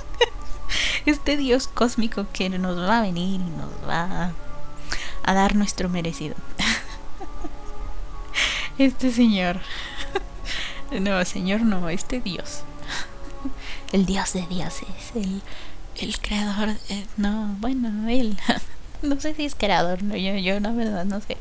este 1.07 1.37
Dios 1.37 1.69
cósmico 1.69 2.27
que 2.33 2.49
nos 2.51 2.79
va 2.79 2.99
a 2.99 3.03
venir 3.03 3.41
y 3.41 3.45
nos 3.45 3.71
va 3.89 4.27
a, 4.27 4.33
dar 5.35 5.55
nuestro 5.55 5.89
merecido. 5.89 6.35
Este 8.79 9.12
Señor. 9.12 9.61
No, 11.01 11.22
Señor 11.26 11.61
no, 11.62 11.91
este 11.91 12.20
Dios. 12.20 12.62
El 13.93 14.07
Dios 14.07 14.33
de 14.33 14.47
dioses, 14.47 14.89
el, 15.14 15.43
el 15.97 16.18
creador. 16.18 16.70
no, 17.18 17.55
bueno, 17.59 18.09
Él. 18.09 18.39
no 19.03 19.20
sé 19.20 19.35
si 19.35 19.45
es 19.45 19.55
creador, 19.55 20.03
no, 20.03 20.16
yo, 20.16 20.35
yo 20.37 20.59
la 20.61 20.70
verdad 20.70 21.05
no 21.05 21.20
sé. 21.20 21.37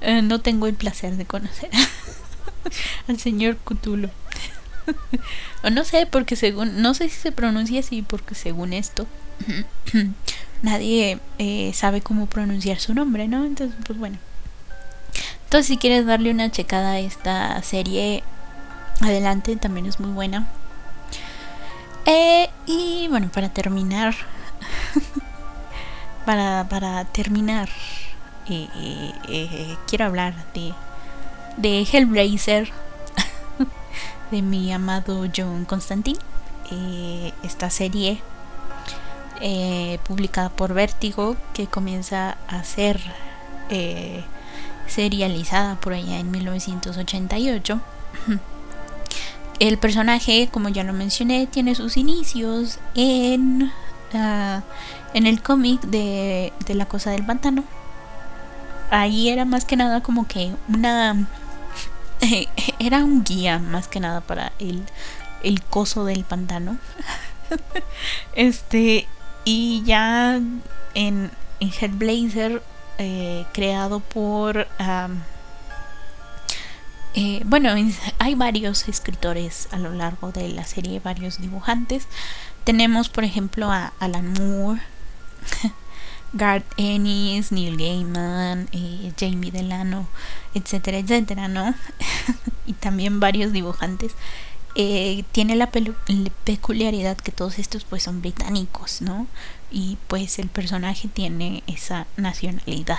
Eh, 0.00 0.22
no 0.22 0.40
tengo 0.40 0.66
el 0.66 0.74
placer 0.74 1.16
de 1.16 1.26
conocer 1.26 1.70
al 3.08 3.18
señor 3.18 3.56
Cthulhu. 3.58 4.08
o 5.62 5.70
no 5.70 5.84
sé, 5.84 6.06
porque 6.06 6.36
según, 6.36 6.80
no 6.80 6.94
sé 6.94 7.08
si 7.08 7.16
se 7.16 7.32
pronuncia 7.32 7.80
así, 7.80 8.02
porque 8.02 8.34
según 8.34 8.72
esto, 8.72 9.06
nadie 10.62 11.18
eh, 11.38 11.72
sabe 11.74 12.00
cómo 12.00 12.26
pronunciar 12.26 12.78
su 12.78 12.94
nombre, 12.94 13.28
¿no? 13.28 13.44
Entonces, 13.44 13.76
pues 13.86 13.98
bueno. 13.98 14.18
Entonces, 15.44 15.66
si 15.66 15.76
quieres 15.78 16.06
darle 16.06 16.30
una 16.30 16.50
checada 16.50 16.92
a 16.92 16.98
esta 17.00 17.60
serie, 17.62 18.22
adelante, 19.00 19.56
también 19.56 19.86
es 19.86 19.98
muy 19.98 20.12
buena. 20.12 20.46
Eh, 22.06 22.48
y 22.66 23.08
bueno, 23.08 23.30
para 23.32 23.48
terminar, 23.48 24.14
para, 26.26 26.66
para 26.68 27.04
terminar, 27.06 27.68
eh, 28.48 28.68
eh, 29.28 29.76
quiero 29.86 30.06
hablar 30.06 30.34
de, 30.54 30.72
de 31.56 31.82
Hellblazer, 31.82 32.70
de 34.30 34.42
mi 34.42 34.72
amado 34.72 35.26
John 35.34 35.64
Constantine. 35.64 36.18
esta 37.42 37.70
serie 37.70 38.22
publicada 40.04 40.50
por 40.50 40.74
Vértigo 40.74 41.36
que 41.54 41.66
comienza 41.66 42.36
a 42.46 42.62
ser 42.64 43.00
serializada 44.90 45.76
por 45.76 45.94
allá 45.94 46.18
en 46.18 46.30
1988. 46.30 47.80
El 49.60 49.78
personaje, 49.78 50.48
como 50.50 50.68
ya 50.68 50.84
lo 50.84 50.92
mencioné, 50.92 51.46
tiene 51.46 51.74
sus 51.74 51.96
inicios 51.96 52.78
en, 52.94 53.70
ah, 54.14 54.62
en 55.12 55.26
el 55.26 55.42
cómic 55.42 55.82
de, 55.82 56.52
de 56.66 56.74
La 56.74 56.86
Cosa 56.86 57.10
del 57.10 57.24
Pantano. 57.26 57.64
Ahí 58.90 59.28
era 59.28 59.44
más 59.44 59.64
que 59.64 59.76
nada 59.76 60.02
como 60.02 60.26
que 60.26 60.52
una... 60.68 61.28
era 62.78 63.04
un 63.04 63.22
guía 63.22 63.58
más 63.58 63.86
que 63.86 64.00
nada 64.00 64.20
para 64.22 64.52
el, 64.58 64.82
el 65.42 65.62
coso 65.62 66.06
del 66.06 66.24
pantano. 66.24 66.78
este, 68.34 69.06
y 69.44 69.82
ya 69.84 70.36
en, 70.36 71.30
en 71.60 71.72
Headblazer, 71.80 72.62
eh, 72.98 73.46
creado 73.52 74.00
por... 74.00 74.66
Eh, 77.14 77.42
bueno, 77.44 77.70
hay 78.18 78.34
varios 78.36 78.88
escritores 78.88 79.68
a 79.72 79.78
lo 79.78 79.92
largo 79.92 80.30
de 80.30 80.48
la 80.48 80.64
serie, 80.64 81.00
varios 81.00 81.40
dibujantes. 81.40 82.06
Tenemos, 82.64 83.08
por 83.08 83.24
ejemplo, 83.24 83.72
a 83.72 83.92
Alan 83.98 84.32
Moore, 84.34 84.80
Garth 86.32 86.72
Ennis, 86.76 87.50
Neil 87.50 87.76
Gaiman, 87.76 88.68
eh, 88.70 89.12
Jamie 89.18 89.50
Delano, 89.50 90.06
etcétera, 90.54 90.98
etcétera, 90.98 91.48
¿no? 91.48 91.74
y 92.66 92.74
también 92.74 93.18
varios 93.18 93.52
dibujantes. 93.52 94.12
Eh, 94.76 95.24
tiene 95.32 95.56
la, 95.56 95.70
peculiaridad 96.44 97.16
que 97.16 97.32
todos 97.32 97.58
estos 97.58 97.84
pues 97.84 98.04
son 98.04 98.22
británicos, 98.22 99.02
¿no? 99.02 99.26
Y 99.70 99.98
pues 100.06 100.38
el 100.38 100.48
personaje 100.48 101.08
tiene 101.08 101.62
esa 101.66 102.06
nacionalidad. 102.16 102.98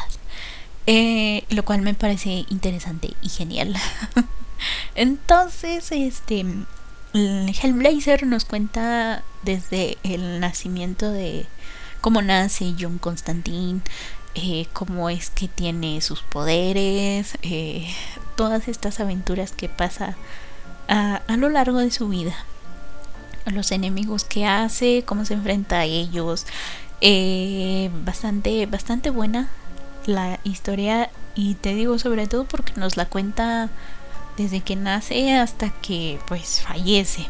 Eh, 0.88 1.44
lo 1.50 1.64
cual 1.64 1.82
me 1.82 1.94
parece 1.94 2.46
interesante 2.50 3.14
y 3.22 3.30
genial. 3.30 3.76
Entonces, 4.96 5.92
este 5.92 6.46
Hellblazer 7.14 8.26
nos 8.26 8.46
cuenta 8.46 9.24
desde 9.44 9.98
el 10.04 10.40
nacimiento 10.40 11.12
de 11.12 11.46
cómo 12.02 12.22
nace 12.22 12.74
John 12.80 12.98
Constantine, 12.98 13.82
eh, 14.36 14.68
cómo 14.74 15.10
es 15.10 15.30
que 15.30 15.48
tiene 15.48 16.02
sus 16.02 16.22
poderes, 16.22 17.38
todas 18.36 18.68
estas 18.68 19.00
aventuras 19.00 19.52
que 19.52 19.70
pasa 19.70 20.16
a, 20.88 21.22
lo 21.38 21.50
largo 21.50 21.80
de 21.80 21.92
su 21.92 22.10
vida, 22.10 22.36
los 23.46 23.72
enemigos 23.72 24.24
que 24.24 24.46
hace, 24.46 25.04
cómo 25.06 25.26
se 25.26 25.34
enfrenta 25.36 25.80
a 25.80 25.86
ellos, 25.86 26.46
bastante, 28.04 28.66
bastante 28.66 29.10
buena 29.10 29.50
la 30.06 30.40
historia 30.44 31.10
y 31.36 31.56
te 31.56 31.74
digo 31.76 31.98
sobre 32.00 32.28
todo 32.28 32.46
porque 32.46 32.74
nos 32.76 32.98
la 32.98 33.06
cuenta 33.06 33.70
desde 34.38 34.62
que 34.62 34.76
nace 34.76 35.36
hasta 35.36 35.70
que 35.70 36.20
pues 36.28 36.62
fallece. 36.62 37.28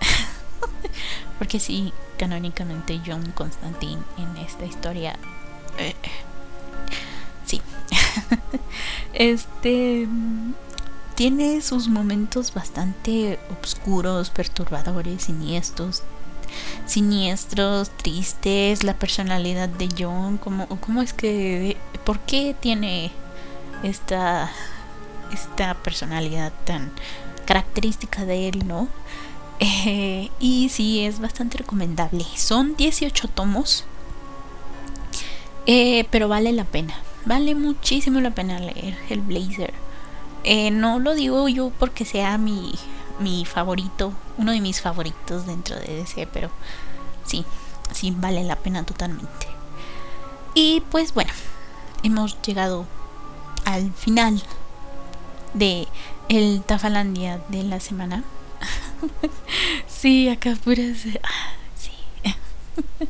porque 1.38 1.60
sí, 1.60 1.92
canónicamente 2.18 3.00
John 3.04 3.32
Constantine 3.32 4.02
en 4.18 4.36
esta 4.38 4.64
historia 4.66 5.16
eh, 5.78 5.94
sí. 7.46 7.62
este 9.14 10.06
tiene 11.20 11.60
sus 11.60 11.88
momentos 11.88 12.54
bastante 12.54 13.38
oscuros, 13.62 14.30
perturbadores, 14.30 15.24
siniestros, 15.24 16.02
siniestros, 16.86 17.90
tristes, 17.90 18.84
la 18.84 18.94
personalidad 18.94 19.68
de 19.68 19.90
John, 19.98 20.38
como 20.38 20.66
cómo 20.80 21.02
es 21.02 21.12
que 21.12 21.76
por 22.06 22.20
qué 22.20 22.56
tiene 22.58 23.12
esta 23.82 24.50
esta 25.30 25.74
personalidad 25.74 26.54
tan 26.64 26.90
característica 27.44 28.24
de 28.24 28.48
él, 28.48 28.66
¿no? 28.66 28.88
Eh, 29.58 30.30
y 30.40 30.70
sí, 30.70 31.04
es 31.04 31.20
bastante 31.20 31.58
recomendable. 31.58 32.24
Son 32.34 32.76
18 32.76 33.28
tomos, 33.28 33.84
eh, 35.66 36.06
pero 36.10 36.28
vale 36.28 36.50
la 36.54 36.64
pena. 36.64 36.94
Vale 37.26 37.54
muchísimo 37.54 38.22
la 38.22 38.30
pena 38.30 38.58
leer 38.58 38.96
el 39.10 39.20
Blazer. 39.20 39.74
Eh, 40.44 40.70
no 40.70 40.98
lo 40.98 41.14
digo 41.14 41.48
yo 41.48 41.70
porque 41.78 42.04
sea 42.04 42.38
mi, 42.38 42.74
mi 43.18 43.44
favorito, 43.44 44.12
uno 44.38 44.52
de 44.52 44.60
mis 44.60 44.80
favoritos 44.80 45.46
dentro 45.46 45.76
de 45.76 45.96
DC, 45.96 46.26
pero 46.32 46.50
sí, 47.24 47.44
sí 47.92 48.12
vale 48.16 48.42
la 48.44 48.56
pena 48.56 48.84
totalmente. 48.84 49.46
Y 50.54 50.82
pues 50.90 51.14
bueno, 51.14 51.32
hemos 52.02 52.40
llegado 52.42 52.86
al 53.64 53.92
final 53.92 54.42
de 55.54 55.86
el 56.28 56.62
Tafalandia 56.62 57.40
de 57.48 57.62
la 57.62 57.80
semana. 57.80 58.24
sí, 59.86 60.28
acá 60.28 60.56
puras 60.62 60.98
ah, 61.22 61.52
sí. 61.78 61.92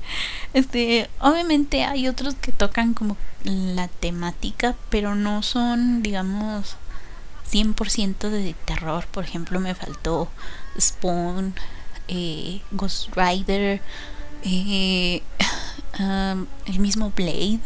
este, 0.55 1.09
obviamente 1.21 1.85
hay 1.85 2.09
otros 2.09 2.35
que 2.35 2.53
tocan 2.53 2.95
como 2.95 3.17
la 3.45 3.89
temática, 3.89 4.75
pero 4.91 5.15
no 5.15 5.43
son, 5.43 6.03
digamos, 6.03 6.77
100% 7.51 8.31
de 8.31 8.55
terror. 8.65 9.07
Por 9.07 9.25
ejemplo, 9.25 9.61
me 9.61 9.75
faltó 9.75 10.29
Spawn, 10.79 11.55
eh, 12.09 12.61
Ghost 12.71 13.15
Rider, 13.15 13.81
eh, 14.45 15.23
el 16.67 16.79
mismo 16.79 17.13
Blade. 17.15 17.61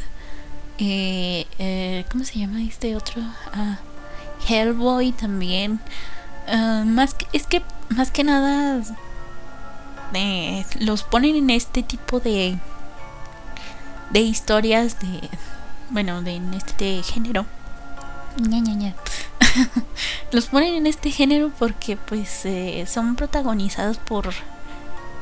Eh, 0.78 1.46
eh, 1.58 2.04
¿Cómo 2.10 2.24
se 2.24 2.38
llama 2.38 2.62
este 2.62 2.96
otro? 2.96 3.22
Ah, 3.52 3.78
Hellboy 4.48 5.12
también. 5.12 5.80
Uh, 6.46 6.84
más 6.84 7.14
que, 7.14 7.26
es 7.32 7.46
que 7.46 7.62
más 7.88 8.10
que 8.10 8.22
nada 8.22 8.82
los 10.78 11.02
ponen 11.02 11.36
en 11.36 11.50
este 11.50 11.82
tipo 11.82 12.20
de 12.20 12.58
de 14.10 14.20
historias 14.20 15.00
de 15.00 15.28
bueno 15.90 16.22
de 16.22 16.34
en 16.34 16.52
este 16.54 17.02
género 17.02 17.46
ña, 18.38 18.58
ña, 18.58 18.74
ña. 18.74 18.94
los 20.32 20.46
ponen 20.46 20.74
en 20.74 20.86
este 20.86 21.10
género 21.10 21.50
porque 21.58 21.96
pues 21.96 22.44
eh, 22.44 22.84
son 22.88 23.16
protagonizados 23.16 23.98
por 23.98 24.30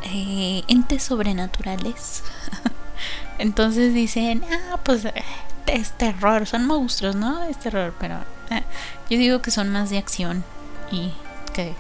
eh, 0.05 0.63
entes 0.69 1.03
sobrenaturales. 1.03 2.23
Entonces 3.39 3.95
dicen, 3.95 4.43
ah, 4.51 4.79
pues 4.83 5.05
eh, 5.05 5.13
es 5.67 5.93
terror, 5.93 6.47
son 6.47 6.67
monstruos, 6.67 7.17
¿no? 7.17 7.43
Es 7.45 7.59
terror, 7.59 7.95
pero 7.99 8.19
yo 9.09 9.19
digo 9.19 9.41
que 9.41 9.51
son 9.51 9.71
más 9.71 9.89
de 9.91 9.99
acción 9.99 10.45
y 10.91 11.13
que, 11.55 11.75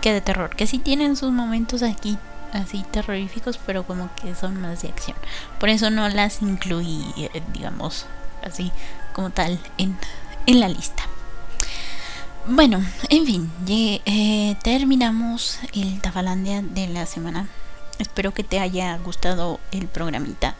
que 0.00 0.12
de 0.12 0.20
terror. 0.20 0.54
Que 0.56 0.66
sí 0.66 0.78
tienen 0.78 1.16
sus 1.16 1.32
momentos 1.32 1.82
aquí 1.82 2.18
así 2.52 2.84
terroríficos, 2.90 3.58
pero 3.58 3.86
como 3.86 4.08
que 4.16 4.34
son 4.34 4.60
más 4.60 4.82
de 4.82 4.88
acción. 4.88 5.16
Por 5.58 5.68
eso 5.68 5.90
no 5.90 6.08
las 6.08 6.40
incluí, 6.40 7.04
digamos, 7.52 8.06
así 8.42 8.72
como 9.12 9.30
tal 9.30 9.58
en, 9.76 9.96
en 10.46 10.60
la 10.60 10.68
lista. 10.68 11.04
Bueno, 12.46 12.84
en 13.08 13.26
fin, 13.26 13.50
eh, 13.68 14.56
terminamos 14.62 15.58
el 15.72 16.00
Tafalandia 16.00 16.62
de 16.62 16.88
la 16.88 17.06
semana. 17.06 17.48
Espero 17.98 18.32
que 18.32 18.44
te 18.44 18.60
haya 18.60 18.96
gustado 18.98 19.58
el 19.72 19.88
programita, 19.88 20.54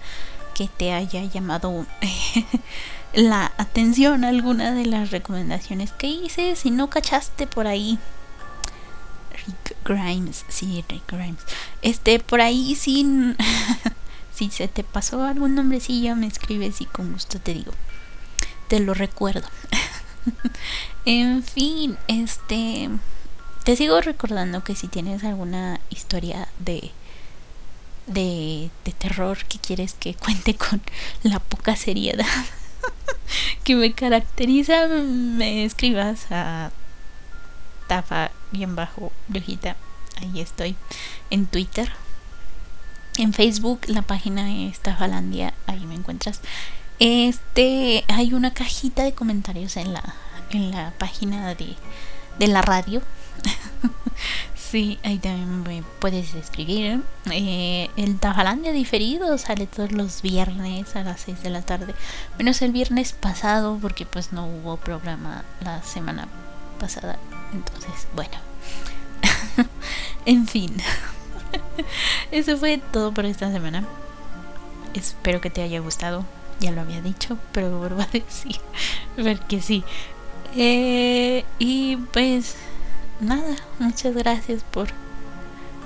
que 0.55 0.68
te 0.68 0.93
haya 0.93 1.22
llamado 1.24 1.87
la 3.12 3.53
atención 3.57 4.24
alguna 4.24 4.72
de 4.72 4.87
las 4.87 5.11
recomendaciones 5.11 5.93
que 5.93 6.09
hice. 6.09 6.57
Si 6.57 6.70
no 6.70 6.91
cachaste 6.91 7.47
por 7.47 7.66
ahí, 7.66 7.99
Rick 9.47 9.76
Grimes, 9.84 10.45
sí, 10.49 10.84
Rick 10.89 11.12
Grimes. 11.12 11.43
Este, 11.82 12.18
por 12.18 12.41
ahí 12.41 12.74
sin, 12.74 13.37
Si 14.37 14.51
se 14.51 14.68
te 14.68 14.84
pasó 14.84 15.24
algún 15.24 15.55
nombrecillo, 15.55 16.14
me 16.14 16.26
escribes 16.26 16.82
y 16.82 16.84
con 16.84 17.11
gusto 17.14 17.41
te 17.41 17.55
digo. 17.55 17.72
Te 18.68 18.80
lo 18.80 18.93
recuerdo. 18.93 19.49
en 21.05 21.43
fin, 21.43 21.97
este. 22.09 22.91
Te 23.64 23.77
sigo 23.77 24.01
recordando 24.01 24.62
que 24.62 24.77
si 24.77 24.87
tienes 24.87 25.24
alguna 25.24 25.81
historia 25.91 26.49
de, 26.61 26.93
de, 28.07 28.70
de 28.85 28.93
terror 28.93 29.39
que 29.45 29.59
quieres 29.59 29.95
que 29.95 30.14
cuente 30.24 30.55
con 30.55 30.81
la 31.22 31.41
poca 31.41 31.74
seriedad 31.74 32.27
que 33.64 33.74
me 33.74 33.93
caracteriza, 33.93 34.87
me 34.89 35.64
escribas 35.64 36.27
a 36.31 36.70
tafa 37.89 38.31
bien 38.53 38.77
bajo 38.77 39.12
brujita. 39.29 39.77
Ahí 40.20 40.41
estoy 40.41 40.77
en 41.31 41.47
Twitter. 41.47 41.91
En 43.18 43.33
Facebook 43.33 43.81
la 43.87 44.03
página 44.03 44.68
es 44.68 44.81
Tafalandia, 44.81 45.55
ahí 45.66 45.85
me 45.87 45.95
encuentras. 45.95 46.41
Este, 46.99 48.05
hay 48.09 48.32
una 48.32 48.53
cajita 48.53 49.03
de 49.03 49.12
comentarios 49.12 49.76
en 49.76 49.92
la 49.92 50.14
en 50.51 50.70
la 50.70 50.92
página 50.99 51.55
de, 51.55 51.76
de 52.38 52.47
la 52.47 52.62
radio. 52.62 53.03
sí, 54.55 54.99
ahí 55.03 55.18
también 55.18 55.62
me 55.62 55.82
puedes 56.01 56.34
escribir. 56.34 57.03
Eh, 57.30 57.90
el 57.97 58.18
Tafalandia 58.18 58.72
diferido 58.72 59.36
sale 59.38 59.66
todos 59.66 59.92
los 59.92 60.22
viernes 60.22 60.94
a 60.97 61.03
las 61.03 61.20
6 61.22 61.42
de 61.42 61.51
la 61.51 61.62
tarde. 61.62 61.94
Menos 62.38 62.62
el 62.62 62.72
viernes 62.72 63.12
pasado 63.12 63.78
porque 63.80 64.07
pues 64.07 64.32
no 64.32 64.47
hubo 64.47 64.76
programa 64.76 65.44
la 65.61 65.82
semana 65.82 66.28
pasada. 66.78 67.18
Entonces, 67.53 68.07
bueno. 68.14 68.36
en 70.26 70.47
fin. 70.47 70.76
Eso 72.30 72.57
fue 72.57 72.80
todo 72.92 73.12
por 73.12 73.24
esta 73.26 73.51
semana. 73.53 73.86
Espero 74.94 75.40
que 75.40 75.51
te 75.51 75.62
haya 75.62 75.80
gustado. 75.80 76.24
Ya 76.61 76.71
lo 76.73 76.81
había 76.81 77.01
dicho, 77.01 77.39
pero 77.53 77.79
vuelvo 77.79 78.03
a 78.03 78.07
decir. 78.13 78.61
Porque 79.17 79.61
sí. 79.61 79.85
Eh, 80.57 81.45
y 81.59 81.97
pues 81.97 82.57
nada, 83.21 83.57
muchas 83.79 84.15
gracias 84.15 84.63
por 84.65 84.89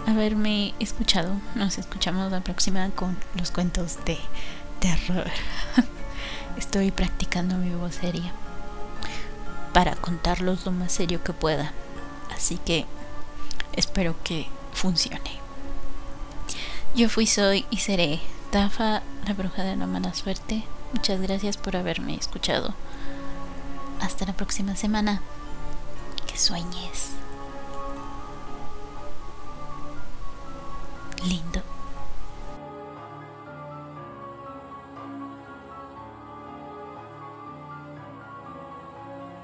haberme 0.06 0.74
escuchado. 0.78 1.34
Nos 1.54 1.78
escuchamos 1.78 2.30
la 2.30 2.40
próxima 2.40 2.88
con 2.90 3.16
los 3.34 3.50
cuentos 3.50 3.98
de 4.04 4.18
terror. 4.80 5.30
Estoy 6.56 6.90
practicando 6.90 7.56
mi 7.56 7.74
voz 7.74 7.96
seria 7.96 8.32
para 9.72 9.94
contarlos 9.96 10.66
lo 10.66 10.72
más 10.72 10.92
serio 10.92 11.22
que 11.22 11.32
pueda. 11.32 11.72
Así 12.34 12.58
que 12.58 12.86
espero 13.76 14.16
que 14.24 14.46
funcione. 14.72 15.40
Yo 16.94 17.08
fui, 17.08 17.26
soy 17.26 17.66
y 17.70 17.78
seré 17.78 18.20
Tafa, 18.50 19.02
la 19.28 19.34
bruja 19.34 19.62
de 19.62 19.76
la 19.76 19.86
mala 19.86 20.12
suerte. 20.12 20.64
Muchas 20.92 21.20
gracias 21.20 21.56
por 21.56 21.76
haberme 21.76 22.16
escuchado. 22.16 22.74
Hasta 24.00 24.26
la 24.26 24.32
próxima 24.32 24.74
semana. 24.74 25.20
Que 26.26 26.36
sueñes. 26.36 27.10
Lindo. 31.24 31.62